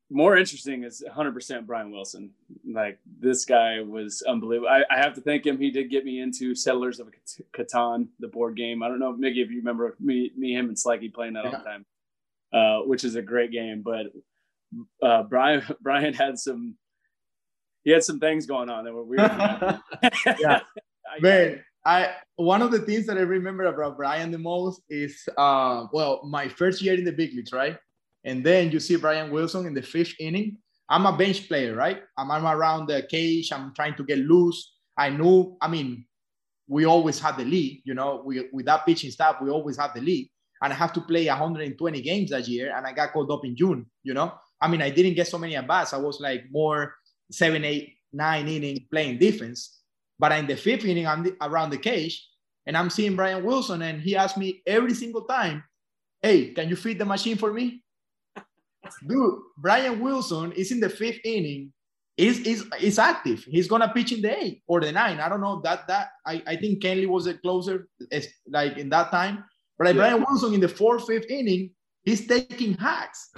more 0.10 0.38
interesting 0.38 0.84
is 0.84 1.04
100% 1.10 1.66
Brian 1.66 1.92
Wilson. 1.92 2.32
Like, 2.70 3.00
this 3.20 3.46
guy 3.46 3.82
was 3.82 4.22
unbelievable. 4.28 4.70
I, 4.70 4.84
I 4.94 5.00
have 5.00 5.14
to 5.16 5.22
thank 5.22 5.46
him. 5.46 5.58
He 5.58 5.72
did 5.72 5.90
get 5.90 6.04
me 6.06 6.20
into 6.20 6.56
Settlers 6.56 7.00
of 7.00 7.10
Catan, 7.54 8.08
the 8.20 8.28
board 8.28 8.58
game. 8.58 8.84
I 8.84 8.90
don't 8.90 9.00
know, 9.00 9.14
Miggy, 9.14 9.44
if 9.44 9.50
you 9.50 9.58
remember 9.58 9.96
me, 10.00 10.32
me 10.38 10.54
him, 10.54 10.68
and 10.68 10.78
Slikey 10.78 11.14
playing 11.14 11.34
that 11.34 11.46
yeah. 11.46 11.52
all 11.52 11.58
the 11.58 11.64
time, 11.64 11.86
uh, 12.54 12.86
which 12.86 13.04
is 13.04 13.16
a 13.16 13.22
great 13.22 13.52
game. 13.52 13.82
But 13.82 14.08
uh, 15.02 15.24
Brian 15.24 15.64
Brian 15.82 16.14
had 16.14 16.38
some 16.38 16.76
he 17.84 17.92
had 17.92 18.04
some 18.04 18.20
things 18.20 18.46
going 18.46 18.70
on 18.70 18.86
that 18.86 18.94
were 18.94 19.04
weird. 19.04 19.32
yeah, 20.40 20.62
man. 21.22 21.64
I 21.86 22.16
one 22.38 22.62
of 22.62 22.72
the 22.72 22.80
things 22.80 23.06
that 23.08 23.18
I 23.18 23.22
remember 23.22 23.66
about 23.66 23.98
Brian 23.98 24.32
the 24.32 24.38
most 24.38 24.82
is 24.90 25.28
uh 25.38 25.86
well 25.92 26.22
my 26.24 26.48
first 26.48 26.82
year 26.82 26.94
in 26.94 27.04
the 27.04 27.12
big 27.12 27.34
leagues, 27.34 27.52
right? 27.52 27.78
And 28.24 28.44
then 28.44 28.72
you 28.72 28.80
see 28.80 28.96
Brian 28.96 29.32
Wilson 29.32 29.66
in 29.66 29.74
the 29.74 29.82
fifth 29.82 30.14
inning. 30.20 30.58
I'm 30.90 31.06
a 31.06 31.18
bench 31.18 31.48
player, 31.48 31.76
right? 31.76 32.02
I'm, 32.18 32.32
I'm 32.32 32.46
around 32.46 32.88
the 32.88 33.04
cage. 33.10 33.52
I'm 33.52 33.74
trying 33.74 33.96
to 33.96 34.04
get 34.04 34.20
loose. 34.20 34.76
I 34.98 35.10
knew. 35.10 35.58
I 35.62 35.68
mean, 35.68 36.06
we 36.68 36.86
always 36.86 37.20
had 37.20 37.38
the 37.38 37.44
lead. 37.44 37.82
You 37.84 37.96
know, 37.96 38.22
we 38.26 38.48
with 38.54 38.66
that 38.68 38.86
pitching 38.86 39.12
staff, 39.12 39.42
we 39.42 39.50
always 39.50 39.78
had 39.78 39.92
the 39.94 40.02
lead. 40.02 40.30
And 40.62 40.72
I 40.72 40.76
have 40.78 40.94
to 40.94 41.02
play 41.02 41.28
120 41.28 42.02
games 42.02 42.30
that 42.30 42.48
year, 42.48 42.74
and 42.74 42.88
I 42.88 42.94
got 42.94 43.12
called 43.12 43.30
up 43.32 43.44
in 43.44 43.58
June. 43.58 43.86
You 44.04 44.14
know, 44.14 44.34
I 44.62 44.70
mean, 44.70 44.82
I 44.82 44.90
didn't 44.90 45.16
get 45.16 45.28
so 45.28 45.38
many 45.38 45.58
at 45.58 45.68
bats. 45.68 45.94
I 45.94 45.98
was 45.98 46.22
like 46.22 46.46
more 46.50 46.96
seven, 47.32 47.64
eight, 47.64 47.96
nine 48.12 48.48
inning 48.48 48.86
playing 48.92 49.18
defense. 49.18 49.80
But 50.20 50.32
in 50.34 50.48
the 50.48 50.56
fifth 50.56 50.86
inning, 50.86 51.08
I'm 51.08 51.24
the, 51.24 51.36
around 51.42 51.72
the 51.72 51.78
cage 51.78 52.28
and 52.66 52.78
I'm 52.78 52.90
seeing 52.90 53.16
Brian 53.16 53.44
Wilson, 53.44 53.82
and 53.82 54.02
he 54.02 54.16
asked 54.16 54.38
me 54.38 54.62
every 54.66 54.94
single 54.94 55.24
time, 55.24 55.64
Hey, 56.22 56.54
can 56.54 56.70
you 56.70 56.78
feed 56.78 57.00
the 57.00 57.06
machine 57.06 57.36
for 57.36 57.52
me? 57.52 57.84
Dude, 59.08 59.40
Brian 59.58 60.00
Wilson 60.00 60.54
is 60.54 60.72
in 60.72 60.80
the 60.80 60.90
fifth 60.90 61.20
inning. 61.26 61.74
Is 62.16 62.42
is 62.42 62.64
is 62.80 63.00
active. 63.00 63.44
He's 63.44 63.68
gonna 63.68 63.92
pitch 63.92 64.12
in 64.12 64.22
the 64.22 64.38
eight 64.38 64.62
or 64.68 64.80
the 64.80 64.92
nine. 64.92 65.20
I 65.20 65.28
don't 65.28 65.42
know 65.42 65.62
that 65.62 65.88
that 65.88 66.10
I, 66.24 66.44
I 66.46 66.56
think 66.58 66.84
Kenley 66.84 67.08
was 67.08 67.26
a 67.26 67.34
closer 67.34 67.88
like 68.48 68.78
in 68.78 68.90
that 68.90 69.10
time. 69.10 69.44
But 69.80 69.88
like 69.88 69.96
yeah. 69.96 70.02
Brian 70.02 70.26
Wilson 70.28 70.54
in 70.54 70.60
the 70.60 70.70
fourth, 70.70 71.08
fifth 71.08 71.26
inning, 71.28 71.72
he's 72.04 72.28
taking 72.28 72.76
hacks 72.76 73.32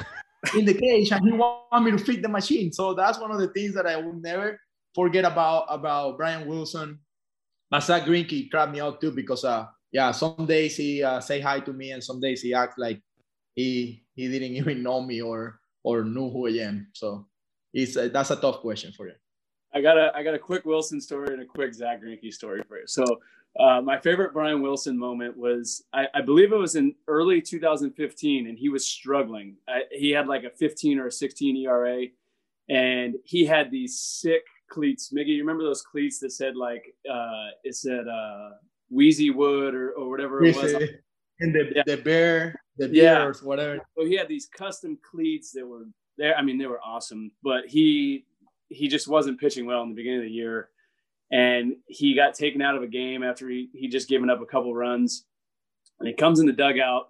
in 0.53 0.65
the 0.65 0.73
cage 0.73 1.11
and 1.11 1.25
he 1.25 1.31
want 1.31 1.83
me 1.83 1.91
to 1.91 1.97
feed 1.97 2.23
the 2.23 2.29
machine. 2.29 2.71
So 2.71 2.93
that's 2.93 3.19
one 3.19 3.31
of 3.31 3.39
the 3.39 3.49
things 3.49 3.73
that 3.73 3.87
I 3.87 3.97
will 3.97 4.13
never 4.13 4.59
forget 4.93 5.25
about 5.25 5.65
about 5.69 6.17
Brian 6.17 6.47
Wilson. 6.47 6.99
Zack 7.81 8.03
Greinke 8.03 8.49
cracked 8.49 8.71
me 8.71 8.79
out 8.79 9.01
too 9.01 9.11
because 9.11 9.43
uh 9.43 9.65
yeah 9.91 10.11
some 10.11 10.45
days 10.45 10.77
he 10.77 11.03
uh, 11.03 11.19
say 11.19 11.41
hi 11.41 11.59
to 11.59 11.73
me 11.73 11.91
and 11.91 12.01
some 12.01 12.21
days 12.21 12.41
he 12.41 12.53
acts 12.53 12.77
like 12.77 13.01
he 13.53 14.03
he 14.15 14.29
didn't 14.29 14.55
even 14.61 14.83
know 14.83 15.01
me 15.01 15.21
or 15.21 15.59
or 15.83 16.03
knew 16.03 16.29
who 16.29 16.47
I 16.47 16.63
am. 16.63 16.87
So 16.93 17.27
it's 17.73 17.97
uh, 17.97 18.09
that's 18.11 18.31
a 18.31 18.37
tough 18.37 18.59
question 18.59 18.91
for 18.93 19.07
you. 19.07 19.15
I 19.73 19.81
got 19.81 19.97
a 19.97 20.11
I 20.15 20.23
got 20.23 20.33
a 20.33 20.39
quick 20.39 20.65
Wilson 20.65 21.01
story 21.01 21.33
and 21.33 21.41
a 21.41 21.45
quick 21.45 21.73
Zack 21.73 22.01
Greinke 22.01 22.31
story 22.31 22.61
for 22.67 22.79
you. 22.79 22.87
So 22.87 23.03
uh, 23.59 23.81
my 23.81 23.97
favorite 23.97 24.33
Brian 24.33 24.61
Wilson 24.61 24.97
moment 24.97 25.37
was 25.37 25.83
I, 25.93 26.07
I, 26.13 26.21
believe 26.21 26.51
it 26.51 26.57
was 26.57 26.75
in 26.75 26.93
early 27.07 27.41
2015, 27.41 28.47
and 28.47 28.57
he 28.57 28.67
was 28.67 28.85
struggling. 28.85 29.55
I, 29.67 29.83
he 29.91 30.11
had 30.11 30.27
like 30.27 30.43
a 30.43 30.49
15 30.49 30.99
or 30.99 31.07
a 31.07 31.11
16 31.11 31.55
ERA, 31.57 32.05
and 32.69 33.15
he 33.23 33.45
had 33.45 33.71
these 33.71 33.97
sick 33.97 34.43
cleats. 34.69 35.13
Miggy, 35.15 35.27
you 35.27 35.43
remember 35.43 35.63
those 35.63 35.81
cleats 35.81 36.19
that 36.19 36.31
said 36.31 36.57
like 36.57 36.83
uh, 37.09 37.47
it 37.63 37.75
said 37.75 38.07
uh, 38.07 38.49
Wheezy 38.89 39.29
Wood 39.29 39.73
or, 39.73 39.91
or 39.91 40.09
whatever 40.09 40.43
it 40.43 40.55
was. 40.55 40.73
And 41.41 41.53
the, 41.53 41.71
yeah. 41.75 41.83
the 41.85 41.97
bear, 41.97 42.55
the 42.77 42.87
bear 42.87 42.93
yeah. 42.95 43.23
or 43.25 43.33
whatever. 43.43 43.79
So 43.97 44.05
he 44.05 44.15
had 44.15 44.29
these 44.29 44.47
custom 44.47 44.97
cleats 45.03 45.51
that 45.51 45.67
were 45.67 45.85
there. 46.17 46.33
I 46.37 46.41
mean, 46.41 46.57
they 46.57 46.65
were 46.65 46.79
awesome, 46.79 47.31
but 47.43 47.65
he 47.67 48.25
he 48.69 48.87
just 48.87 49.07
wasn't 49.07 49.39
pitching 49.39 49.65
well 49.65 49.83
in 49.83 49.89
the 49.89 49.95
beginning 49.95 50.19
of 50.19 50.25
the 50.25 50.31
year. 50.31 50.69
And 51.31 51.75
he 51.87 52.15
got 52.15 52.35
taken 52.35 52.61
out 52.61 52.75
of 52.75 52.83
a 52.83 52.87
game 52.87 53.23
after 53.23 53.49
he, 53.49 53.69
he 53.73 53.87
just 53.87 54.07
given 54.07 54.29
up 54.29 54.41
a 54.41 54.45
couple 54.45 54.73
runs. 54.73 55.25
And 55.99 56.07
he 56.07 56.13
comes 56.13 56.39
in 56.39 56.45
the 56.45 56.53
dugout, 56.53 57.09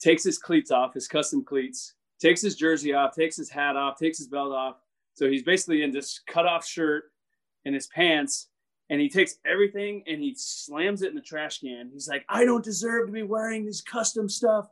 takes 0.00 0.24
his 0.24 0.38
cleats 0.38 0.70
off, 0.70 0.94
his 0.94 1.08
custom 1.08 1.44
cleats, 1.44 1.94
takes 2.20 2.40
his 2.40 2.56
jersey 2.56 2.92
off, 2.92 3.14
takes 3.14 3.36
his 3.36 3.50
hat 3.50 3.76
off, 3.76 3.98
takes 3.98 4.18
his 4.18 4.28
belt 4.28 4.52
off. 4.52 4.76
So 5.14 5.28
he's 5.28 5.42
basically 5.42 5.82
in 5.82 5.92
this 5.92 6.20
cut 6.26 6.46
off 6.46 6.66
shirt 6.66 7.04
and 7.64 7.74
his 7.74 7.86
pants 7.88 8.48
and 8.90 9.00
he 9.00 9.08
takes 9.08 9.36
everything 9.44 10.02
and 10.06 10.20
he 10.20 10.34
slams 10.36 11.02
it 11.02 11.10
in 11.10 11.14
the 11.14 11.20
trash 11.20 11.60
can. 11.60 11.90
He's 11.92 12.08
like, 12.08 12.24
I 12.28 12.44
don't 12.44 12.64
deserve 12.64 13.08
to 13.08 13.12
be 13.12 13.22
wearing 13.22 13.64
this 13.64 13.80
custom 13.80 14.28
stuff. 14.28 14.68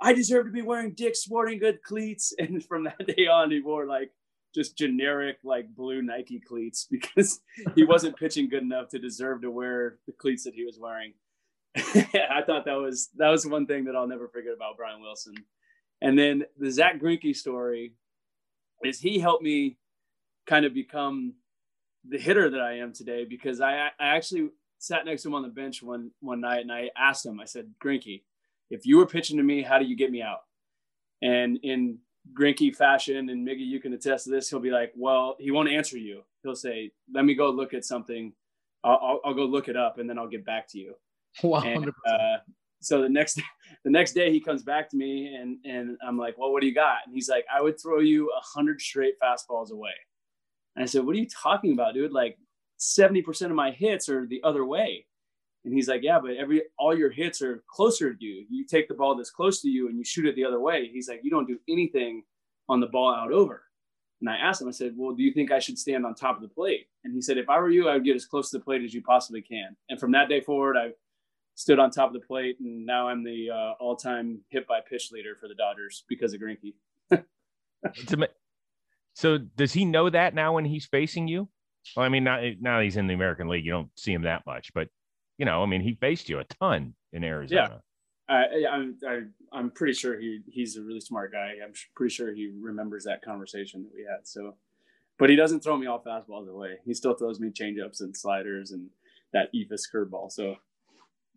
I 0.00 0.12
deserve 0.12 0.46
to 0.46 0.52
be 0.52 0.62
wearing 0.62 0.92
Dick's 0.92 1.20
Sporting 1.20 1.58
Good 1.58 1.82
cleats. 1.82 2.32
And 2.38 2.64
from 2.64 2.84
that 2.84 3.06
day 3.06 3.26
on, 3.26 3.50
he 3.50 3.60
wore 3.60 3.86
like 3.86 4.12
just 4.56 4.76
generic 4.76 5.36
like 5.44 5.74
blue 5.74 6.02
Nike 6.02 6.40
cleats 6.40 6.86
because 6.90 7.40
he 7.74 7.84
wasn't 7.84 8.16
pitching 8.16 8.48
good 8.48 8.62
enough 8.62 8.88
to 8.88 8.98
deserve 8.98 9.42
to 9.42 9.50
wear 9.50 9.98
the 10.06 10.12
cleats 10.12 10.44
that 10.44 10.54
he 10.54 10.64
was 10.64 10.78
wearing. 10.80 11.12
I 11.76 12.42
thought 12.46 12.64
that 12.64 12.78
was 12.78 13.10
that 13.16 13.28
was 13.28 13.46
one 13.46 13.66
thing 13.66 13.84
that 13.84 13.94
I'll 13.94 14.08
never 14.08 14.28
forget 14.28 14.54
about 14.54 14.78
Brian 14.78 15.02
Wilson. 15.02 15.34
And 16.00 16.18
then 16.18 16.44
the 16.58 16.70
Zack 16.70 17.00
Greinke 17.00 17.36
story 17.36 17.92
is 18.82 18.98
he 18.98 19.18
helped 19.18 19.42
me 19.42 19.78
kind 20.46 20.64
of 20.64 20.74
become 20.74 21.34
the 22.08 22.18
hitter 22.18 22.48
that 22.50 22.60
I 22.60 22.78
am 22.78 22.92
today 22.92 23.26
because 23.28 23.60
I, 23.60 23.88
I 23.98 24.16
actually 24.16 24.50
sat 24.78 25.04
next 25.04 25.22
to 25.22 25.28
him 25.28 25.34
on 25.34 25.42
the 25.42 25.48
bench 25.48 25.82
one 25.82 26.10
one 26.20 26.40
night 26.40 26.60
and 26.60 26.72
I 26.72 26.90
asked 26.96 27.26
him, 27.26 27.40
I 27.40 27.44
said, 27.44 27.72
Greinke, 27.82 28.22
if 28.70 28.86
you 28.86 28.96
were 28.96 29.06
pitching 29.06 29.36
to 29.36 29.42
me, 29.42 29.62
how 29.62 29.78
do 29.78 29.84
you 29.84 29.96
get 29.96 30.10
me 30.10 30.22
out? 30.22 30.40
And 31.22 31.58
in 31.62 31.98
Greinke 32.34 32.74
fashion, 32.74 33.28
and 33.30 33.46
Miggy, 33.46 33.66
you 33.66 33.80
can 33.80 33.92
attest 33.92 34.24
to 34.24 34.30
this, 34.30 34.48
he'll 34.48 34.60
be 34.60 34.70
like, 34.70 34.92
well, 34.96 35.36
he 35.38 35.50
won't 35.50 35.68
answer 35.68 35.98
you. 35.98 36.22
He'll 36.42 36.54
say, 36.54 36.92
let 37.12 37.24
me 37.24 37.34
go 37.34 37.50
look 37.50 37.74
at 37.74 37.84
something. 37.84 38.32
I'll, 38.84 39.00
I'll, 39.02 39.20
I'll 39.26 39.34
go 39.34 39.44
look 39.44 39.68
it 39.68 39.76
up 39.76 39.98
and 39.98 40.08
then 40.08 40.18
I'll 40.18 40.28
get 40.28 40.44
back 40.44 40.68
to 40.70 40.78
you. 40.78 40.94
Wow. 41.42 41.60
And, 41.64 41.90
uh, 42.08 42.38
so 42.80 43.02
the 43.02 43.10
next 43.10 43.42
the 43.84 43.90
next 43.90 44.12
day 44.12 44.32
he 44.32 44.40
comes 44.40 44.62
back 44.62 44.88
to 44.88 44.96
me 44.96 45.34
and 45.34 45.58
and 45.66 45.98
I'm 46.06 46.16
like, 46.16 46.38
well, 46.38 46.50
what 46.50 46.62
do 46.62 46.66
you 46.66 46.74
got? 46.74 47.00
And 47.04 47.14
he's 47.14 47.28
like, 47.28 47.44
I 47.54 47.60
would 47.60 47.78
throw 47.78 48.00
you 48.00 48.30
a 48.30 48.40
hundred 48.42 48.80
straight 48.80 49.16
fastballs 49.20 49.70
away. 49.70 49.90
And 50.76 50.82
I 50.82 50.86
said, 50.86 51.04
What 51.04 51.16
are 51.16 51.18
you 51.18 51.28
talking 51.28 51.72
about, 51.72 51.94
dude? 51.94 52.12
Like 52.12 52.38
70% 52.78 53.46
of 53.46 53.52
my 53.52 53.70
hits 53.70 54.08
are 54.08 54.26
the 54.26 54.42
other 54.44 54.64
way. 54.64 55.05
And 55.66 55.74
he's 55.74 55.88
like, 55.88 56.02
Yeah, 56.02 56.18
but 56.20 56.36
every 56.36 56.62
all 56.78 56.96
your 56.96 57.10
hits 57.10 57.42
are 57.42 57.62
closer 57.68 58.14
to 58.14 58.24
you. 58.24 58.46
You 58.48 58.64
take 58.64 58.88
the 58.88 58.94
ball 58.94 59.16
that's 59.16 59.30
close 59.30 59.60
to 59.62 59.68
you 59.68 59.88
and 59.88 59.98
you 59.98 60.04
shoot 60.04 60.24
it 60.24 60.36
the 60.36 60.44
other 60.44 60.60
way. 60.60 60.88
He's 60.90 61.08
like, 61.08 61.20
You 61.22 61.30
don't 61.30 61.46
do 61.46 61.58
anything 61.68 62.22
on 62.68 62.80
the 62.80 62.86
ball 62.86 63.12
out 63.12 63.32
over. 63.32 63.64
And 64.20 64.30
I 64.30 64.36
asked 64.36 64.62
him, 64.62 64.68
I 64.68 64.70
said, 64.70 64.94
Well, 64.96 65.14
do 65.14 65.24
you 65.24 65.32
think 65.32 65.50
I 65.50 65.58
should 65.58 65.76
stand 65.76 66.06
on 66.06 66.14
top 66.14 66.36
of 66.36 66.42
the 66.42 66.48
plate? 66.48 66.86
And 67.04 67.12
he 67.12 67.20
said, 67.20 67.36
If 67.36 67.50
I 67.50 67.58
were 67.58 67.68
you, 67.68 67.88
I 67.88 67.94
would 67.94 68.04
get 68.04 68.16
as 68.16 68.24
close 68.24 68.50
to 68.50 68.58
the 68.58 68.64
plate 68.64 68.82
as 68.84 68.94
you 68.94 69.02
possibly 69.02 69.42
can. 69.42 69.76
And 69.90 69.98
from 69.98 70.12
that 70.12 70.28
day 70.28 70.40
forward, 70.40 70.76
I 70.76 70.92
stood 71.56 71.80
on 71.80 71.90
top 71.90 72.08
of 72.08 72.12
the 72.14 72.26
plate, 72.26 72.58
and 72.60 72.86
now 72.86 73.08
I'm 73.08 73.24
the 73.24 73.50
uh, 73.50 73.72
all-time 73.82 74.40
hit 74.50 74.68
by 74.68 74.80
pitch 74.88 75.10
leader 75.10 75.36
for 75.40 75.48
the 75.48 75.54
Dodgers 75.54 76.04
because 76.08 76.32
of 76.32 76.40
Greinke. 76.40 76.74
So 79.14 79.38
does 79.38 79.72
he 79.72 79.86
know 79.86 80.10
that 80.10 80.34
now 80.34 80.52
when 80.52 80.66
he's 80.66 80.84
facing 80.84 81.26
you? 81.26 81.48
Well, 81.96 82.04
I 82.04 82.10
mean, 82.10 82.22
now, 82.22 82.38
now 82.60 82.80
he's 82.80 82.98
in 82.98 83.06
the 83.06 83.14
American 83.14 83.48
League, 83.48 83.64
you 83.64 83.72
don't 83.72 83.88
see 83.96 84.12
him 84.12 84.22
that 84.22 84.44
much, 84.44 84.74
but 84.74 84.88
you 85.38 85.46
know, 85.46 85.62
I 85.62 85.66
mean, 85.66 85.80
he 85.80 85.94
faced 85.94 86.28
you 86.28 86.38
a 86.38 86.44
ton 86.44 86.94
in 87.12 87.24
Arizona. 87.24 87.82
Yeah, 88.28 88.34
I, 88.34 88.66
I'm 88.70 88.96
I, 89.06 89.20
I'm 89.52 89.70
pretty 89.70 89.94
sure 89.94 90.18
he 90.18 90.40
he's 90.48 90.76
a 90.76 90.82
really 90.82 91.00
smart 91.00 91.32
guy. 91.32 91.54
I'm 91.64 91.72
pretty 91.94 92.14
sure 92.14 92.32
he 92.32 92.52
remembers 92.60 93.04
that 93.04 93.22
conversation 93.22 93.82
that 93.82 93.92
we 93.94 94.02
had. 94.02 94.26
So, 94.26 94.54
but 95.18 95.30
he 95.30 95.36
doesn't 95.36 95.60
throw 95.60 95.76
me 95.76 95.86
all 95.86 96.02
fastballs 96.02 96.48
away. 96.48 96.76
He 96.84 96.94
still 96.94 97.14
throws 97.14 97.40
me 97.40 97.50
changeups 97.50 98.00
and 98.00 98.16
sliders 98.16 98.72
and 98.72 98.88
that 99.32 99.52
Eephus 99.54 99.82
curveball. 99.92 100.30
So, 100.30 100.56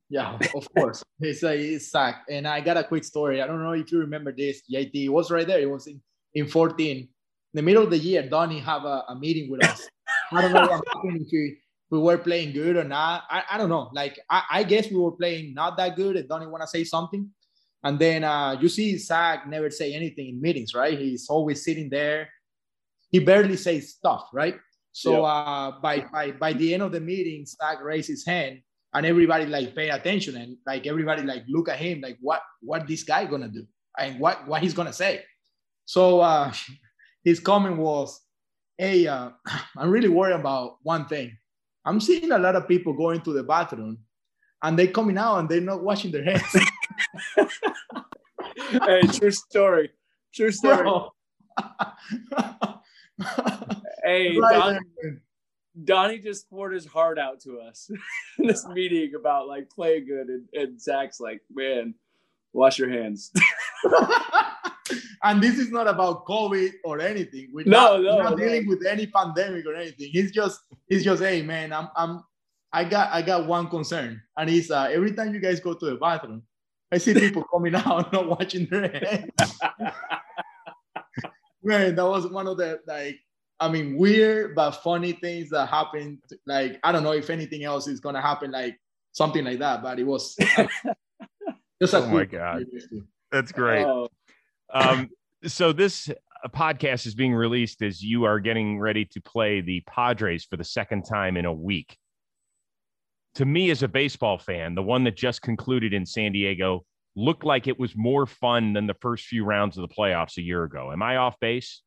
yeah, 0.10 0.38
of 0.56 0.74
course, 0.74 1.04
it's 1.20 1.43
a 1.43 1.78
sack. 1.80 2.26
And 2.30 2.47
I 2.47 2.62
got 2.62 2.78
a 2.78 2.84
quick 2.84 3.04
story. 3.04 3.41
I 3.41 3.47
don't 3.47 3.62
know 3.62 3.74
if 3.74 3.91
you 3.91 4.00
remember 4.00 4.32
this. 4.32 4.62
JT 4.72 4.91
it 4.93 5.10
was 5.10 5.32
right 5.32 5.47
there. 5.47 5.60
It 5.60 5.70
was 5.70 5.88
in 5.88 6.02
in 6.36 6.47
14 6.47 7.08
in 7.54 7.58
the 7.58 7.64
middle 7.64 7.84
of 7.84 7.89
the 7.89 7.97
year, 7.97 8.22
Donnie 8.22 8.60
have 8.60 8.86
a, 8.86 9.04
a 9.10 9.16
meeting 9.16 9.50
with 9.50 9.66
us. 9.66 9.88
I 10.32 10.41
don't 10.43 10.54
know 10.54 10.62
what 10.62 10.84
happened 10.88 11.22
if 11.22 11.28
we, 11.32 11.58
we 11.92 12.00
were 12.00 12.18
playing 12.18 12.54
good 12.54 12.78
or 12.78 12.84
not. 12.84 13.24
I, 13.30 13.44
I 13.52 13.58
don't 13.58 13.70
know. 13.70 13.90
Like 13.94 14.20
I, 14.30 14.44
I 14.52 14.64
guess 14.64 14.90
we 14.90 14.98
were 14.98 15.12
playing 15.12 15.54
not 15.54 15.78
that 15.78 15.96
good. 15.96 16.16
And 16.16 16.28
Donnie 16.28 16.48
want 16.48 16.62
to 16.62 16.68
say 16.68 16.84
something, 16.84 17.30
and 17.84 17.98
then 17.98 18.24
uh, 18.24 18.58
you 18.60 18.70
see 18.70 18.98
Zack 18.98 19.48
never 19.48 19.70
say 19.70 19.94
anything 19.94 20.30
in 20.30 20.42
meetings, 20.42 20.74
right? 20.74 20.98
He's 20.98 21.30
always 21.30 21.64
sitting 21.64 21.90
there. 21.90 22.30
He 23.12 23.20
barely 23.20 23.58
says 23.58 23.90
stuff, 23.90 24.30
right? 24.34 24.56
So 24.92 25.24
uh, 25.24 25.80
by 25.82 26.06
by 26.12 26.32
by 26.32 26.54
the 26.54 26.74
end 26.74 26.84
of 26.84 26.92
the 26.92 27.00
meeting, 27.00 27.46
Zack 27.46 27.82
raised 27.82 28.10
his 28.10 28.26
hand, 28.26 28.62
and 28.94 29.06
everybody 29.06 29.46
like 29.46 29.76
pay 29.76 29.90
attention, 29.90 30.36
and 30.36 30.58
like 30.66 30.88
everybody 30.88 31.24
like 31.24 31.44
look 31.48 31.70
at 31.70 31.80
him, 31.80 32.02
like 32.02 32.18
what 32.22 32.42
what 32.62 32.88
this 32.88 33.04
guy 33.04 33.26
gonna 33.26 33.48
do, 33.48 33.66
and 33.98 34.20
what 34.20 34.48
what 34.48 34.62
he's 34.62 34.74
gonna 34.74 34.94
say. 34.94 35.24
So 35.86 36.20
uh, 36.20 36.52
his 37.24 37.40
comment 37.40 37.78
was, 37.78 38.20
"Hey, 38.78 39.08
uh, 39.08 39.30
I'm 39.78 39.90
really 39.90 40.10
worried 40.10 40.36
about 40.36 40.78
one 40.84 41.06
thing. 41.06 41.38
I'm 41.86 42.00
seeing 42.00 42.32
a 42.32 42.38
lot 42.38 42.56
of 42.56 42.68
people 42.68 42.94
going 42.94 43.22
to 43.22 43.34
the 43.34 43.44
bathroom, 43.44 44.00
and 44.62 44.78
they 44.78 44.88
coming 44.88 45.18
out 45.18 45.40
and 45.40 45.50
they're 45.50 45.62
not 45.62 45.84
washing 45.84 46.12
their 46.12 46.24
hands." 46.24 46.44
hey, 48.86 49.02
true 49.14 49.32
story. 49.32 49.92
True 50.34 50.52
story. 50.52 50.90
hey, 54.04 54.40
Donnie, 54.40 54.80
Donnie 55.84 56.20
just 56.20 56.50
poured 56.50 56.74
his 56.74 56.86
heart 56.86 57.18
out 57.18 57.40
to 57.42 57.60
us 57.60 57.90
in 58.38 58.48
this 58.48 58.66
meeting 58.68 59.14
about 59.16 59.48
like 59.48 59.70
playing 59.70 60.08
good, 60.08 60.28
and, 60.28 60.46
and 60.54 60.82
Zack's 60.82 61.20
like, 61.20 61.42
"Man, 61.52 61.96
wash 62.54 62.80
your 62.80 62.90
hands." 62.90 63.32
And 65.24 65.42
this 65.42 65.58
is 65.58 65.72
not 65.72 65.88
about 65.88 66.26
COVID 66.26 66.72
or 66.84 67.00
anything. 67.00 67.50
We're 67.54 67.66
no, 67.66 67.98
not, 67.98 68.02
no, 68.02 68.16
we're 68.16 68.24
not 68.24 68.38
no. 68.38 68.46
dealing 68.46 68.68
with 68.68 68.86
any 68.86 69.08
pandemic 69.08 69.66
or 69.66 69.76
anything. 69.76 70.10
He's 70.12 70.32
just, 70.32 70.62
he's 70.88 71.04
just, 71.04 71.22
hey 71.22 71.42
man, 71.42 71.74
I'm, 71.74 71.90
I'm, 71.96 72.24
I 72.72 72.84
got, 72.84 73.12
I 73.12 73.22
got 73.22 73.48
one 73.48 73.68
concern, 73.68 74.22
and 74.38 74.50
it's 74.50 74.70
uh, 74.70 74.90
every 74.92 75.14
time 75.14 75.34
you 75.34 75.40
guys 75.40 75.60
go 75.60 75.74
to 75.74 75.86
the 75.86 75.96
bathroom, 75.96 76.44
I 76.92 76.98
see 76.98 77.14
people 77.14 77.44
coming 77.54 77.76
out 77.76 78.12
not 78.14 78.28
watching 78.28 78.68
their 78.70 78.90
hands. 78.90 79.60
man, 81.64 81.96
that 81.96 82.06
was 82.06 82.28
one 82.28 82.48
of 82.48 82.58
the 82.58 82.80
like, 82.88 83.20
I 83.60 83.70
mean, 83.70 83.98
weird 83.98 84.56
but 84.56 84.72
funny 84.72 85.14
things 85.14 85.50
that 85.50 85.68
happened. 85.68 86.20
Like, 86.46 86.80
I 86.84 86.92
don't 86.92 87.04
know 87.04 87.14
if 87.14 87.30
anything 87.30 87.64
else 87.64 87.88
is 87.88 88.00
gonna 88.00 88.22
happen, 88.22 88.52
like 88.52 88.80
something 89.12 89.44
like 89.44 89.60
that, 89.60 89.84
but 89.84 90.00
it 90.00 90.06
was. 90.06 90.36
just 91.82 91.94
oh 91.94 92.08
my 92.08 92.26
god, 92.26 92.66
that's 93.32 93.52
great. 93.52 93.86
Oh. 93.86 94.10
Um, 94.74 95.10
so 95.46 95.72
this 95.72 96.10
uh, 96.10 96.48
podcast 96.50 97.06
is 97.06 97.16
being 97.16 97.34
released 97.34 97.82
as 97.82 98.02
you 98.02 98.26
are 98.26 98.40
getting 98.40 98.80
ready 98.80 99.06
to 99.06 99.22
play 99.22 99.62
the 99.62 99.82
Padres 99.82 100.46
for 100.46 100.58
the 100.58 100.64
second 100.64 101.04
time 101.04 101.38
in 101.38 101.46
a 101.46 101.54
week. 101.54 101.98
To 103.36 103.46
me, 103.46 103.70
as 103.72 103.84
a 103.84 103.88
baseball 103.88 104.38
fan, 104.38 104.76
the 104.76 104.84
one 104.84 105.04
that 105.06 105.16
just 105.16 105.42
concluded 105.42 105.94
in 105.94 106.06
San 106.06 106.32
Diego 106.32 106.86
looked 107.16 107.44
like 107.44 107.68
it 107.68 107.80
was 107.80 107.96
more 107.96 108.26
fun 108.26 108.74
than 108.74 108.88
the 108.88 108.96
first 108.96 109.26
few 109.26 109.44
rounds 109.44 109.78
of 109.78 109.88
the 109.88 109.94
playoffs 109.94 110.38
a 110.38 110.42
year 110.42 110.64
ago. 110.64 110.92
Am 110.92 111.02
I 111.02 111.18
off 111.18 111.40
base? 111.40 111.82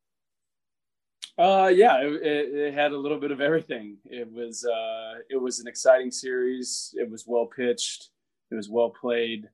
Uh, 1.37 1.71
yeah, 1.73 1.97
it, 2.01 2.53
it, 2.53 2.73
had 2.73 2.91
a 2.91 2.97
little 2.97 3.19
bit 3.19 3.31
of 3.31 3.41
everything. 3.41 3.97
It 4.05 4.31
was 4.31 4.65
uh, 4.65 5.19
it 5.29 5.37
was 5.37 5.59
an 5.59 5.67
exciting 5.67 6.11
series. 6.11 6.93
It 6.95 7.09
was 7.09 7.25
well 7.25 7.47
pitched. 7.47 8.09
It 8.51 8.55
was 8.55 8.69
well 8.69 8.91
played. 8.91 9.49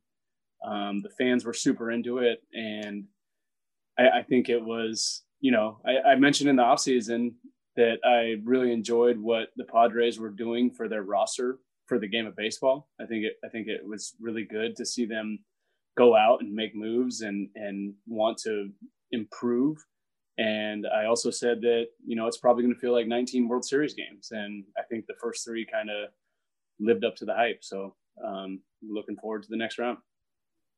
Um, 0.66 1.02
the 1.02 1.10
fans 1.10 1.46
were 1.46 1.54
super 1.54 1.90
into 1.92 2.18
it, 2.18 2.44
and 2.54 3.06
I, 4.00 4.20
I 4.20 4.24
think 4.24 4.50
it 4.50 4.64
was, 4.64 5.24
you 5.42 5.52
know, 5.52 5.80
I, 5.86 6.12
I 6.12 6.16
mentioned 6.16 6.50
in 6.50 6.56
the 6.56 6.64
offseason 6.64 7.34
that 7.76 7.98
I 8.04 8.42
really 8.44 8.72
enjoyed 8.72 9.18
what 9.18 9.50
the 9.56 9.66
Padres 9.66 10.20
were 10.20 10.30
doing 10.30 10.72
for 10.72 10.88
their 10.88 11.04
roster 11.04 11.60
for 11.86 12.00
the 12.00 12.08
game 12.08 12.26
of 12.26 12.36
baseball. 12.36 12.88
I 13.02 13.06
think 13.06 13.26
it, 13.26 13.34
I 13.44 13.50
think 13.50 13.68
it 13.68 13.82
was 13.86 14.16
really 14.20 14.44
good 14.44 14.76
to 14.78 14.86
see 14.86 15.06
them 15.06 15.40
go 15.98 16.16
out 16.16 16.42
and 16.42 16.54
make 16.54 16.76
moves 16.76 17.22
and 17.22 17.50
and 17.56 17.94
want 18.08 18.38
to 18.40 18.70
improve. 19.12 19.78
And 20.38 20.86
I 20.88 21.06
also 21.06 21.30
said 21.32 21.60
that, 21.62 21.88
you 22.06 22.16
know, 22.16 22.26
it's 22.26 22.38
probably 22.38 22.64
going 22.64 22.74
to 22.74 22.80
feel 22.80 22.94
like 22.94 23.08
19 23.08 23.50
World 23.50 23.66
Series 23.66 23.94
games. 23.94 24.30
And 24.32 24.64
I 24.78 24.84
think 24.90 25.06
the 25.06 25.16
first 25.22 25.44
three 25.44 25.66
kind 25.66 25.90
of 25.90 26.12
lived 26.80 27.04
up 27.04 27.18
to 27.18 27.26
the 27.26 27.34
hype. 27.34 27.60
So 27.62 27.94
um, 28.26 28.62
looking 28.82 29.18
forward 29.18 29.44
to 29.44 29.50
the 29.50 29.58
next 29.58 29.78
round. 29.78 29.98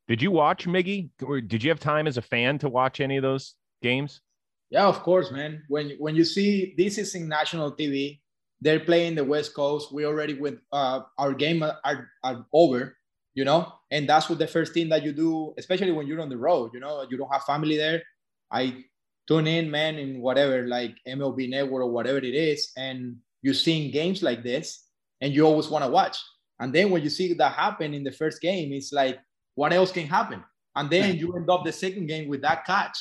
Did 0.07 0.21
you 0.21 0.31
watch 0.31 0.67
Miggy? 0.67 1.09
Or 1.23 1.41
did 1.41 1.63
you 1.63 1.69
have 1.69 1.79
time 1.79 2.07
as 2.07 2.17
a 2.17 2.21
fan 2.21 2.57
to 2.59 2.69
watch 2.69 2.99
any 2.99 3.17
of 3.17 3.23
those 3.23 3.55
games? 3.81 4.21
Yeah, 4.69 4.87
of 4.87 5.03
course, 5.03 5.31
man. 5.31 5.63
When 5.67 5.91
when 5.99 6.15
you 6.15 6.23
see 6.23 6.73
this 6.77 6.97
is 6.97 7.13
in 7.15 7.27
national 7.27 7.73
TV, 7.73 8.19
they're 8.61 8.79
playing 8.79 9.15
the 9.15 9.23
West 9.23 9.53
Coast. 9.53 9.91
We 9.91 10.05
already 10.05 10.33
with 10.33 10.59
uh, 10.71 11.01
our 11.17 11.33
game 11.33 11.63
are, 11.63 12.09
are 12.23 12.45
over, 12.53 12.95
you 13.33 13.43
know, 13.43 13.73
and 13.91 14.07
that's 14.07 14.29
what 14.29 14.39
the 14.39 14.47
first 14.47 14.73
thing 14.73 14.87
that 14.89 15.03
you 15.03 15.11
do, 15.11 15.53
especially 15.57 15.91
when 15.91 16.07
you're 16.07 16.21
on 16.21 16.29
the 16.29 16.37
road. 16.37 16.71
You 16.73 16.79
know, 16.79 17.05
you 17.09 17.17
don't 17.17 17.31
have 17.31 17.43
family 17.43 17.75
there. 17.75 18.01
I 18.49 18.85
tune 19.27 19.47
in, 19.47 19.69
man, 19.69 19.95
in 19.95 20.21
whatever 20.21 20.67
like 20.67 20.95
MLB 21.07 21.49
Network 21.49 21.83
or 21.83 21.91
whatever 21.91 22.19
it 22.19 22.35
is, 22.35 22.71
and 22.77 23.17
you're 23.41 23.53
seeing 23.53 23.91
games 23.91 24.23
like 24.23 24.43
this, 24.43 24.85
and 25.19 25.33
you 25.33 25.45
always 25.45 25.69
want 25.69 25.83
to 25.83 25.91
watch. 25.91 26.17
And 26.59 26.71
then 26.73 26.91
when 26.91 27.01
you 27.01 27.09
see 27.09 27.33
that 27.33 27.53
happen 27.53 27.93
in 27.93 28.03
the 28.03 28.11
first 28.11 28.39
game, 28.41 28.71
it's 28.71 28.93
like, 28.93 29.19
what 29.61 29.71
else 29.73 29.91
can 29.91 30.07
happen? 30.07 30.43
And 30.75 30.89
then 30.89 31.17
you 31.17 31.35
end 31.35 31.47
up 31.47 31.63
the 31.63 31.71
second 31.71 32.07
game 32.07 32.27
with 32.27 32.41
that 32.41 32.65
catch. 32.65 32.97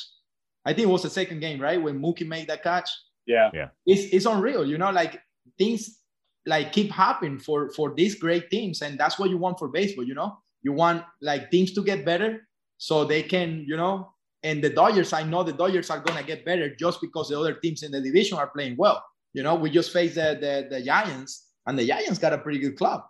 I 0.67 0.75
think 0.75 0.89
it 0.89 0.93
was 0.93 1.05
the 1.05 1.09
second 1.09 1.41
game, 1.41 1.59
right? 1.59 1.81
When 1.81 1.99
Mookie 1.99 2.29
made 2.29 2.49
that 2.49 2.63
catch. 2.63 2.91
Yeah. 3.25 3.49
Yeah. 3.55 3.69
It's, 3.87 4.13
it's 4.13 4.27
unreal, 4.27 4.67
you 4.67 4.77
know, 4.77 4.91
like 4.91 5.23
things 5.57 6.01
like 6.45 6.75
keep 6.75 6.91
happening 6.91 7.39
for 7.39 7.71
for 7.71 7.95
these 7.95 8.15
great 8.15 8.51
teams. 8.51 8.83
And 8.83 9.01
that's 9.01 9.19
what 9.19 9.31
you 9.31 9.39
want 9.39 9.59
for 9.59 9.69
baseball, 9.69 10.05
you 10.05 10.13
know. 10.13 10.37
You 10.63 10.73
want 10.75 11.03
like 11.23 11.51
teams 11.51 11.73
to 11.77 11.83
get 11.83 12.05
better 12.05 12.47
so 12.77 13.07
they 13.07 13.23
can, 13.23 13.65
you 13.67 13.79
know, 13.79 14.13
and 14.43 14.63
the 14.63 14.69
Dodgers, 14.69 15.15
I 15.15 15.23
know 15.23 15.43
the 15.43 15.55
Dodgers 15.55 15.89
are 15.89 16.01
gonna 16.01 16.23
get 16.23 16.45
better 16.45 16.75
just 16.75 17.01
because 17.01 17.31
the 17.31 17.41
other 17.41 17.55
teams 17.55 17.83
in 17.83 17.91
the 17.91 18.03
division 18.03 18.37
are 18.37 18.49
playing 18.49 18.77
well. 18.77 19.03
You 19.33 19.43
know, 19.45 19.55
we 19.55 19.71
just 19.71 19.93
faced 19.93 20.17
the 20.17 20.29
the, 20.45 20.55
the 20.73 20.83
Giants, 20.83 21.33
and 21.67 21.79
the 21.79 21.87
Giants 21.87 22.19
got 22.19 22.35
a 22.35 22.39
pretty 22.45 22.59
good 22.59 22.77
club. 22.77 23.01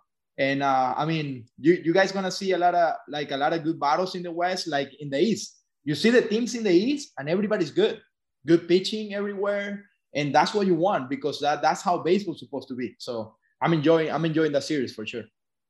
And 0.41 0.63
uh, 0.63 0.95
I 0.97 1.05
mean, 1.05 1.45
you 1.59 1.73
you 1.85 1.93
guys 1.93 2.11
gonna 2.11 2.31
see 2.31 2.53
a 2.53 2.57
lot 2.57 2.73
of 2.73 2.95
like 3.07 3.29
a 3.29 3.37
lot 3.37 3.53
of 3.53 3.63
good 3.63 3.79
battles 3.79 4.15
in 4.15 4.23
the 4.23 4.31
West, 4.31 4.67
like 4.67 4.89
in 4.99 5.11
the 5.11 5.19
East. 5.19 5.61
You 5.83 5.93
see 5.93 6.09
the 6.09 6.23
teams 6.23 6.55
in 6.55 6.63
the 6.63 6.73
East, 6.73 7.13
and 7.19 7.29
everybody's 7.29 7.69
good, 7.69 8.01
good 8.47 8.67
pitching 8.67 9.13
everywhere, 9.13 9.85
and 10.15 10.33
that's 10.33 10.55
what 10.55 10.65
you 10.65 10.73
want 10.73 11.11
because 11.11 11.39
that 11.41 11.61
that's 11.61 11.83
how 11.83 11.99
baseball's 11.99 12.39
supposed 12.39 12.67
to 12.69 12.75
be. 12.75 12.95
So 12.97 13.35
I'm 13.61 13.73
enjoying 13.73 14.09
I'm 14.11 14.25
enjoying 14.25 14.51
the 14.51 14.61
series 14.61 14.95
for 14.95 15.05
sure. 15.05 15.25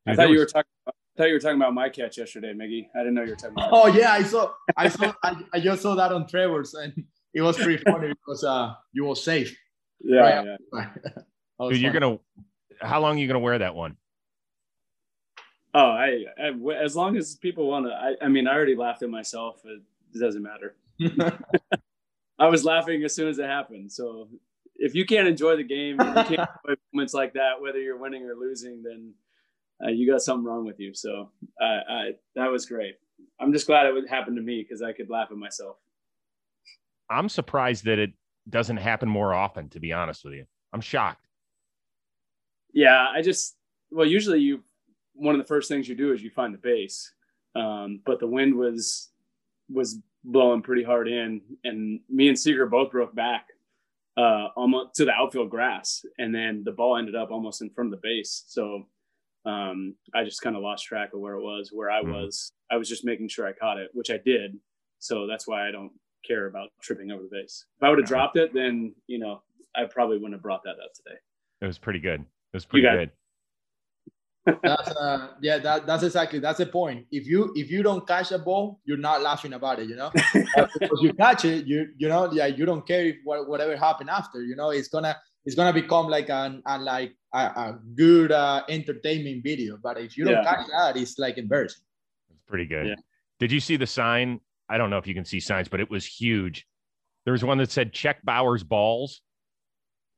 I 0.07 0.15
thought 0.15 0.29
you 0.29 0.39
were 0.39 0.45
talking. 0.45 0.71
About, 0.85 0.95
I 0.95 1.17
thought 1.17 1.27
you 1.27 1.33
were 1.33 1.39
talking 1.39 1.57
about 1.57 1.73
my 1.73 1.89
catch 1.89 2.17
yesterday, 2.17 2.53
Miggy. 2.53 2.87
I 2.95 2.99
didn't 2.99 3.15
know 3.15 3.23
you 3.23 3.31
were 3.31 3.35
talking 3.35 3.57
about. 3.57 3.73
Oh 3.73 3.87
yeah, 3.87 4.13
I 4.13 4.23
saw 4.23 4.53
I 4.77 4.87
saw 4.87 5.11
I, 5.21 5.35
I 5.51 5.59
just 5.59 5.81
saw 5.81 5.95
that 5.95 6.13
on 6.13 6.27
Trevor's, 6.27 6.75
and 6.75 6.93
it 7.33 7.41
was 7.41 7.57
pretty 7.57 7.83
funny 7.83 8.07
because 8.07 8.45
uh 8.45 8.73
you 8.93 9.03
were 9.03 9.17
safe. 9.17 9.53
Yeah, 9.99 10.19
right? 10.21 10.57
yeah. 10.73 10.89
Dude, 11.69 11.81
you're 11.81 11.91
gonna. 11.91 12.19
How 12.79 13.01
long 13.01 13.17
are 13.17 13.19
you 13.19 13.27
gonna 13.27 13.39
wear 13.39 13.59
that 13.59 13.75
one? 13.75 13.97
Oh, 15.73 15.89
I, 15.89 16.25
I 16.37 16.51
as 16.83 16.95
long 16.95 17.15
as 17.15 17.35
people 17.35 17.67
want 17.67 17.85
to. 17.85 17.91
I, 17.91 18.25
I 18.25 18.27
mean, 18.27 18.47
I 18.47 18.53
already 18.53 18.75
laughed 18.75 19.03
at 19.03 19.09
myself. 19.09 19.61
It, 19.63 19.81
it 20.13 20.19
doesn't 20.19 20.43
matter. 20.43 20.75
I 22.39 22.47
was 22.47 22.65
laughing 22.65 23.03
as 23.03 23.15
soon 23.15 23.29
as 23.29 23.39
it 23.39 23.45
happened. 23.45 23.91
So 23.91 24.27
if 24.75 24.95
you 24.95 25.05
can't 25.05 25.27
enjoy 25.27 25.55
the 25.55 25.63
game, 25.63 25.97
you 25.99 26.13
can't 26.13 26.29
enjoy 26.29 26.75
moments 26.91 27.13
like 27.13 27.33
that, 27.33 27.61
whether 27.61 27.79
you're 27.79 27.97
winning 27.97 28.25
or 28.25 28.35
losing, 28.35 28.83
then 28.83 29.13
uh, 29.83 29.91
you 29.91 30.11
got 30.11 30.21
something 30.21 30.43
wrong 30.43 30.65
with 30.65 30.79
you. 30.79 30.93
So 30.93 31.29
uh, 31.61 31.79
I, 31.89 32.11
that 32.35 32.51
was 32.51 32.65
great. 32.65 32.95
I'm 33.39 33.53
just 33.53 33.67
glad 33.67 33.85
it 33.85 33.93
would 33.93 34.09
happen 34.09 34.35
to 34.35 34.41
me 34.41 34.61
because 34.61 34.81
I 34.81 34.91
could 34.91 35.09
laugh 35.09 35.29
at 35.31 35.37
myself. 35.37 35.77
I'm 37.09 37.29
surprised 37.29 37.85
that 37.85 37.99
it 37.99 38.11
doesn't 38.49 38.77
happen 38.77 39.07
more 39.07 39.33
often. 39.33 39.69
To 39.69 39.79
be 39.79 39.93
honest 39.93 40.23
with 40.25 40.33
you, 40.33 40.45
I'm 40.73 40.81
shocked. 40.81 41.27
Yeah, 42.73 43.05
I 43.13 43.21
just 43.21 43.55
well, 43.91 44.07
usually 44.07 44.39
you 44.39 44.63
one 45.13 45.35
of 45.35 45.39
the 45.41 45.47
first 45.47 45.67
things 45.67 45.87
you 45.87 45.95
do 45.95 46.13
is 46.13 46.23
you 46.23 46.29
find 46.29 46.53
the 46.53 46.59
base, 46.59 47.13
um, 47.55 48.01
but 48.05 48.19
the 48.19 48.27
wind 48.27 48.55
was 48.55 49.09
was 49.69 49.99
blowing 50.23 50.61
pretty 50.61 50.83
hard 50.83 51.07
in, 51.07 51.41
and 51.63 51.99
me 52.09 52.27
and 52.27 52.37
Seager 52.37 52.65
both 52.65 52.91
broke 52.91 53.15
back 53.15 53.47
uh, 54.17 54.47
almost 54.55 54.95
to 54.95 55.05
the 55.05 55.11
outfield 55.11 55.49
grass, 55.49 56.05
and 56.17 56.33
then 56.33 56.63
the 56.63 56.71
ball 56.71 56.97
ended 56.97 57.15
up 57.15 57.31
almost 57.31 57.61
in 57.61 57.69
front 57.69 57.93
of 57.93 57.99
the 57.99 58.07
base. 58.07 58.43
So 58.47 58.87
um, 59.45 59.95
I 60.13 60.23
just 60.23 60.41
kind 60.41 60.55
of 60.55 60.61
lost 60.61 60.85
track 60.85 61.13
of 61.13 61.19
where 61.19 61.35
it 61.35 61.41
was, 61.41 61.71
where 61.71 61.89
I 61.89 62.01
mm-hmm. 62.01 62.11
was. 62.11 62.51
I 62.69 62.77
was 62.77 62.89
just 62.89 63.05
making 63.05 63.29
sure 63.29 63.47
I 63.47 63.53
caught 63.53 63.77
it, 63.77 63.89
which 63.93 64.09
I 64.11 64.17
did. 64.23 64.57
So 64.99 65.27
that's 65.27 65.47
why 65.47 65.67
I 65.67 65.71
don't 65.71 65.91
care 66.25 66.45
about 66.45 66.69
tripping 66.81 67.11
over 67.11 67.23
the 67.23 67.29
base. 67.31 67.65
If 67.77 67.83
I 67.83 67.89
would 67.89 67.99
have 67.99 68.07
dropped 68.07 68.37
it, 68.37 68.53
then 68.53 68.93
you 69.07 69.19
know 69.19 69.41
I 69.75 69.85
probably 69.85 70.17
wouldn't 70.17 70.33
have 70.33 70.43
brought 70.43 70.63
that 70.63 70.71
up 70.71 70.93
today. 70.95 71.17
It 71.61 71.65
was 71.65 71.77
pretty 71.77 71.99
good. 71.99 72.21
It 72.21 72.57
was 72.57 72.65
pretty 72.65 72.87
good 72.87 73.11
that's 74.45 74.89
uh 74.89 75.27
yeah 75.41 75.59
that 75.59 75.85
that's 75.85 76.03
exactly 76.03 76.39
that's 76.39 76.57
the 76.57 76.65
point. 76.65 77.05
If 77.11 77.27
you 77.27 77.51
if 77.55 77.69
you 77.69 77.83
don't 77.83 78.07
catch 78.07 78.31
a 78.31 78.39
ball 78.39 78.79
you're 78.85 78.97
not 78.97 79.21
laughing 79.21 79.53
about 79.53 79.79
it 79.79 79.87
you 79.87 79.95
know? 79.95 80.11
Because 80.33 80.99
you 81.01 81.13
catch 81.13 81.45
it 81.45 81.65
you 81.67 81.89
you 81.97 82.07
know 82.07 82.31
yeah 82.31 82.47
you 82.47 82.65
don't 82.65 82.85
care 82.85 83.05
if 83.05 83.17
what, 83.23 83.47
whatever 83.47 83.75
happened 83.77 84.09
after 84.09 84.41
you 84.41 84.55
know? 84.55 84.71
It's 84.71 84.87
gonna 84.87 85.15
it's 85.45 85.55
gonna 85.55 85.73
become 85.73 86.07
like 86.07 86.29
an, 86.29 86.63
a 86.65 86.79
like 86.79 87.15
a, 87.33 87.39
a 87.39 87.79
good 87.95 88.31
uh, 88.31 88.63
entertainment 88.67 89.43
video. 89.43 89.77
But 89.81 89.99
if 89.99 90.17
you 90.17 90.25
don't 90.25 90.43
yeah. 90.43 90.43
catch 90.43 90.67
that 90.67 90.97
it's 90.97 91.19
like 91.19 91.37
embarrassing. 91.37 91.83
It's 92.31 92.41
pretty 92.47 92.65
good. 92.65 92.87
Yeah. 92.87 92.95
did 93.39 93.51
you 93.51 93.59
see 93.59 93.77
the 93.77 93.87
sign? 93.87 94.39
I 94.69 94.77
don't 94.77 94.89
know 94.89 94.97
if 94.97 95.05
you 95.05 95.13
can 95.13 95.25
see 95.25 95.39
signs 95.39 95.67
but 95.67 95.79
it 95.79 95.89
was 95.89 96.05
huge. 96.05 96.65
There 97.25 97.33
was 97.33 97.43
one 97.43 97.59
that 97.59 97.69
said 97.69 97.93
check 97.93 98.23
bauer's 98.23 98.63
balls. 98.63 99.21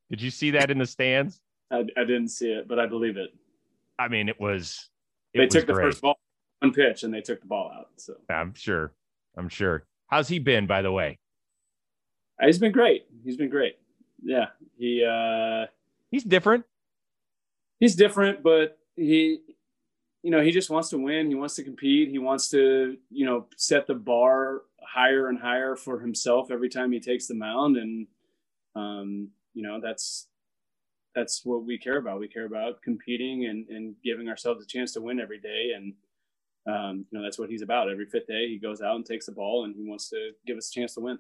Did 0.10 0.22
you 0.22 0.30
see 0.30 0.52
that 0.52 0.72
in 0.72 0.78
the 0.78 0.86
stands? 0.86 1.42
I, 1.74 1.80
I 1.98 2.04
didn't 2.06 2.30
see 2.30 2.52
it 2.52 2.68
but 2.68 2.80
i 2.80 2.86
believe 2.86 3.18
it 3.18 3.32
I 4.04 4.10
mean, 4.10 4.28
it 4.30 4.40
was. 4.40 4.90
It 5.34 5.38
they 5.40 5.46
was 5.46 5.54
took 5.54 5.68
the 5.68 5.74
great. 5.74 5.86
first 5.86 6.02
ball, 6.02 6.16
one 6.60 6.74
pitch, 6.74 7.04
and 7.04 7.14
they 7.14 7.22
took 7.22 7.40
the 7.42 7.48
ball 7.48 7.72
out. 7.74 7.88
So 7.98 8.16
I'm 8.30 8.54
sure. 8.54 8.92
I'm 9.38 9.50
sure. 9.50 9.86
How's 10.08 10.28
he 10.28 10.40
been, 10.40 10.68
by 10.68 10.82
the 10.82 10.92
way? 10.92 11.18
Uh, 12.42 12.48
he's 12.48 12.60
been 12.60 12.72
great. 12.72 13.06
He's 13.24 13.38
been 13.38 13.50
great. 13.50 13.78
Yeah, 14.22 14.48
he. 14.78 15.06
uh 15.06 15.68
He's 16.12 16.24
different. 16.24 16.66
He's 17.80 17.96
different, 17.96 18.44
but 18.44 18.78
he, 18.96 19.40
you 20.22 20.30
know, 20.30 20.42
he 20.42 20.52
just 20.52 20.70
wants 20.70 20.90
to 20.90 21.00
win. 21.00 21.28
He 21.28 21.36
wants 21.36 21.56
to 21.56 21.64
compete. 21.64 22.10
He 22.10 22.20
wants 22.20 22.50
to, 22.50 22.98
you 23.10 23.26
know, 23.26 23.48
set 23.58 23.88
the 23.88 23.96
bar 23.96 24.62
higher 24.82 25.28
and 25.30 25.40
higher 25.40 25.76
for 25.76 26.00
himself 26.00 26.52
every 26.52 26.70
time 26.70 26.92
he 26.92 27.00
takes 27.00 27.26
the 27.26 27.34
mound, 27.34 27.78
and 27.78 28.08
um, 28.76 29.30
you 29.56 29.64
know, 29.64 29.80
that's 29.82 30.28
that's 31.16 31.42
what 31.44 31.66
we 31.66 31.78
care 31.78 31.98
about. 31.98 32.20
We 32.20 32.28
care 32.28 32.46
about 32.46 32.82
competing 32.82 33.46
and, 33.46 33.68
and 33.70 33.96
giving 34.04 34.30
ourselves 34.30 34.64
a 34.64 34.68
chance 34.68 34.94
to 34.94 35.02
win 35.02 35.20
every 35.20 35.40
day. 35.40 35.72
And, 35.76 35.94
um, 36.68 37.06
you 37.12 37.18
know, 37.18 37.24
that's 37.24 37.40
what 37.40 37.50
he's 37.50 37.62
about. 37.62 37.90
Every 37.90 38.06
fifth 38.06 38.28
day, 38.28 38.48
he 38.48 38.60
goes 38.60 38.82
out 38.82 38.96
and 38.96 39.06
takes 39.06 39.26
the 39.26 39.32
ball 39.32 39.66
and 39.66 39.76
he 39.76 39.88
wants 39.88 40.10
to 40.10 40.32
give 40.46 40.58
us 40.58 40.70
a 40.70 40.80
chance 40.80 40.96
to 40.96 41.02
win. 41.02 41.20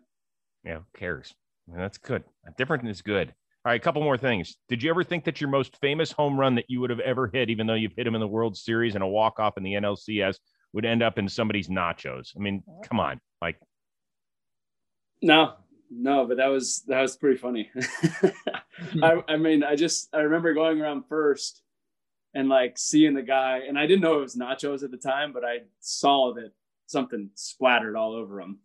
Yeah, 0.63 0.79
cares. 0.97 1.33
that's 1.67 1.97
good. 1.97 2.23
Different 2.57 2.87
is 2.87 3.01
good. 3.01 3.33
All 3.65 3.71
right, 3.71 3.79
a 3.79 3.83
couple 3.83 4.03
more 4.03 4.17
things. 4.17 4.57
Did 4.67 4.83
you 4.83 4.89
ever 4.89 5.05
think 5.05 5.23
that 5.23 5.39
your 5.39 5.49
most 5.49 5.77
famous 5.77 6.11
home 6.11 6.37
run 6.37 6.55
that 6.55 6.65
you 6.67 6.81
would 6.81 6.89
have 6.89 6.99
ever 6.99 7.29
hit, 7.31 7.49
even 7.49 7.65
though 7.65 7.75
you've 7.75 7.93
hit 7.95 8.05
him 8.05 8.15
in 8.15 8.19
the 8.19 8.27
World 8.27 8.57
Series 8.57 8.95
and 8.95 9.03
a 9.03 9.07
walk 9.07 9.39
off 9.39 9.57
in 9.57 9.63
the 9.63 9.73
NLCS, 9.73 10.35
would 10.73 10.85
end 10.85 11.01
up 11.01 11.17
in 11.17 11.29
somebody's 11.29 11.69
nachos? 11.69 12.31
I 12.35 12.39
mean, 12.39 12.61
come 12.83 12.99
on, 12.99 13.21
like. 13.41 13.57
No, 15.21 15.53
no, 15.95 16.25
but 16.25 16.37
that 16.37 16.47
was 16.47 16.83
that 16.87 17.01
was 17.01 17.15
pretty 17.17 17.37
funny. 17.37 17.69
I, 19.03 19.23
I 19.27 19.37
mean, 19.37 19.63
I 19.63 19.75
just 19.75 20.09
I 20.13 20.19
remember 20.19 20.53
going 20.53 20.81
around 20.81 21.05
first 21.07 21.61
and 22.33 22.49
like 22.49 22.77
seeing 22.77 23.13
the 23.13 23.21
guy, 23.21 23.61
and 23.67 23.77
I 23.77 23.85
didn't 23.85 24.01
know 24.01 24.17
it 24.17 24.21
was 24.21 24.35
nachos 24.35 24.83
at 24.83 24.91
the 24.91 24.97
time, 24.97 25.33
but 25.33 25.45
I 25.45 25.59
saw 25.79 26.33
that 26.33 26.51
something 26.87 27.29
splattered 27.35 27.95
all 27.95 28.13
over 28.13 28.41
him. 28.41 28.59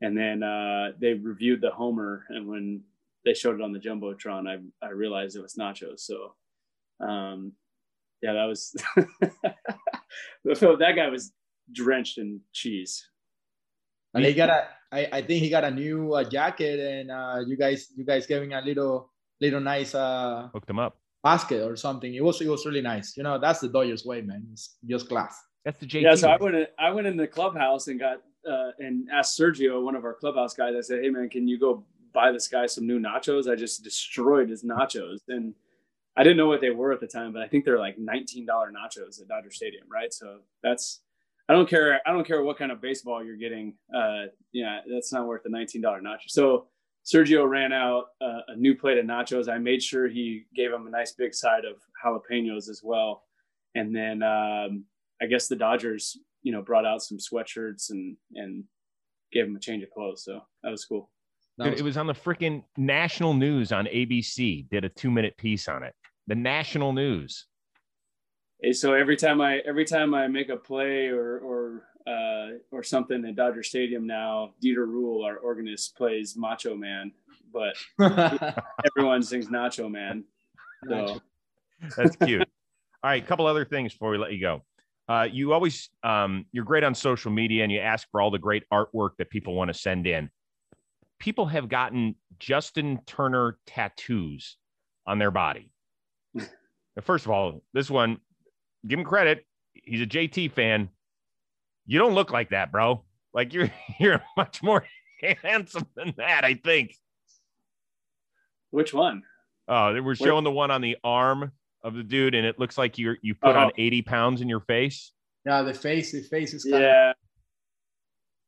And 0.00 0.16
then 0.16 0.42
uh, 0.42 0.92
they 0.98 1.14
reviewed 1.14 1.60
the 1.60 1.70
Homer, 1.70 2.24
and 2.30 2.48
when 2.48 2.82
they 3.24 3.34
showed 3.34 3.56
it 3.56 3.62
on 3.62 3.72
the 3.72 3.78
jumbotron, 3.78 4.48
I 4.48 4.86
I 4.86 4.90
realized 4.90 5.36
it 5.36 5.42
was 5.42 5.56
nachos. 5.56 6.00
So, 6.00 6.34
um, 7.06 7.52
yeah, 8.22 8.32
that 8.32 8.44
was 8.44 8.74
so 10.58 10.76
that 10.76 10.96
guy 10.96 11.08
was 11.08 11.32
drenched 11.70 12.18
in 12.18 12.40
cheese. 12.52 13.06
And 14.14 14.24
he 14.24 14.34
got 14.34 14.48
a, 14.48 14.68
I, 14.92 15.08
I 15.18 15.22
think 15.22 15.42
he 15.42 15.50
got 15.50 15.64
a 15.64 15.70
new 15.70 16.14
uh, 16.14 16.24
jacket, 16.24 16.80
and 16.80 17.10
uh, 17.10 17.40
you 17.46 17.56
guys, 17.56 17.88
you 17.96 18.04
guys 18.04 18.26
giving 18.26 18.54
a 18.54 18.60
little, 18.60 19.10
little 19.40 19.60
nice 19.60 19.94
uh, 19.94 20.48
hooked 20.52 20.66
them 20.66 20.78
up 20.78 20.98
basket 21.22 21.62
or 21.62 21.76
something. 21.76 22.14
It 22.14 22.24
was, 22.24 22.40
it 22.40 22.48
was 22.48 22.66
really 22.66 22.80
nice. 22.80 23.16
You 23.16 23.22
know, 23.22 23.38
that's 23.38 23.60
the 23.60 23.68
Dodgers 23.68 24.04
way, 24.04 24.22
man. 24.22 24.46
It's 24.52 24.76
just 24.86 25.08
class. 25.08 25.38
That's 25.64 25.78
the 25.78 25.86
JT. 25.86 26.02
Yeah, 26.02 26.14
so 26.14 26.30
I 26.30 26.36
went, 26.36 26.56
in, 26.56 26.66
I 26.78 26.90
went 26.90 27.06
in 27.06 27.16
the 27.16 27.26
clubhouse 27.26 27.88
and 27.88 28.00
got 28.00 28.18
uh, 28.48 28.70
and 28.78 29.08
asked 29.10 29.38
Sergio, 29.38 29.82
one 29.82 29.94
of 29.94 30.04
our 30.04 30.14
clubhouse 30.14 30.54
guys. 30.54 30.74
I 30.76 30.80
said, 30.80 31.02
"Hey, 31.02 31.10
man, 31.10 31.28
can 31.28 31.46
you 31.46 31.58
go 31.58 31.84
buy 32.12 32.32
this 32.32 32.48
guy 32.48 32.66
some 32.66 32.86
new 32.86 32.98
nachos?" 32.98 33.50
I 33.50 33.56
just 33.56 33.84
destroyed 33.84 34.48
his 34.48 34.64
nachos, 34.64 35.18
and 35.28 35.54
I 36.16 36.22
didn't 36.22 36.38
know 36.38 36.46
what 36.46 36.60
they 36.60 36.70
were 36.70 36.92
at 36.92 37.00
the 37.00 37.06
time, 37.06 37.32
but 37.32 37.42
I 37.42 37.48
think 37.48 37.64
they're 37.64 37.78
like 37.78 37.98
nineteen 37.98 38.46
dollar 38.46 38.72
nachos 38.72 39.20
at 39.20 39.28
Dodger 39.28 39.50
Stadium, 39.50 39.84
right? 39.90 40.12
So 40.12 40.38
that's 40.62 41.00
I 41.50 41.52
don't 41.52 41.68
care. 41.68 42.00
I 42.06 42.12
don't 42.12 42.24
care 42.24 42.44
what 42.44 42.58
kind 42.58 42.70
of 42.70 42.80
baseball 42.80 43.24
you're 43.24 43.36
getting. 43.36 43.74
Uh, 43.92 44.26
yeah, 44.52 44.82
that's 44.88 45.12
not 45.12 45.26
worth 45.26 45.42
the 45.42 45.48
nineteen 45.48 45.82
dollar 45.82 46.00
nacho. 46.00 46.28
So 46.28 46.68
Sergio 47.04 47.48
ran 47.48 47.72
out 47.72 48.04
uh, 48.20 48.42
a 48.46 48.56
new 48.56 48.76
plate 48.76 48.98
of 48.98 49.04
nachos. 49.04 49.48
I 49.48 49.58
made 49.58 49.82
sure 49.82 50.06
he 50.06 50.44
gave 50.54 50.72
him 50.72 50.86
a 50.86 50.90
nice 50.90 51.10
big 51.10 51.34
side 51.34 51.64
of 51.64 51.80
jalapenos 52.04 52.68
as 52.68 52.82
well. 52.84 53.24
And 53.74 53.92
then 53.92 54.22
um, 54.22 54.84
I 55.20 55.26
guess 55.28 55.48
the 55.48 55.56
Dodgers, 55.56 56.16
you 56.44 56.52
know, 56.52 56.62
brought 56.62 56.86
out 56.86 57.02
some 57.02 57.18
sweatshirts 57.18 57.90
and 57.90 58.16
and 58.36 58.62
gave 59.32 59.46
him 59.46 59.56
a 59.56 59.60
change 59.60 59.82
of 59.82 59.90
clothes. 59.90 60.22
So 60.22 60.42
that 60.62 60.70
was 60.70 60.84
cool. 60.84 61.10
Dude, 61.60 61.74
it 61.74 61.82
was 61.82 61.96
on 61.96 62.06
the 62.06 62.14
freaking 62.14 62.62
national 62.76 63.34
news 63.34 63.72
on 63.72 63.86
ABC. 63.86 64.68
Did 64.68 64.84
a 64.84 64.88
two 64.88 65.10
minute 65.10 65.36
piece 65.36 65.66
on 65.66 65.82
it. 65.82 65.96
The 66.28 66.36
national 66.36 66.92
news. 66.92 67.46
So 68.72 68.94
every 68.94 69.16
time 69.16 69.40
I 69.40 69.58
every 69.58 69.84
time 69.84 70.14
I 70.14 70.28
make 70.28 70.48
a 70.48 70.56
play 70.56 71.06
or 71.08 71.38
or 71.38 71.82
uh, 72.06 72.58
or 72.70 72.82
something 72.82 73.24
at 73.24 73.36
Dodger 73.36 73.62
Stadium 73.62 74.06
now, 74.06 74.52
Dieter 74.62 74.86
Ruehle, 74.86 75.24
our 75.24 75.36
organist, 75.36 75.96
plays 75.96 76.36
Macho 76.36 76.74
Man, 76.74 77.12
but 77.52 77.74
everyone 78.96 79.22
sings 79.22 79.48
Nacho 79.48 79.90
Man. 79.90 80.24
So 80.88 81.20
that's 81.96 82.16
cute. 82.16 82.42
All 83.02 83.10
right, 83.10 83.22
a 83.22 83.26
couple 83.26 83.46
other 83.46 83.64
things 83.64 83.92
before 83.92 84.10
we 84.10 84.18
let 84.18 84.32
you 84.32 84.40
go. 84.40 84.62
Uh, 85.08 85.26
you 85.30 85.52
always 85.52 85.90
um, 86.02 86.46
you're 86.52 86.64
great 86.64 86.84
on 86.84 86.94
social 86.94 87.30
media 87.30 87.62
and 87.62 87.72
you 87.72 87.80
ask 87.80 88.08
for 88.10 88.20
all 88.20 88.30
the 88.30 88.38
great 88.38 88.64
artwork 88.72 89.10
that 89.18 89.30
people 89.30 89.54
want 89.54 89.68
to 89.68 89.74
send 89.74 90.06
in 90.06 90.30
people 91.20 91.46
have 91.46 91.68
gotten 91.68 92.16
Justin 92.40 92.98
Turner 93.06 93.58
tattoos 93.66 94.56
on 95.06 95.18
their 95.18 95.30
body. 95.30 95.70
First 97.02 97.26
of 97.26 97.30
all, 97.30 97.62
this 97.72 97.88
one, 97.88 98.18
give 98.86 98.98
him 98.98 99.04
credit. 99.04 99.46
He's 99.72 100.00
a 100.00 100.06
JT 100.06 100.52
fan. 100.52 100.88
You 101.86 101.98
don't 101.98 102.14
look 102.14 102.30
like 102.30 102.50
that, 102.50 102.70
bro. 102.70 103.04
Like 103.32 103.52
you're 103.52 103.70
you're 104.00 104.22
much 104.36 104.62
more 104.62 104.84
handsome 105.42 105.86
than 105.96 106.14
that, 106.16 106.44
I 106.44 106.54
think. 106.54 106.94
Which 108.70 108.94
one? 108.94 109.22
Oh, 109.68 109.92
they 109.92 110.00
were 110.00 110.14
showing 110.14 110.44
the 110.44 110.50
one 110.50 110.70
on 110.70 110.80
the 110.80 110.96
arm 111.04 111.52
of 111.82 111.94
the 111.94 112.02
dude, 112.02 112.34
and 112.34 112.46
it 112.46 112.58
looks 112.58 112.76
like 112.76 112.98
you're 112.98 113.16
you 113.22 113.34
put 113.34 113.50
uh-huh. 113.50 113.66
on 113.66 113.72
80 113.76 114.02
pounds 114.02 114.40
in 114.40 114.48
your 114.48 114.60
face. 114.60 115.12
Yeah, 115.46 115.62
the 115.62 115.74
face, 115.74 116.12
the 116.12 116.22
face 116.22 116.54
is 116.54 116.66
yeah. 116.66 117.10
Of... 117.10 117.16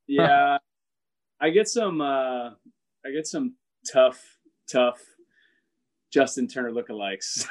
Yeah. 0.07 0.57
I 1.41 1.49
get 1.49 1.67
some 1.67 2.01
uh 2.01 2.51
I 3.05 3.11
get 3.13 3.27
some 3.27 3.55
tough, 3.91 4.21
tough 4.69 5.01
Justin 6.13 6.47
Turner 6.47 6.71
lookalikes, 6.71 7.47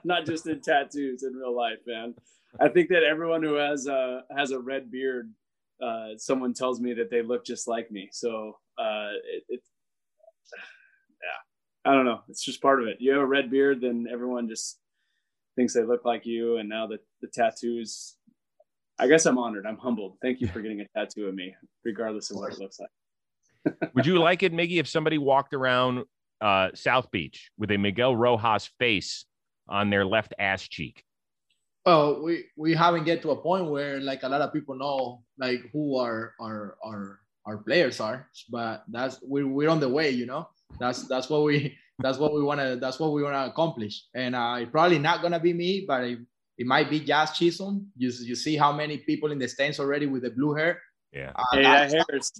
not 0.04 0.24
just 0.24 0.46
in 0.46 0.60
tattoos 0.62 1.22
in 1.22 1.34
real 1.34 1.54
life, 1.54 1.78
man. 1.86 2.14
I 2.58 2.68
think 2.68 2.88
that 2.88 3.02
everyone 3.02 3.42
who 3.42 3.54
has 3.54 3.86
a 3.86 4.22
has 4.34 4.52
a 4.52 4.58
red 4.58 4.90
beard, 4.90 5.30
uh, 5.82 6.16
someone 6.16 6.54
tells 6.54 6.80
me 6.80 6.94
that 6.94 7.10
they 7.10 7.20
look 7.20 7.44
just 7.44 7.68
like 7.68 7.90
me. 7.90 8.08
So 8.10 8.56
uh, 8.78 9.10
it, 9.22 9.44
it, 9.50 9.60
yeah, 11.22 11.90
I 11.90 11.94
don't 11.94 12.06
know. 12.06 12.20
It's 12.30 12.42
just 12.42 12.62
part 12.62 12.80
of 12.80 12.88
it. 12.88 12.96
You 13.00 13.12
have 13.12 13.20
a 13.20 13.26
red 13.26 13.50
beard, 13.50 13.82
then 13.82 14.06
everyone 14.10 14.48
just 14.48 14.78
thinks 15.54 15.74
they 15.74 15.84
look 15.84 16.06
like 16.06 16.24
you. 16.24 16.56
And 16.56 16.70
now 16.70 16.86
the 16.86 16.98
the 17.20 17.28
tattoos, 17.28 18.16
I 18.98 19.08
guess 19.08 19.26
I'm 19.26 19.36
honored. 19.36 19.66
I'm 19.66 19.76
humbled. 19.76 20.16
Thank 20.22 20.40
you 20.40 20.48
for 20.48 20.62
getting 20.62 20.80
a 20.80 20.88
tattoo 20.98 21.26
of 21.26 21.34
me, 21.34 21.54
regardless 21.84 22.30
of 22.30 22.38
what 22.38 22.50
it 22.50 22.58
looks 22.58 22.80
like. 22.80 23.92
Would 23.94 24.06
you 24.06 24.18
like 24.18 24.42
it, 24.42 24.54
Miggy, 24.54 24.78
if 24.78 24.88
somebody 24.88 25.18
walked 25.18 25.52
around 25.52 26.04
uh, 26.40 26.68
South 26.74 27.10
Beach 27.10 27.50
with 27.58 27.70
a 27.70 27.76
Miguel 27.76 28.14
Rojas 28.16 28.70
face 28.78 29.24
on 29.68 29.90
their 29.90 30.04
left 30.04 30.34
ass 30.38 30.62
cheek? 30.62 31.04
Well, 31.84 32.22
we 32.22 32.44
we 32.56 32.74
haven't 32.74 33.04
get 33.04 33.22
to 33.22 33.30
a 33.30 33.36
point 33.36 33.70
where 33.70 34.00
like 34.00 34.22
a 34.22 34.28
lot 34.28 34.42
of 34.42 34.52
people 34.52 34.74
know 34.76 35.22
like 35.38 35.60
who 35.72 35.96
our 35.96 36.34
our 36.40 36.76
our 36.84 37.20
our 37.46 37.58
players 37.58 38.00
are, 38.00 38.28
but 38.50 38.84
that's 38.88 39.22
we 39.26 39.44
we're 39.44 39.70
on 39.70 39.80
the 39.80 39.88
way, 39.88 40.10
you 40.10 40.26
know. 40.26 40.48
That's 40.78 41.08
that's 41.08 41.30
what 41.30 41.44
we 41.44 41.78
that's 41.98 42.18
what 42.18 42.34
we 42.34 42.42
want 42.42 42.60
to 42.60 42.76
that's 42.80 43.00
what 43.00 43.12
we 43.12 43.22
want 43.22 43.34
to 43.34 43.46
accomplish. 43.46 44.04
And 44.14 44.36
uh, 44.36 44.56
it's 44.58 44.70
probably 44.70 44.98
not 44.98 45.22
gonna 45.22 45.40
be 45.40 45.54
me, 45.54 45.84
but 45.86 46.04
it, 46.04 46.18
it 46.58 46.66
might 46.66 46.90
be 46.90 47.00
Jazz 47.00 47.32
Chisholm. 47.32 47.90
You 47.96 48.12
you 48.20 48.34
see 48.34 48.56
how 48.56 48.72
many 48.72 48.98
people 48.98 49.32
in 49.32 49.38
the 49.38 49.48
stands 49.48 49.80
already 49.80 50.06
with 50.06 50.22
the 50.22 50.30
blue 50.30 50.54
hair. 50.54 50.82
Yeah, 51.12 51.32
uh, 51.34 51.44
hey, 51.52 51.62
that 51.62 51.90
hair 51.90 52.04
is 52.12 52.30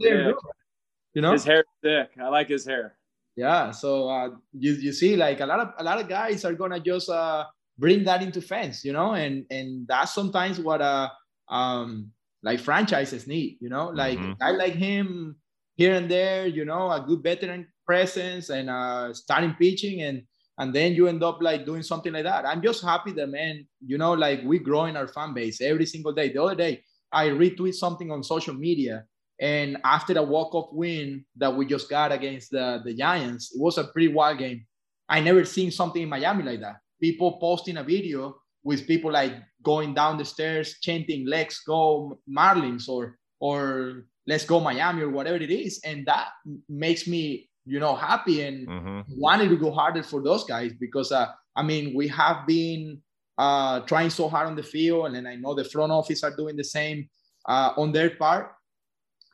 you 1.15 1.23
know, 1.23 1.33
his 1.33 1.45
hair 1.45 1.61
is 1.61 1.67
thick. 1.83 2.11
I 2.21 2.29
like 2.29 2.49
his 2.49 2.67
hair. 2.67 2.99
Yeah. 3.39 3.71
So 3.71 4.09
uh, 4.09 4.31
you 4.53 4.73
you 4.73 4.93
see, 4.93 5.15
like 5.15 5.39
a 5.39 5.47
lot 5.47 5.61
of 5.61 5.69
a 5.79 5.85
lot 5.85 6.01
of 6.01 6.09
guys 6.09 6.45
are 6.45 6.55
gonna 6.55 6.81
just 6.81 7.09
uh, 7.09 7.47
bring 7.79 8.03
that 8.03 8.21
into 8.21 8.43
fans, 8.43 8.85
you 8.85 8.93
know, 8.93 9.15
and 9.15 9.47
and 9.49 9.87
that's 9.87 10.13
sometimes 10.13 10.59
what 10.59 10.83
uh 10.83 11.09
um 11.49 12.11
like 12.43 12.59
franchises 12.59 13.29
need, 13.29 13.59
you 13.61 13.69
know, 13.69 13.95
like 13.95 14.19
mm-hmm. 14.19 14.43
I 14.43 14.51
like 14.51 14.75
him 14.75 15.37
here 15.77 15.95
and 15.95 16.11
there, 16.11 16.49
you 16.49 16.65
know, 16.65 16.91
a 16.91 17.01
good 17.01 17.23
veteran 17.23 17.69
presence 17.87 18.51
and 18.51 18.69
uh 18.69 19.15
starting 19.15 19.55
pitching 19.55 20.03
and 20.03 20.25
and 20.59 20.75
then 20.75 20.95
you 20.95 21.07
end 21.07 21.23
up 21.23 21.39
like 21.41 21.65
doing 21.65 21.85
something 21.85 22.13
like 22.13 22.25
that. 22.25 22.45
I'm 22.45 22.61
just 22.61 22.83
happy 22.83 23.13
that 23.13 23.29
man, 23.29 23.65
you 23.87 23.99
know, 23.99 24.15
like 24.15 24.43
we 24.43 24.59
growing 24.59 24.97
our 24.97 25.07
fan 25.07 25.33
base 25.33 25.61
every 25.61 25.87
single 25.87 26.13
day. 26.13 26.33
The 26.33 26.43
other 26.43 26.57
day 26.57 26.83
I 27.13 27.29
retweet 27.29 27.75
something 27.75 28.11
on 28.11 28.25
social 28.25 28.55
media 28.55 29.05
and 29.41 29.79
after 29.85 30.15
the 30.15 30.23
walk-off 30.23 30.69
win 30.73 31.25
that 31.37 31.55
we 31.55 31.65
just 31.65 31.89
got 31.89 32.11
against 32.11 32.51
the, 32.51 32.83
the 32.85 32.95
Giants, 32.95 33.55
it 33.55 33.61
was 33.61 33.79
a 33.79 33.85
pretty 33.85 34.09
wild 34.09 34.39
game. 34.39 34.67
I 35.09 35.21
never 35.21 35.45
seen 35.45 35.71
something 35.71 36.03
in 36.03 36.09
Miami 36.09 36.43
like 36.43 36.61
that. 36.61 36.77
People 37.01 37.39
posting 37.39 37.77
a 37.77 37.85
video 37.85 38.37
with 38.65 38.87
people 38.87 39.13
like 39.13 39.35
going 39.63 39.95
down 39.95 40.19
the 40.19 40.25
stairs 40.25 40.77
chanting 40.83 41.27
"Let's 41.27 41.61
go 41.61 42.19
Marlins" 42.29 42.89
or 42.89 43.17
or 43.39 44.05
"Let's 44.27 44.45
go 44.45 44.59
Miami" 44.59 45.03
or 45.03 45.11
whatever 45.11 45.37
it 45.37 45.51
is, 45.51 45.81
and 45.85 46.05
that 46.07 46.29
makes 46.69 47.07
me 47.07 47.49
you 47.65 47.79
know 47.79 47.95
happy 47.95 48.43
and 48.43 48.67
mm-hmm. 48.67 49.01
wanted 49.09 49.49
to 49.51 49.57
go 49.57 49.71
harder 49.71 50.03
for 50.03 50.23
those 50.23 50.45
guys 50.45 50.73
because 50.81 51.13
uh, 51.13 51.29
I 51.55 51.63
mean 51.63 51.95
we 51.95 52.09
have 52.09 52.47
been 52.47 53.01
uh, 53.39 53.81
trying 53.81 54.11
so 54.11 54.29
hard 54.29 54.49
on 54.49 54.57
the 54.57 54.65
field, 54.65 55.15
and 55.15 55.29
I 55.29 55.37
know 55.37 55.55
the 55.55 55.65
front 55.65 55.93
office 55.93 56.25
are 56.25 56.35
doing 56.35 56.57
the 56.57 56.65
same 56.65 57.09
uh, 57.49 57.73
on 57.77 57.93
their 57.93 58.11
part 58.11 58.58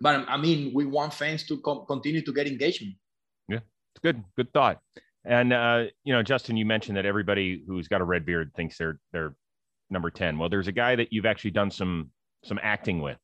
but 0.00 0.24
I 0.28 0.36
mean, 0.36 0.72
we 0.74 0.86
want 0.86 1.14
fans 1.14 1.44
to 1.46 1.58
com- 1.58 1.84
continue 1.86 2.22
to 2.22 2.32
get 2.32 2.46
engagement. 2.46 2.94
Yeah, 3.48 3.58
it's 3.94 4.02
good. 4.02 4.22
Good 4.36 4.52
thought. 4.52 4.80
And 5.24 5.52
uh, 5.52 5.84
you 6.04 6.12
know, 6.12 6.22
Justin, 6.22 6.56
you 6.56 6.66
mentioned 6.66 6.96
that 6.96 7.06
everybody 7.06 7.62
who's 7.66 7.88
got 7.88 8.00
a 8.00 8.04
red 8.04 8.26
beard 8.26 8.52
thinks 8.56 8.76
they're 8.76 8.98
they're 9.12 9.34
number 9.90 10.10
ten. 10.10 10.38
Well, 10.38 10.48
there's 10.48 10.68
a 10.68 10.72
guy 10.72 10.96
that 10.96 11.12
you've 11.12 11.26
actually 11.26 11.52
done 11.52 11.70
some 11.70 12.10
some 12.44 12.58
acting 12.62 13.00
with 13.00 13.18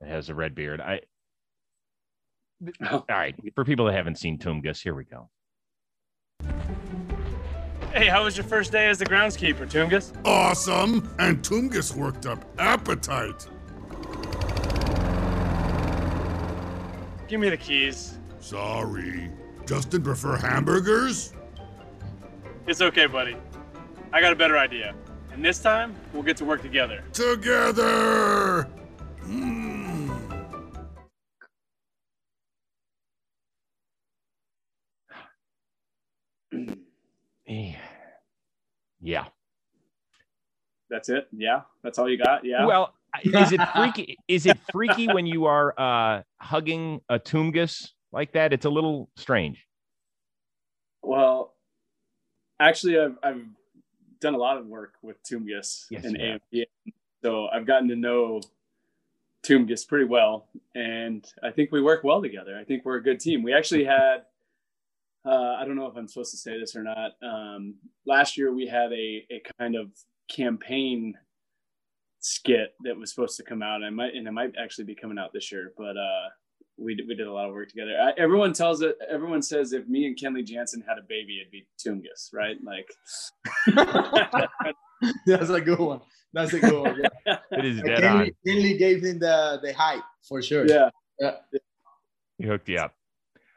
that 0.00 0.10
has 0.10 0.28
a 0.28 0.34
red 0.34 0.54
beard. 0.54 0.80
I. 0.80 1.00
All 2.90 3.04
right, 3.10 3.34
for 3.54 3.64
people 3.64 3.84
that 3.86 3.94
haven't 3.94 4.16
seen 4.16 4.38
Toomgus, 4.38 4.80
here 4.80 4.94
we 4.94 5.04
go. 5.04 5.28
Hey, 7.92 8.06
how 8.06 8.24
was 8.24 8.36
your 8.36 8.44
first 8.44 8.72
day 8.72 8.88
as 8.88 8.98
the 8.98 9.04
groundskeeper, 9.04 9.70
Toomgus? 9.70 10.12
Awesome! 10.24 11.08
And 11.18 11.42
Toomgus 11.42 11.94
worked 11.94 12.26
up 12.26 12.44
appetite. 12.58 13.46
Give 17.26 17.40
me 17.40 17.48
the 17.48 17.56
keys. 17.56 18.18
Sorry. 18.40 19.30
Justin 19.66 20.02
prefer 20.02 20.36
hamburgers? 20.36 21.32
It's 22.66 22.82
okay, 22.82 23.06
buddy. 23.06 23.36
I 24.12 24.20
got 24.20 24.32
a 24.32 24.36
better 24.36 24.58
idea. 24.58 24.94
And 25.32 25.44
this 25.44 25.58
time, 25.58 25.94
we'll 26.12 26.22
get 26.22 26.36
to 26.38 26.44
work 26.44 26.62
together. 26.62 27.02
Together! 27.12 28.68
Mm. 29.26 29.74
yeah. 39.00 39.24
That's 40.90 41.08
it? 41.08 41.28
Yeah. 41.32 41.62
That's 41.82 41.98
all 41.98 42.08
you 42.08 42.18
got? 42.18 42.44
Yeah. 42.44 42.66
Well, 42.66 42.94
is 43.24 43.52
it 43.52 43.60
freaky? 43.74 44.16
is 44.28 44.46
it 44.46 44.58
freaky 44.72 45.06
when 45.08 45.26
you 45.26 45.46
are 45.46 45.74
uh, 45.78 46.22
hugging 46.40 47.00
a 47.08 47.18
Toomgus 47.18 47.90
like 48.12 48.32
that? 48.32 48.52
It's 48.52 48.64
a 48.64 48.70
little 48.70 49.10
strange. 49.16 49.66
Well, 51.02 51.54
actually, 52.60 52.98
I've, 52.98 53.16
I've 53.22 53.44
done 54.20 54.34
a 54.34 54.38
lot 54.38 54.56
of 54.56 54.66
work 54.66 54.94
with 55.02 55.22
Toomgus 55.22 55.86
yes, 55.90 56.04
and 56.04 56.20
AMP, 56.20 56.68
so 57.22 57.46
I've 57.48 57.66
gotten 57.66 57.88
to 57.88 57.96
know 57.96 58.40
Toomgus 59.44 59.86
pretty 59.86 60.06
well, 60.06 60.48
and 60.74 61.26
I 61.42 61.50
think 61.50 61.70
we 61.72 61.82
work 61.82 62.02
well 62.04 62.22
together. 62.22 62.58
I 62.58 62.64
think 62.64 62.84
we're 62.84 62.96
a 62.96 63.02
good 63.02 63.20
team. 63.20 63.42
We 63.42 63.52
actually 63.52 63.84
had. 63.96 64.24
Uh, 65.26 65.56
I 65.58 65.64
don't 65.64 65.76
know 65.76 65.86
if 65.86 65.96
I'm 65.96 66.06
supposed 66.06 66.32
to 66.32 66.36
say 66.36 66.58
this 66.60 66.76
or 66.76 66.82
not. 66.82 67.12
Um, 67.22 67.76
last 68.04 68.36
year 68.36 68.52
we 68.52 68.66
had 68.66 68.92
a, 68.92 69.26
a 69.30 69.42
kind 69.58 69.74
of 69.74 69.88
campaign 70.28 71.14
skit 72.24 72.74
that 72.84 72.96
was 72.96 73.10
supposed 73.10 73.36
to 73.36 73.42
come 73.42 73.62
out. 73.62 73.76
And 73.76 73.84
I 73.84 73.90
might 73.90 74.14
and 74.14 74.26
it 74.26 74.32
might 74.32 74.54
actually 74.60 74.84
be 74.84 74.94
coming 74.94 75.18
out 75.18 75.32
this 75.32 75.52
year, 75.52 75.72
but 75.76 75.96
uh, 75.96 76.28
we 76.78 76.96
we 77.06 77.14
did 77.14 77.26
a 77.26 77.32
lot 77.32 77.48
of 77.48 77.54
work 77.54 77.68
together. 77.68 77.92
I, 78.00 78.12
everyone 78.18 78.52
tells 78.52 78.80
it. 78.80 78.96
Everyone 79.08 79.42
says 79.42 79.72
if 79.72 79.86
me 79.86 80.06
and 80.06 80.16
Kenley 80.16 80.44
Jansen 80.44 80.82
had 80.88 80.98
a 80.98 81.02
baby, 81.02 81.40
it'd 81.40 81.52
be 81.52 81.66
Toomgus, 81.78 82.32
right? 82.32 82.56
Like 82.64 82.88
that's 85.26 85.50
a 85.50 85.60
good 85.60 85.78
one. 85.78 86.00
That's 86.32 86.52
a 86.54 86.60
good 86.60 86.80
one. 86.80 87.00
Yeah. 87.26 87.36
it 87.52 87.64
is 87.64 87.80
dead 87.82 88.00
Kenley, 88.00 88.20
on. 88.20 88.30
Kenley 88.46 88.78
gave 88.78 89.04
him 89.04 89.18
the 89.18 89.60
the 89.62 89.72
hype 89.74 90.02
for 90.26 90.40
sure. 90.42 90.66
Yeah. 90.66 90.88
Yeah. 91.20 91.36
He 92.38 92.46
hooked 92.46 92.68
you 92.68 92.78
up. 92.78 92.94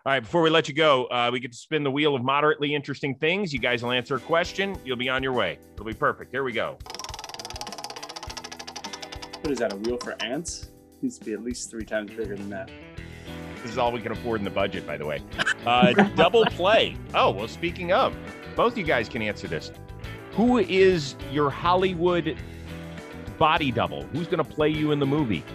All 0.05 0.13
right, 0.13 0.22
before 0.22 0.41
we 0.41 0.49
let 0.49 0.70
you 0.70 0.74
go, 0.74 1.05
uh, 1.07 1.30
we 1.34 1.41
get 1.41 1.51
to 1.51 1.57
spin 1.57 1.84
the 1.84 1.91
wheel 1.91 2.15
of 2.15 2.24
moderately 2.24 2.74
interesting 2.74 3.15
things. 3.15 3.51
You 3.51 3.59
guys 3.59 3.84
will 3.84 3.91
answer 3.91 4.15
a 4.15 4.22
question. 4.22 4.78
You'll 4.86 4.95
be 4.95 5.09
on 5.09 5.22
your 5.22 5.34
way. 5.34 5.59
It'll 5.74 5.86
be 5.86 5.93
perfect. 5.93 6.32
Here 6.32 6.45
we 6.45 6.53
go. 6.53 6.78
What 9.48 9.54
is 9.54 9.60
that? 9.60 9.72
A 9.72 9.78
wheel 9.78 9.95
for 9.95 10.14
ants? 10.22 10.72
needs 11.02 11.18
to 11.20 11.24
be 11.24 11.32
at 11.32 11.41
least 11.41 11.70
three 11.70 11.86
times 11.86 12.12
bigger 12.12 12.36
than 12.36 12.50
that. 12.50 12.70
This 13.62 13.72
is 13.72 13.78
all 13.78 13.93
we 13.93 14.02
can 14.02 14.12
afford 14.12 14.41
in 14.41 14.43
the 14.43 14.50
budget, 14.50 14.86
by 14.86 14.98
the 14.98 15.06
way. 15.06 15.22
Uh, 15.66 15.93
double 16.18 16.43
play. 16.48 16.98
Oh 17.14 17.32
well, 17.32 17.48
speaking 17.48 17.93
of, 17.93 18.14
both 18.58 18.78
you 18.78 18.84
guys 18.84 19.08
can 19.08 19.22
answer 19.22 19.48
this. 19.48 19.72
Who 20.34 20.58
is 20.58 21.16
your 21.32 21.50
Hollywood 21.50 22.36
body 23.38 23.72
double? 23.72 24.04
Who's 24.08 24.28
going 24.28 24.43
to 24.43 24.52
play 24.52 24.68
you 24.68 24.91
in 24.91 25.00
the 25.00 25.06
movie? 25.06 25.45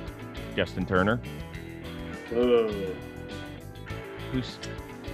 Justin 0.56 0.86
Turner. 0.86 1.20
Oh. 2.34 2.94
Who's 4.32 4.58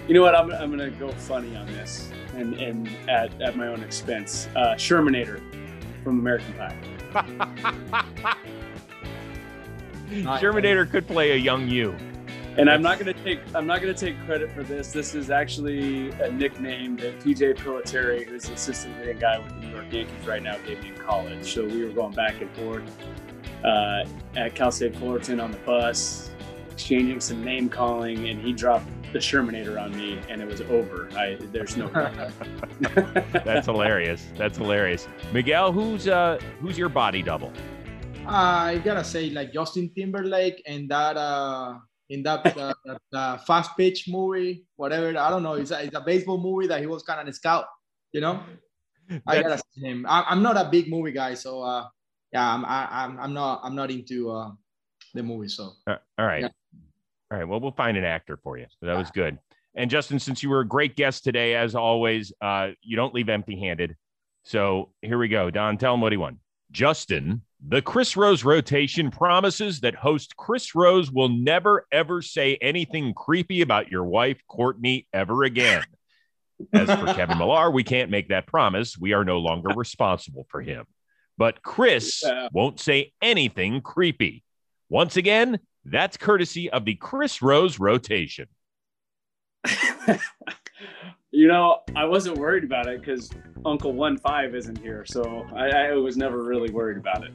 You 0.07 0.15
know 0.15 0.23
what? 0.23 0.37
I'm, 0.37 0.53
I'm 0.53 0.71
gonna 0.71 0.91
go 0.91 1.11
funny 1.11 1.57
on 1.57 1.67
this, 1.67 2.13
and 2.37 2.55
and 2.55 2.89
at, 3.09 3.43
at 3.43 3.57
my 3.57 3.67
own 3.67 3.83
expense. 3.83 4.47
Uh, 4.55 4.77
Shermanator 4.77 5.43
from 6.05 6.21
American 6.21 6.53
Pie. 6.53 6.77
Shermanator 10.09 10.91
could 10.91 11.07
play 11.07 11.33
a 11.33 11.37
young 11.37 11.69
you. 11.69 11.97
And 12.59 12.69
I'm 12.69 12.83
not 12.83 12.99
gonna 12.99 13.15
take 13.15 13.39
I'm 13.55 13.69
not 13.69 13.81
gonna 13.81 13.95
take 13.95 14.17
credit 14.27 14.51
for 14.51 14.65
this. 14.65 14.91
This 14.91 15.15
is 15.15 15.31
actually 15.31 16.11
a 16.21 16.33
nickname 16.33 16.97
that 16.97 17.21
PJ 17.21 17.57
Pilittere, 17.57 18.27
who's 18.27 18.45
the 18.45 18.55
assistant 18.55 18.97
hitting 18.97 19.21
guy 19.21 19.39
with 19.39 19.49
the 19.51 19.67
New 19.67 19.69
York 19.69 19.87
Yankees 19.93 20.27
right 20.27 20.43
now, 20.43 20.57
gave 20.67 20.83
me 20.83 20.89
in 20.89 20.97
college. 20.97 21.55
So 21.55 21.65
we 21.65 21.85
were 21.85 21.93
going 21.93 22.15
back 22.15 22.41
and 22.41 22.51
forth 22.57 22.83
uh, 23.63 24.05
at 24.37 24.57
Cal 24.57 24.73
State 24.73 24.97
Fullerton 24.97 25.39
on 25.39 25.53
the 25.53 25.59
bus, 25.59 26.33
exchanging 26.73 27.21
some 27.21 27.45
name 27.45 27.69
calling, 27.69 28.29
and 28.29 28.41
he 28.41 28.53
dropped 28.53 28.89
the 29.13 29.21
Shermanator 29.21 29.81
on 29.81 29.97
me, 29.97 30.19
and 30.29 30.43
it 30.43 30.49
was 30.49 30.61
over. 30.63 31.09
I 31.17 31.39
there's 31.53 31.77
no. 31.77 31.89
That's 33.45 33.67
hilarious. 33.67 34.27
That's 34.37 34.59
hilarious. 34.59 35.07
Miguel, 35.33 35.71
who's 35.71 36.09
uh 36.09 36.41
who's 36.61 36.77
your 36.77 36.89
body 36.89 37.23
double? 37.23 37.53
I 38.29 38.79
gotta 38.85 39.05
say, 39.05 39.31
like 39.31 39.53
Justin 39.53 39.91
Timberlake 39.95 40.63
and 40.67 40.89
that 40.91 41.17
uh 41.17 41.79
in 42.11 42.23
that, 42.23 42.57
uh, 42.57 42.75
that 42.85 43.01
uh, 43.13 43.39
fast 43.39 43.77
pitch 43.77 44.09
movie, 44.09 44.65
whatever. 44.77 45.09
I 45.19 45.31
don't 45.31 45.43
know. 45.43 45.55
It's 45.55 45.71
a, 45.71 45.85
it's 45.85 45.97
a 45.97 46.01
baseball 46.01 46.39
movie 46.39 46.67
that 46.69 46.81
he 46.81 46.87
was 46.87 47.03
kind 47.03 47.21
of 47.21 47.29
a 47.29 47.33
scout. 47.33 47.67
You 48.13 48.21
know, 48.23 48.43
I 49.27 49.43
gotta 49.43 49.61
see 49.75 49.87
him. 49.87 50.07
I, 50.09 50.25
I'm 50.29 50.43
not 50.43 50.57
a 50.57 50.69
big 50.71 50.89
movie 50.89 51.13
guy, 51.13 51.35
so 51.35 51.63
uh, 51.63 51.87
yeah, 52.33 52.55
I'm 52.55 52.65
I, 52.65 52.89
I'm 52.91 53.21
I'm 53.21 53.35
not 53.35 53.61
I'm 53.63 53.75
not 53.75 53.91
into 53.91 54.31
uh, 54.31 54.51
the 55.15 55.23
movie. 55.23 55.49
So 55.49 55.73
Uh, 55.87 55.97
all 56.19 56.27
right. 56.27 56.43
Yeah. 56.43 56.49
All 57.31 57.39
right. 57.39 57.47
Well, 57.47 57.61
we'll 57.61 57.73
find 57.73 57.97
an 57.97 58.05
actor 58.05 58.39
for 58.43 58.57
you. 58.57 58.67
That 58.81 58.97
was 58.97 59.11
good. 59.11 59.39
And 59.75 59.91
Justin, 59.91 60.19
since 60.19 60.43
you 60.43 60.49
were 60.49 60.61
a 60.61 60.67
great 60.67 60.97
guest 60.97 61.25
today, 61.25 61.55
as 61.55 61.75
always, 61.75 62.33
uh, 62.41 62.71
you 62.83 62.97
don't 62.97 63.15
leave 63.15 63.29
empty 63.29 63.59
handed. 63.59 63.97
So 64.45 64.93
here 65.03 65.19
we 65.19 65.29
go. 65.29 65.51
Don, 65.51 65.77
tell 65.77 65.93
him 65.93 66.01
what 66.01 66.11
he 66.11 66.17
won. 66.17 66.39
Justin, 66.71 67.43
the 67.67 67.83
Chris 67.83 68.17
Rose 68.17 68.45
rotation 68.45 69.11
promises 69.11 69.81
that 69.81 69.95
host 69.95 70.37
Chris 70.37 70.75
Rose 70.75 71.11
will 71.11 71.29
never, 71.29 71.87
ever 71.91 72.23
say 72.23 72.57
anything 72.61 73.15
creepy 73.15 73.63
about 73.63 73.91
your 73.91 74.05
wife, 74.05 74.41
Courtney, 74.47 75.07
ever 75.13 75.43
again. 75.43 75.83
As 76.73 76.89
for 76.89 77.07
Kevin 77.15 77.39
Millar, 77.39 77.71
we 77.71 77.85
can't 77.85 78.11
make 78.11 78.29
that 78.29 78.47
promise. 78.47 78.97
We 78.97 79.13
are 79.13 79.25
no 79.25 79.39
longer 79.39 79.71
responsible 79.71 80.47
for 80.51 80.61
him. 80.61 80.87
But 81.37 81.63
Chris 81.63 82.25
won't 82.53 82.81
say 82.81 83.13
anything 83.23 83.81
creepy. 83.81 84.45
Once 84.89 85.17
again, 85.17 85.59
that's 85.85 86.17
courtesy 86.17 86.71
of 86.71 86.85
the 86.85 86.95
Chris 86.95 87.43
Rose 87.43 87.79
rotation. 87.79 88.47
you 91.39 91.47
know, 91.47 91.83
I 91.95 92.05
wasn't 92.05 92.37
worried 92.37 92.65
about 92.65 92.89
it 92.89 92.99
because 93.01 93.31
Uncle 93.65 93.93
One 93.93 94.19
Five 94.19 94.57
isn't 94.57 94.77
here, 94.79 95.05
so 95.07 95.47
I, 95.55 95.69
I 95.69 95.93
was 95.93 96.17
never 96.17 96.43
really 96.43 96.69
worried 96.73 96.99
about 96.99 97.25
it. 97.25 97.33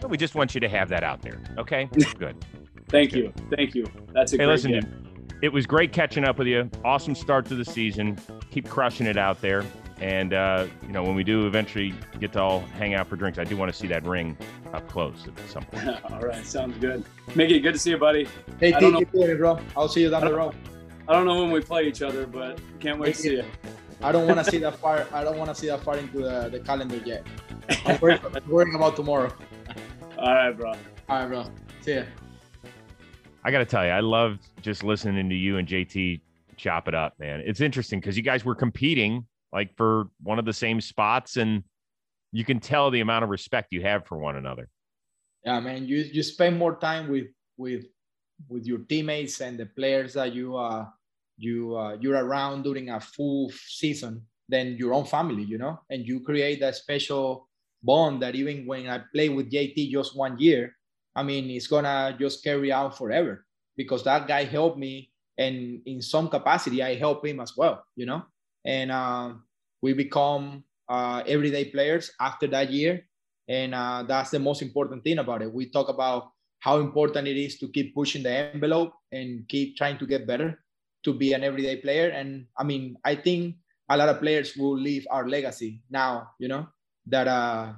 But 0.00 0.08
we 0.08 0.16
just 0.16 0.34
want 0.34 0.54
you 0.54 0.62
to 0.62 0.68
have 0.68 0.88
that 0.88 1.02
out 1.04 1.20
there. 1.20 1.38
Okay. 1.58 1.90
Good. 2.18 2.42
Thank 2.88 3.12
you, 3.12 3.30
thank 3.54 3.74
you. 3.74 3.84
That's 4.14 4.32
a 4.32 4.36
Hey, 4.36 4.46
great 4.46 4.46
listen, 4.46 4.70
gift. 4.72 4.86
dude, 5.04 5.34
it 5.42 5.52
was 5.52 5.66
great 5.66 5.92
catching 5.92 6.24
up 6.24 6.38
with 6.38 6.46
you. 6.46 6.70
Awesome 6.86 7.14
start 7.14 7.44
to 7.46 7.54
the 7.54 7.66
season. 7.66 8.18
Keep 8.50 8.66
crushing 8.70 9.06
it 9.06 9.18
out 9.18 9.42
there. 9.42 9.62
And, 10.00 10.32
uh, 10.32 10.66
you 10.86 10.92
know, 10.92 11.02
when 11.02 11.14
we 11.14 11.22
do 11.22 11.46
eventually 11.46 11.92
get 12.18 12.32
to 12.32 12.40
all 12.40 12.60
hang 12.78 12.94
out 12.94 13.08
for 13.08 13.16
drinks, 13.16 13.38
I 13.38 13.44
do 13.44 13.58
want 13.58 13.70
to 13.70 13.78
see 13.78 13.88
that 13.88 14.06
ring 14.06 14.38
up 14.72 14.88
close 14.88 15.26
at 15.26 15.50
some 15.50 15.64
point. 15.64 16.02
All 16.12 16.20
right, 16.20 16.46
sounds 16.46 16.78
good. 16.78 17.04
Mickey, 17.34 17.58
good 17.58 17.72
to 17.72 17.78
see 17.80 17.90
you, 17.90 17.98
buddy. 17.98 18.26
hey, 18.60 18.72
I 18.72 18.78
don't 18.80 18.94
keep 18.96 19.10
doing 19.10 19.36
bro. 19.36 19.58
I'll 19.76 19.88
see 19.88 20.02
you 20.02 20.10
down 20.10 20.24
the 20.24 20.34
road. 20.34 20.54
I 21.08 21.14
don't 21.14 21.24
know 21.24 21.40
when 21.42 21.50
we 21.50 21.60
play 21.60 21.88
each 21.88 22.02
other, 22.02 22.26
but 22.26 22.60
can't 22.80 22.98
wait 22.98 23.14
to 23.14 23.20
see 23.20 23.32
you. 23.36 23.44
I 24.02 24.12
don't 24.12 24.26
want 24.26 24.44
to 24.44 24.50
see 24.50 24.58
that 24.58 24.76
far. 24.76 25.06
I 25.10 25.24
don't 25.24 25.38
want 25.38 25.48
to 25.48 25.54
see 25.54 25.68
that 25.68 25.82
far 25.82 25.96
into 25.96 26.18
the, 26.18 26.50
the 26.50 26.60
calendar 26.60 26.98
yet. 26.98 27.26
I'm 27.86 27.98
worrying, 27.98 28.20
I'm 28.34 28.48
worrying 28.48 28.74
about 28.74 28.94
tomorrow. 28.94 29.32
All 30.18 30.34
right, 30.34 30.52
bro. 30.52 30.72
All 30.72 30.78
right, 31.08 31.26
bro. 31.26 31.50
See 31.80 31.94
ya. 31.94 32.02
I 33.42 33.50
got 33.50 33.58
to 33.60 33.64
tell 33.64 33.86
you, 33.86 33.90
I 33.90 34.00
loved 34.00 34.40
just 34.60 34.84
listening 34.84 35.30
to 35.30 35.34
you 35.34 35.56
and 35.56 35.66
JT 35.66 36.20
chop 36.58 36.88
it 36.88 36.94
up, 36.94 37.14
man. 37.18 37.42
It's 37.42 37.62
interesting 37.62 38.00
because 38.00 38.14
you 38.14 38.22
guys 38.22 38.44
were 38.44 38.54
competing 38.54 39.26
like 39.50 39.74
for 39.76 40.08
one 40.22 40.38
of 40.38 40.44
the 40.44 40.52
same 40.52 40.78
spots, 40.78 41.38
and 41.38 41.64
you 42.32 42.44
can 42.44 42.60
tell 42.60 42.90
the 42.90 43.00
amount 43.00 43.24
of 43.24 43.30
respect 43.30 43.68
you 43.72 43.80
have 43.80 44.06
for 44.06 44.18
one 44.18 44.36
another. 44.36 44.68
Yeah, 45.42 45.58
man. 45.60 45.86
You 45.86 45.98
you 45.98 46.22
spend 46.22 46.58
more 46.58 46.76
time 46.76 47.08
with 47.08 47.28
with 47.56 47.86
with 48.48 48.66
your 48.66 48.80
teammates 48.80 49.40
and 49.40 49.58
the 49.58 49.66
players 49.66 50.12
that 50.14 50.34
you 50.34 50.56
uh 50.56 50.86
you 51.38 51.76
uh, 51.76 51.96
you're 52.00 52.18
around 52.18 52.62
during 52.62 52.90
a 52.90 53.00
full 53.00 53.50
season 53.66 54.22
than 54.48 54.76
your 54.76 54.92
own 54.92 55.04
family, 55.04 55.44
you 55.44 55.58
know, 55.58 55.80
and 55.90 56.06
you 56.06 56.20
create 56.20 56.60
that 56.60 56.74
special 56.74 57.48
bond 57.82 58.20
that 58.22 58.34
even 58.34 58.66
when 58.66 58.88
I 58.88 59.02
play 59.14 59.28
with 59.28 59.50
JT 59.50 59.90
just 59.90 60.16
one 60.16 60.38
year, 60.38 60.74
I 61.14 61.22
mean, 61.22 61.48
it's 61.50 61.68
gonna 61.68 62.16
just 62.18 62.42
carry 62.42 62.72
out 62.72 62.98
forever 62.98 63.46
because 63.76 64.02
that 64.04 64.26
guy 64.26 64.44
helped 64.44 64.78
me, 64.78 65.10
and 65.38 65.80
in 65.86 66.02
some 66.02 66.28
capacity, 66.28 66.82
I 66.82 66.96
help 66.96 67.24
him 67.24 67.40
as 67.40 67.56
well, 67.56 67.84
you 67.94 68.06
know, 68.06 68.22
and 68.64 68.90
uh, 68.90 69.34
we 69.80 69.92
become 69.92 70.64
uh, 70.88 71.22
everyday 71.26 71.66
players 71.66 72.10
after 72.20 72.46
that 72.48 72.70
year, 72.70 73.06
and 73.48 73.74
uh, 73.74 74.02
that's 74.02 74.30
the 74.30 74.40
most 74.40 74.62
important 74.62 75.04
thing 75.04 75.18
about 75.18 75.42
it. 75.42 75.52
We 75.52 75.70
talk 75.70 75.88
about 75.88 76.32
how 76.60 76.78
important 76.78 77.28
it 77.28 77.36
is 77.36 77.58
to 77.58 77.68
keep 77.68 77.94
pushing 77.94 78.24
the 78.24 78.30
envelope 78.30 78.92
and 79.12 79.46
keep 79.48 79.76
trying 79.76 79.96
to 79.98 80.06
get 80.06 80.26
better 80.26 80.58
to 81.08 81.18
be 81.18 81.32
an 81.32 81.42
everyday 81.42 81.76
player. 81.76 82.08
And 82.10 82.46
I 82.56 82.64
mean, 82.64 82.96
I 83.04 83.14
think 83.14 83.56
a 83.88 83.96
lot 83.96 84.08
of 84.08 84.20
players 84.20 84.56
will 84.56 84.76
leave 84.76 85.06
our 85.10 85.26
legacy 85.28 85.82
now, 85.90 86.30
you 86.38 86.48
know, 86.48 86.68
that 87.06 87.26
uh 87.26 87.72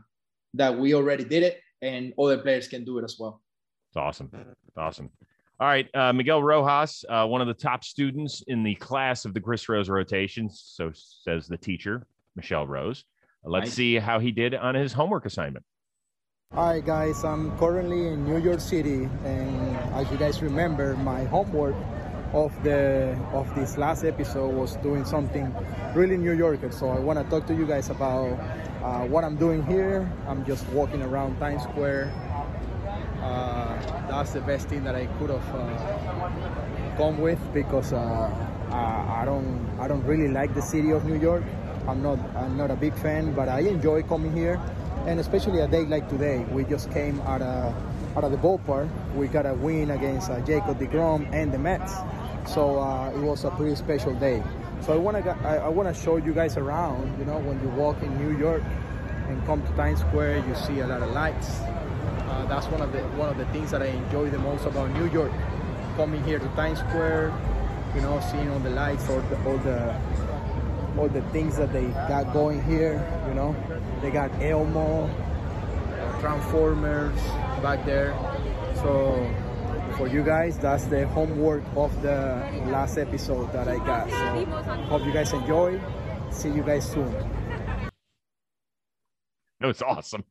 that 0.55 0.77
we 0.77 0.95
already 0.95 1.25
did 1.25 1.43
it 1.45 1.61
and 1.81 2.13
other 2.19 2.39
players 2.39 2.67
can 2.67 2.85
do 2.85 2.99
it 2.99 3.05
as 3.05 3.17
well. 3.19 3.41
It's 3.91 3.97
awesome. 3.97 4.31
It's 4.35 4.77
awesome. 4.77 5.11
All 5.61 5.69
right. 5.69 5.87
Uh, 5.95 6.13
Miguel 6.13 6.43
Rojas, 6.43 7.05
uh, 7.09 7.27
one 7.27 7.41
of 7.41 7.47
the 7.47 7.55
top 7.55 7.85
students 7.85 8.43
in 8.49 8.63
the 8.65 8.75
class 8.77 9.25
of 9.25 9.35
the 9.35 9.41
Chris 9.41 9.69
Rose 9.69 9.89
rotation. 9.89 10.49
So 10.51 10.91
says 10.95 11.47
the 11.47 11.57
teacher, 11.59 12.07
Michelle 12.35 12.67
Rose. 12.67 13.05
Let's 13.45 13.67
Nice. 13.67 13.75
see 13.75 13.95
how 13.97 14.19
he 14.19 14.33
did 14.33 14.55
on 14.55 14.75
his 14.75 14.93
homework 14.93 15.27
assignment. 15.27 15.65
Hi 16.53 16.81
guys, 16.81 17.23
I'm 17.25 17.57
currently 17.59 18.09
in 18.09 18.25
New 18.27 18.39
York 18.43 18.59
City 18.59 19.09
and 19.25 19.77
as 19.95 20.11
you 20.11 20.17
guys 20.19 20.43
remember 20.43 20.97
my 20.97 21.23
homework 21.31 21.77
of 22.33 22.53
the 22.63 23.17
of 23.33 23.53
this 23.55 23.77
last 23.77 24.05
episode 24.05 24.55
was 24.55 24.77
doing 24.77 25.05
something 25.05 25.53
really 25.95 26.17
New 26.17 26.33
Yorker 26.33 26.71
so 26.71 26.89
I 26.89 26.99
want 26.99 27.19
to 27.19 27.25
talk 27.29 27.47
to 27.49 27.55
you 27.55 27.67
guys 27.67 27.91
about 27.91 28.39
uh, 28.83 29.05
what 29.07 29.25
I'm 29.25 29.37
doing 29.37 29.65
here. 29.67 30.11
I'm 30.27 30.45
just 30.47 30.67
walking 30.69 31.03
around 31.03 31.39
Times 31.39 31.63
Square. 31.65 32.13
Uh, 33.21 33.77
that's 34.09 34.33
the 34.33 34.41
best 34.41 34.69
thing 34.69 34.85
that 34.85 34.95
I 34.95 35.07
could 35.19 35.31
have 35.31 35.55
uh, 35.55 36.97
come 36.97 37.21
with 37.21 37.39
because 37.53 37.93
uh, 37.93 38.31
I, 38.73 39.25
don't 39.25 39.69
I 39.79 39.87
don't 39.87 40.05
really 40.05 40.29
like 40.29 40.55
the 40.55 40.63
city 40.63 40.93
of 40.93 41.05
New 41.05 41.21
York. 41.21 41.45
I'm 41.87 42.03
not 42.03 42.19
I'm 42.37 42.57
not 42.57 42.71
a 42.71 42.77
big 42.77 42.95
fan, 42.95 43.35
but 43.35 43.49
I 43.49 43.61
enjoy 43.61 44.03
coming 44.03 44.35
here, 44.35 44.61
and 45.07 45.21
especially 45.21 45.61
a 45.61 45.69
day 45.69 45.85
like 45.85 46.09
today. 46.09 46.47
We 46.51 46.65
just 46.65 46.91
came 46.91 47.21
out 47.23 47.43
of 47.43 47.75
out 48.17 48.25
of 48.25 48.31
the 48.33 48.39
ballpark. 48.39 48.89
We 49.15 49.29
got 49.29 49.47
a 49.47 49.55
win 49.55 49.91
against 49.91 50.31
uh, 50.31 50.41
Jacob 50.41 50.79
Degrom 50.79 51.29
and 51.33 51.53
the 51.53 51.59
Mets, 51.59 51.93
so 52.53 52.81
uh, 52.81 53.11
it 53.11 53.21
was 53.21 53.45
a 53.45 53.51
pretty 53.51 53.77
special 53.77 54.15
day. 54.15 54.43
So 54.83 54.93
I 54.93 54.97
want 54.97 55.23
to 55.23 55.31
I, 55.45 55.57
I 55.57 55.69
want 55.69 55.95
to 55.95 56.03
show 56.03 56.17
you 56.17 56.33
guys 56.33 56.57
around. 56.57 57.19
You 57.19 57.25
know, 57.25 57.39
when 57.39 57.61
you 57.63 57.69
walk 57.71 58.03
in 58.03 58.17
New 58.19 58.37
York 58.39 58.63
and 59.29 59.45
come 59.47 59.63
to 59.63 59.73
Times 59.75 60.01
Square, 60.01 60.45
you 60.49 60.55
see 60.55 60.81
a 60.81 60.87
lot 60.87 61.03
of 61.03 61.11
lights. 61.11 61.61
Uh, 61.61 62.47
that's 62.49 62.67
one 62.67 62.81
of 62.81 62.93
the 62.93 63.01
one 63.21 63.29
of 63.29 63.39
the 63.39 63.47
things 63.47 63.71
that 63.71 63.83
I 63.83 63.87
enjoy 63.87 64.31
the 64.31 64.39
most 64.39 64.65
about 64.67 64.91
New 64.91 65.07
York. 65.11 65.33
Coming 65.97 66.23
here 66.25 66.39
to 66.39 66.49
Times 66.57 66.81
Square, 66.81 67.33
you 67.95 68.01
know, 68.01 68.21
seeing 68.31 68.51
all 68.51 68.59
the 68.59 68.71
lights, 68.71 69.09
all 69.09 69.21
the 69.21 69.37
all 69.45 69.59
the 69.59 70.01
all 70.99 71.09
the 71.09 71.23
things 71.31 71.57
that 71.57 71.73
they 71.73 71.87
got 72.09 72.33
going 72.33 72.63
here. 72.65 72.99
You 73.29 73.35
know, 73.35 73.55
they 74.03 74.11
got 74.11 74.31
Elmo, 74.43 75.09
Transformers 76.21 77.21
back 77.63 77.85
there. 77.85 78.17
So 78.77 79.15
for 80.01 80.09
you 80.09 80.25
guys. 80.25 80.57
That's 80.57 80.85
the 80.85 81.07
homework 81.09 81.63
of 81.77 81.93
the 82.01 82.41
last 82.73 82.97
episode 82.97 83.53
that 83.53 83.69
I 83.69 83.77
got. 83.85 84.09
So 84.09 84.47
hope 84.89 85.05
you 85.05 85.13
guys 85.13 85.31
enjoy. 85.35 85.79
See 86.31 86.49
you 86.49 86.63
guys 86.63 86.91
soon. 86.91 87.13
That 89.61 89.67
was 89.67 89.83
awesome. 89.83 90.25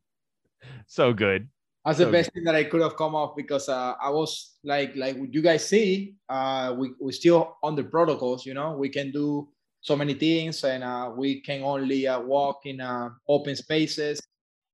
So 0.88 1.12
good. 1.12 1.48
That's 1.84 1.98
the 1.98 2.10
best 2.10 2.32
thing 2.32 2.42
that 2.44 2.56
I 2.56 2.64
could 2.64 2.80
have 2.82 2.96
come 2.96 3.14
up 3.14 3.36
because 3.36 3.68
uh, 3.68 3.94
I 4.02 4.10
was 4.10 4.56
like, 4.64 4.96
like 4.96 5.16
would 5.16 5.32
you 5.32 5.40
guys 5.40 5.68
see, 5.68 6.16
uh, 6.28 6.74
we 6.76 6.90
we 7.00 7.12
still 7.12 7.56
on 7.62 7.76
the 7.76 7.84
protocols. 7.84 8.44
You 8.44 8.54
know, 8.54 8.76
we 8.76 8.88
can 8.88 9.12
do 9.12 9.48
so 9.82 9.94
many 9.94 10.14
things, 10.14 10.64
and 10.64 10.82
uh, 10.82 11.12
we 11.16 11.40
can 11.42 11.62
only 11.62 12.08
uh, 12.08 12.18
walk 12.18 12.66
in 12.66 12.80
uh, 12.80 13.10
open 13.28 13.54
spaces. 13.54 14.20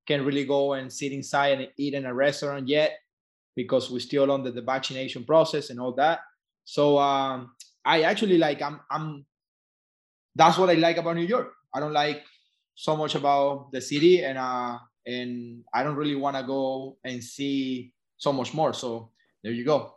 Can 0.07 0.24
really 0.24 0.47
go 0.47 0.72
and 0.72 0.90
sit 0.90 1.12
inside 1.12 1.61
and 1.61 1.68
eat 1.76 1.92
in 1.92 2.07
a 2.07 2.14
restaurant 2.14 2.66
yet 2.66 2.97
because 3.57 3.90
we're 3.90 3.98
still 3.98 4.30
under 4.30 4.50
the 4.50 4.61
vaccination 4.62 5.24
process 5.24 5.70
and 5.70 5.80
all 5.80 5.92
that. 5.92 6.20
So 6.64 6.98
um, 6.98 7.52
I 7.84 8.02
actually 8.02 8.38
like 8.38 8.62
I'm 8.62 8.80
I'm 8.90 9.24
that's 10.34 10.59
what 10.59 10.70
I 10.70 10.74
like 10.74 10.98
about 10.98 11.16
New 11.16 11.26
York. 11.26 11.52
I 11.74 11.80
don't 11.80 11.92
like 11.92 12.22
so 12.74 12.96
much 12.96 13.14
about 13.14 13.72
the 13.72 13.80
city 13.80 14.22
and 14.22 14.36
uh 14.36 14.78
and 15.07 15.64
I 15.72 15.82
don't 15.82 15.96
really 15.96 16.16
want 16.16 16.36
to 16.36 16.42
go 16.42 16.98
and 17.04 17.22
see 17.22 17.92
so 18.18 18.32
much 18.32 18.52
more. 18.52 18.74
So 18.74 19.11
there 19.42 19.52
you 19.52 19.64
go. 19.64 19.94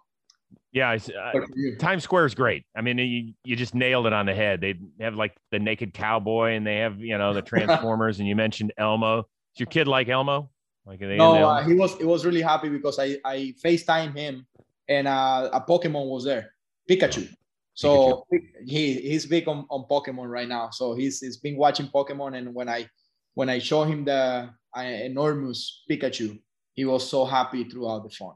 Yeah, 0.72 0.92
uh, 0.92 1.40
Times 1.80 2.04
Square 2.04 2.28
is 2.28 2.36
great. 2.36 2.64
I 2.78 2.82
mean, 2.82 3.00
you, 3.00 3.34
you 3.44 3.56
just 3.56 3.74
nailed 3.74 4.06
it 4.06 4.14
on 4.14 4.28
the 4.28 4.36
head. 4.36 4.62
They 4.62 4.76
have 5.00 5.16
like 5.16 5.36
the 5.52 5.58
naked 5.58 5.96
cowboy, 5.96 6.52
and 6.52 6.66
they 6.66 6.78
have 6.78 7.00
you 7.00 7.18
know 7.18 7.34
the 7.34 7.42
Transformers, 7.54 8.20
and 8.20 8.28
you 8.28 8.36
mentioned 8.36 8.72
Elmo. 8.78 9.20
Is 9.20 9.60
your 9.60 9.68
kid 9.68 9.88
like 9.88 10.10
Elmo? 10.10 10.52
Like 10.86 11.02
no, 11.02 11.48
uh, 11.48 11.64
he 11.64 11.74
was 11.74 11.96
he 11.98 12.06
was 12.06 12.26
really 12.26 12.42
happy 12.42 12.70
because 12.70 12.98
I 12.98 13.18
I 13.24 13.54
Facetime 13.64 14.18
him, 14.18 14.48
and 14.88 15.08
uh, 15.08 15.50
a 15.54 15.62
Pokemon 15.62 16.10
was 16.10 16.24
there, 16.24 16.54
Pikachu. 16.90 17.30
So 17.74 18.26
Pikachu. 18.34 18.42
he 18.66 18.94
he's 18.96 19.26
big 19.26 19.48
on, 19.48 19.66
on 19.70 19.86
Pokemon 19.90 20.30
right 20.30 20.48
now. 20.48 20.72
So 20.72 20.96
he's 20.96 21.20
he's 21.20 21.38
been 21.38 21.58
watching 21.58 21.88
Pokemon, 21.88 22.38
and 22.38 22.56
when 22.56 22.70
I 22.70 22.88
when 23.36 23.50
I 23.50 23.60
show 23.60 23.84
him 23.84 24.06
the 24.06 24.50
enormous 24.76 25.84
Pikachu. 25.90 26.40
He 26.74 26.86
was 26.86 27.10
so 27.10 27.26
happy 27.26 27.66
throughout 27.66 28.04
the 28.04 28.10
phone. 28.10 28.36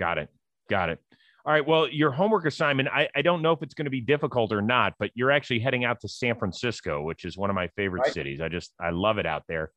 Got 0.00 0.18
it. 0.18 0.30
Got 0.70 0.88
it. 0.88 0.98
All 1.44 1.52
right. 1.52 1.66
Well, 1.66 1.88
your 1.88 2.10
homework 2.10 2.46
assignment, 2.46 2.88
I, 2.88 3.08
I 3.14 3.22
don't 3.22 3.42
know 3.42 3.52
if 3.52 3.62
it's 3.62 3.74
going 3.74 3.86
to 3.86 3.90
be 3.90 4.00
difficult 4.00 4.52
or 4.52 4.62
not, 4.62 4.94
but 4.98 5.10
you're 5.14 5.30
actually 5.30 5.58
heading 5.58 5.84
out 5.84 6.00
to 6.00 6.08
San 6.08 6.38
Francisco, 6.38 7.02
which 7.02 7.24
is 7.24 7.36
one 7.36 7.50
of 7.50 7.56
my 7.56 7.68
favorite 7.76 8.02
right. 8.04 8.12
cities. 8.12 8.40
I 8.40 8.48
just, 8.48 8.72
I 8.80 8.90
love 8.90 9.18
it 9.18 9.26
out 9.26 9.42
there 9.48 9.72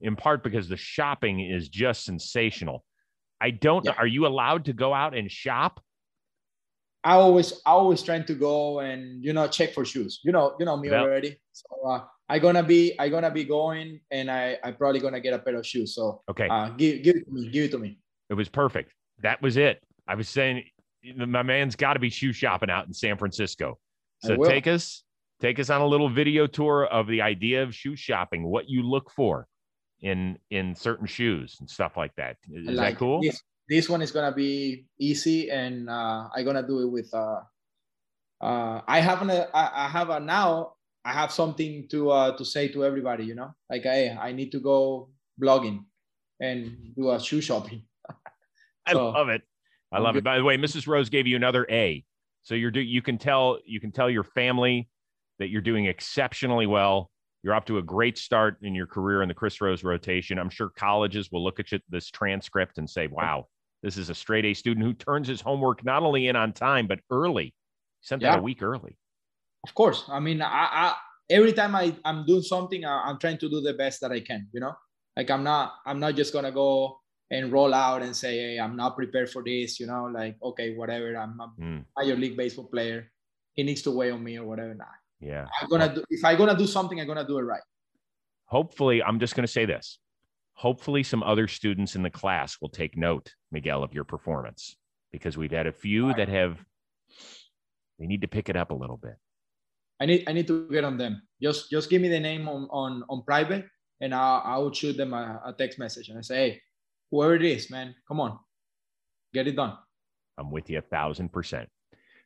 in 0.00 0.16
part 0.16 0.42
because 0.42 0.68
the 0.68 0.76
shopping 0.76 1.40
is 1.40 1.68
just 1.68 2.04
sensational. 2.04 2.84
I 3.40 3.50
don't 3.50 3.84
yeah. 3.84 3.92
are 3.92 4.06
you 4.06 4.26
allowed 4.26 4.66
to 4.66 4.72
go 4.72 4.92
out 4.92 5.16
and 5.16 5.30
shop? 5.30 5.82
I 7.02 7.14
always, 7.14 7.54
I 7.64 7.70
always 7.70 8.02
trying 8.02 8.24
to 8.26 8.34
go 8.34 8.80
and, 8.80 9.24
you 9.24 9.32
know, 9.32 9.48
check 9.48 9.72
for 9.72 9.86
shoes. 9.86 10.20
You 10.22 10.32
know, 10.32 10.54
you 10.58 10.66
know 10.66 10.76
me 10.76 10.90
yep. 10.90 11.00
already. 11.00 11.40
So 11.52 11.64
uh, 11.88 12.00
I 12.28 12.38
gonna 12.38 12.62
be 12.62 12.94
I 12.98 13.08
gonna 13.08 13.30
be 13.30 13.44
going 13.44 14.00
and 14.10 14.30
I 14.30 14.58
I 14.62 14.72
probably 14.72 15.00
gonna 15.00 15.20
get 15.20 15.32
a 15.32 15.38
pair 15.38 15.56
of 15.56 15.66
shoes. 15.66 15.94
So 15.94 16.22
okay, 16.30 16.48
uh, 16.48 16.68
give 16.70 17.02
give 17.02 17.16
it 17.16 17.24
to 17.24 17.32
me, 17.32 17.48
give 17.48 17.64
it 17.64 17.70
to 17.72 17.78
me. 17.78 17.98
It 18.28 18.34
was 18.34 18.48
perfect. 18.48 18.92
That 19.22 19.40
was 19.40 19.56
it. 19.56 19.82
I 20.06 20.14
was 20.14 20.28
saying 20.28 20.64
my 21.16 21.42
man's 21.42 21.76
got 21.76 21.94
to 21.94 22.00
be 22.00 22.10
shoe 22.10 22.32
shopping 22.32 22.70
out 22.70 22.86
in 22.86 22.92
San 22.92 23.16
Francisco. 23.16 23.78
So 24.22 24.36
take 24.36 24.66
us 24.66 25.02
take 25.40 25.58
us 25.58 25.70
on 25.70 25.80
a 25.80 25.86
little 25.86 26.10
video 26.10 26.46
tour 26.46 26.84
of 26.84 27.06
the 27.06 27.22
idea 27.22 27.62
of 27.62 27.74
shoe 27.74 27.96
shopping, 27.96 28.46
what 28.46 28.68
you 28.68 28.82
look 28.82 29.10
for 29.10 29.46
in 30.02 30.38
in 30.50 30.74
certain 30.74 31.06
shoes 31.06 31.56
and 31.60 31.68
stuff 31.68 31.96
like 31.96 32.14
that. 32.16 32.36
Is 32.52 32.66
like 32.66 32.94
that 32.94 32.98
cool? 32.98 33.20
This, 33.22 33.42
this 33.68 33.88
one 33.88 34.02
is 34.02 34.10
gonna 34.10 34.34
be 34.34 34.86
easy, 34.98 35.50
and 35.50 35.88
uh, 35.88 36.28
I'm 36.34 36.44
gonna 36.44 36.66
do 36.66 36.80
it 36.80 36.90
with. 36.90 37.12
Uh, 37.12 37.40
uh, 38.40 38.80
I 38.86 39.00
have 39.00 39.22
an 39.22 39.30
I, 39.30 39.46
I 39.54 39.88
have 39.88 40.10
a 40.10 40.20
now 40.20 40.74
I 41.04 41.12
have 41.12 41.32
something 41.32 41.88
to 41.88 42.10
uh, 42.10 42.36
to 42.36 42.44
say 42.44 42.68
to 42.68 42.84
everybody, 42.84 43.24
you 43.24 43.34
know, 43.34 43.54
like 43.68 43.86
I 43.86 44.08
I 44.20 44.32
need 44.32 44.52
to 44.52 44.60
go 44.60 45.10
blogging 45.40 45.84
and 46.40 46.94
do 46.96 47.10
a 47.10 47.20
shoe 47.20 47.40
shopping. 47.40 47.82
I 48.86 48.92
love 48.92 49.28
it. 49.28 49.42
I 49.92 49.98
love 49.98 50.16
it. 50.16 50.24
By 50.24 50.38
the 50.38 50.44
way, 50.44 50.56
Mrs. 50.56 50.86
Rose 50.86 51.08
gave 51.08 51.26
you 51.26 51.36
another 51.36 51.66
A, 51.70 52.04
so 52.42 52.54
you're 52.54 52.70
do 52.70 52.80
you 52.80 53.02
can 53.02 53.18
tell 53.18 53.58
you 53.64 53.80
can 53.80 53.92
tell 53.92 54.08
your 54.08 54.24
family 54.24 54.88
that 55.38 55.48
you're 55.48 55.62
doing 55.62 55.86
exceptionally 55.86 56.66
well. 56.66 57.10
You're 57.42 57.54
off 57.54 57.64
to 57.66 57.78
a 57.78 57.82
great 57.82 58.18
start 58.18 58.58
in 58.62 58.74
your 58.74 58.86
career 58.86 59.22
in 59.22 59.28
the 59.28 59.34
Chris 59.34 59.60
Rose 59.60 59.82
rotation. 59.82 60.38
I'm 60.38 60.50
sure 60.50 60.70
colleges 60.76 61.30
will 61.32 61.42
look 61.42 61.58
at 61.58 61.72
you, 61.72 61.80
this 61.88 62.10
transcript 62.10 62.78
and 62.78 62.88
say, 62.88 63.06
"Wow, 63.06 63.46
this 63.82 63.96
is 63.96 64.10
a 64.10 64.14
straight 64.14 64.44
A 64.44 64.54
student 64.54 64.84
who 64.84 64.92
turns 64.92 65.26
his 65.26 65.40
homework 65.40 65.84
not 65.84 66.02
only 66.02 66.28
in 66.28 66.36
on 66.36 66.52
time 66.52 66.86
but 66.86 67.00
early." 67.10 67.54
Sent 68.02 68.22
yeah. 68.22 68.32
that 68.32 68.38
a 68.38 68.42
week 68.42 68.62
early 68.62 68.96
of 69.66 69.74
course 69.74 70.04
i 70.08 70.20
mean 70.20 70.40
i, 70.42 70.46
I 70.48 70.94
every 71.28 71.52
time 71.52 71.74
I, 71.74 71.94
i'm 72.04 72.24
doing 72.26 72.42
something 72.42 72.84
I, 72.84 73.02
i'm 73.06 73.18
trying 73.18 73.38
to 73.38 73.48
do 73.48 73.60
the 73.60 73.74
best 73.74 74.00
that 74.00 74.12
i 74.12 74.20
can 74.20 74.48
you 74.52 74.60
know 74.60 74.74
like 75.16 75.30
i'm 75.30 75.44
not 75.44 75.74
i'm 75.86 76.00
not 76.00 76.16
just 76.16 76.32
gonna 76.32 76.52
go 76.52 76.98
and 77.30 77.52
roll 77.52 77.74
out 77.74 78.02
and 78.02 78.16
say 78.16 78.38
hey 78.38 78.60
i'm 78.60 78.76
not 78.76 78.96
prepared 78.96 79.30
for 79.30 79.42
this 79.44 79.78
you 79.78 79.86
know 79.86 80.04
like 80.04 80.36
okay 80.42 80.74
whatever 80.74 81.14
i'm 81.16 81.38
a 81.40 81.52
mm. 81.60 81.84
major 81.98 82.16
league 82.16 82.36
baseball 82.36 82.66
player 82.66 83.10
he 83.54 83.62
needs 83.62 83.82
to 83.82 83.90
weigh 83.90 84.10
on 84.10 84.22
me 84.22 84.38
or 84.38 84.46
whatever 84.46 84.74
not 84.74 84.88
yeah 85.20 85.46
i'm 85.60 85.68
gonna 85.68 85.94
do 85.94 86.04
if 86.10 86.24
i'm 86.24 86.36
gonna 86.36 86.56
do 86.56 86.66
something 86.66 87.00
i'm 87.00 87.06
gonna 87.06 87.26
do 87.26 87.38
it 87.38 87.42
right 87.42 87.62
hopefully 88.46 89.02
i'm 89.02 89.20
just 89.20 89.34
gonna 89.34 89.46
say 89.46 89.64
this 89.64 89.98
hopefully 90.54 91.02
some 91.02 91.22
other 91.22 91.46
students 91.46 91.94
in 91.94 92.02
the 92.02 92.10
class 92.10 92.56
will 92.60 92.68
take 92.68 92.96
note 92.96 93.34
miguel 93.50 93.82
of 93.82 93.94
your 93.94 94.04
performance 94.04 94.76
because 95.12 95.36
we've 95.36 95.52
had 95.52 95.66
a 95.66 95.72
few 95.72 96.08
right. 96.08 96.16
that 96.16 96.28
have 96.28 96.64
they 97.98 98.06
need 98.06 98.22
to 98.22 98.28
pick 98.28 98.48
it 98.48 98.56
up 98.56 98.70
a 98.70 98.74
little 98.74 98.96
bit 98.96 99.16
I 100.00 100.06
need 100.06 100.24
I 100.26 100.32
need 100.32 100.48
to 100.48 100.66
get 100.68 100.84
on 100.84 100.96
them. 100.96 101.22
Just 101.40 101.70
just 101.70 101.90
give 101.90 102.00
me 102.00 102.08
the 102.08 102.18
name 102.18 102.48
on 102.48 102.66
on, 102.70 103.04
on 103.08 103.22
private, 103.22 103.66
and 104.00 104.14
I 104.14 104.38
I 104.38 104.56
will 104.56 104.72
shoot 104.72 104.96
them 104.96 105.12
a, 105.12 105.40
a 105.44 105.52
text 105.52 105.78
message 105.78 106.08
and 106.08 106.18
I 106.18 106.22
say, 106.22 106.36
hey, 106.36 106.62
whoever 107.10 107.34
it 107.34 107.44
is, 107.44 107.70
man, 107.70 107.94
come 108.08 108.18
on, 108.18 108.38
get 109.34 109.46
it 109.46 109.56
done. 109.56 109.76
I'm 110.38 110.50
with 110.50 110.70
you 110.70 110.78
a 110.78 110.82
thousand 110.82 111.30
percent. 111.32 111.68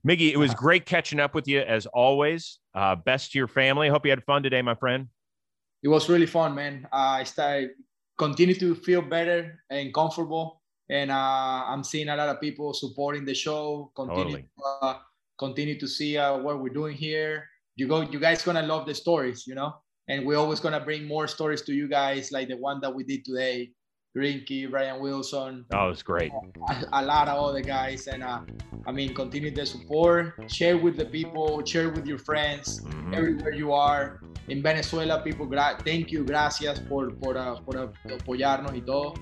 Miggy, 0.07 0.33
it 0.33 0.37
was 0.37 0.51
uh-huh. 0.51 0.61
great 0.61 0.87
catching 0.87 1.21
up 1.21 1.35
with 1.35 1.49
you 1.49 1.61
as 1.61 1.87
always. 1.87 2.59
Uh, 2.75 2.95
best 2.95 3.33
to 3.33 3.39
your 3.39 3.49
family. 3.49 3.89
Hope 3.89 4.05
you 4.05 4.11
had 4.11 4.23
fun 4.25 4.43
today, 4.43 4.63
my 4.63 4.75
friend. 4.75 5.09
It 5.83 5.89
was 5.89 6.09
really 6.09 6.27
fun, 6.27 6.55
man. 6.55 6.87
Uh, 6.93 7.21
I 7.21 7.25
started 7.25 7.71
continue 8.17 8.55
to 8.55 8.75
feel 8.75 9.03
better 9.03 9.61
and 9.71 9.93
comfortable, 9.93 10.63
and 10.89 11.11
uh, 11.11 11.65
I'm 11.67 11.83
seeing 11.83 12.09
a 12.09 12.17
lot 12.17 12.29
of 12.29 12.41
people 12.41 12.73
supporting 12.75 13.25
the 13.25 13.35
show. 13.35 13.91
Continue, 13.97 14.25
totally. 14.25 14.43
to, 14.43 14.87
uh, 14.87 14.99
continue 15.39 15.79
to 15.79 15.89
see 15.89 16.17
uh, 16.17 16.39
what 16.39 16.61
we're 16.61 16.73
doing 16.73 16.97
here 16.97 17.45
you 17.77 17.89
go 17.89 18.03
you 18.03 18.21
guys 18.21 18.43
gonna 18.43 18.63
love 18.63 18.87
the 18.87 18.95
stories 18.95 19.47
you 19.47 19.55
know 19.55 19.75
and 20.09 20.25
we're 20.25 20.39
always 20.39 20.61
gonna 20.61 20.81
bring 20.81 21.07
more 21.07 21.27
stories 21.27 21.63
to 21.63 21.73
you 21.73 21.89
guys 21.89 22.31
like 22.31 22.49
the 22.49 22.57
one 22.57 22.81
that 22.81 22.95
we 22.95 23.03
did 23.05 23.25
today 23.25 23.71
Greinke, 24.17 24.71
Brian 24.71 25.01
Wilson. 25.01 25.65
Oh, 25.73 25.89
it's 25.89 26.03
great. 26.03 26.31
A, 26.69 26.87
a, 26.93 27.03
lot 27.03 27.29
of 27.29 27.37
other 27.43 27.61
guys. 27.61 28.07
And 28.07 28.23
uh, 28.23 28.41
I 28.87 28.93
mean, 28.93 29.13
continue 29.13 29.51
the 29.51 29.67
support, 29.67 30.35
share 30.47 30.79
with 30.79 30.97
the 30.97 31.07
people, 31.07 31.65
share 31.65 31.91
with 31.91 32.07
your 32.07 32.19
friends 32.19 32.81
mm-hmm. 32.81 33.15
everywhere 33.15 33.53
you 33.53 33.73
are. 33.73 34.21
In 34.49 34.63
Venezuela, 34.63 35.21
people, 35.23 35.47
gra- 35.47 35.79
thank 35.85 36.13
you, 36.13 36.23
gracias 36.23 36.79
por, 36.79 37.11
por, 37.11 37.37
uh, 37.37 37.57
por 37.61 37.77
uh, 37.77 37.89
apoyarnos 38.05 38.75
y 38.75 38.81
todo. 38.81 39.15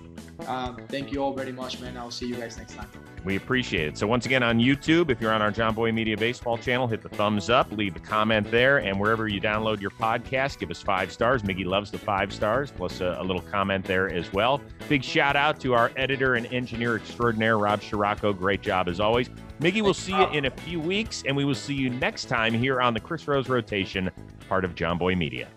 Um, 0.48 0.76
thank 0.88 1.12
you 1.12 1.22
all 1.22 1.32
very 1.32 1.52
much, 1.52 1.80
man. 1.80 1.96
I'll 1.96 2.10
see 2.10 2.26
you 2.26 2.34
guys 2.34 2.58
next 2.58 2.74
time. 2.74 2.88
We 3.24 3.36
appreciate 3.36 3.86
it. 3.86 3.96
So, 3.96 4.06
once 4.08 4.26
again, 4.26 4.42
on 4.42 4.58
YouTube, 4.58 5.08
if 5.10 5.20
you're 5.20 5.32
on 5.32 5.40
our 5.40 5.52
Jomboy 5.52 5.94
Media 5.94 6.16
Baseball 6.16 6.58
channel, 6.58 6.88
hit 6.88 7.02
the 7.02 7.08
thumbs 7.08 7.50
up, 7.50 7.70
leave 7.70 7.94
a 7.94 8.00
comment 8.00 8.50
there, 8.50 8.78
and 8.78 8.98
wherever 8.98 9.28
you 9.28 9.40
download 9.40 9.80
your 9.80 9.92
podcast, 9.92 10.58
give 10.58 10.72
us 10.72 10.82
five 10.82 11.12
stars. 11.12 11.42
Miggy 11.42 11.64
loves 11.64 11.92
the 11.92 11.98
five 11.98 12.32
stars, 12.32 12.72
plus 12.72 13.00
a, 13.00 13.16
a 13.20 13.22
little 13.22 13.42
comment 13.42 13.84
there 13.84 14.12
as 14.12 14.32
well. 14.32 14.60
Big 14.88 15.02
shout 15.02 15.36
out 15.36 15.58
to 15.60 15.72
our 15.72 15.90
editor 15.96 16.34
and 16.34 16.46
engineer 16.52 16.96
extraordinaire, 16.96 17.56
Rob 17.56 17.80
Scirocco. 17.82 18.32
Great 18.32 18.60
job 18.60 18.88
as 18.88 19.00
always. 19.00 19.30
Miggy, 19.60 19.80
we'll 19.80 19.94
see 19.94 20.12
you 20.12 20.28
in 20.30 20.44
a 20.44 20.50
few 20.50 20.80
weeks, 20.80 21.22
and 21.26 21.34
we 21.34 21.44
will 21.44 21.54
see 21.54 21.72
you 21.72 21.88
next 21.88 22.26
time 22.26 22.52
here 22.52 22.80
on 22.80 22.92
the 22.92 23.00
Chris 23.00 23.26
Rose 23.26 23.48
Rotation, 23.48 24.10
part 24.48 24.64
of 24.64 24.74
Jomboy 24.74 25.16
Media. 25.16 25.48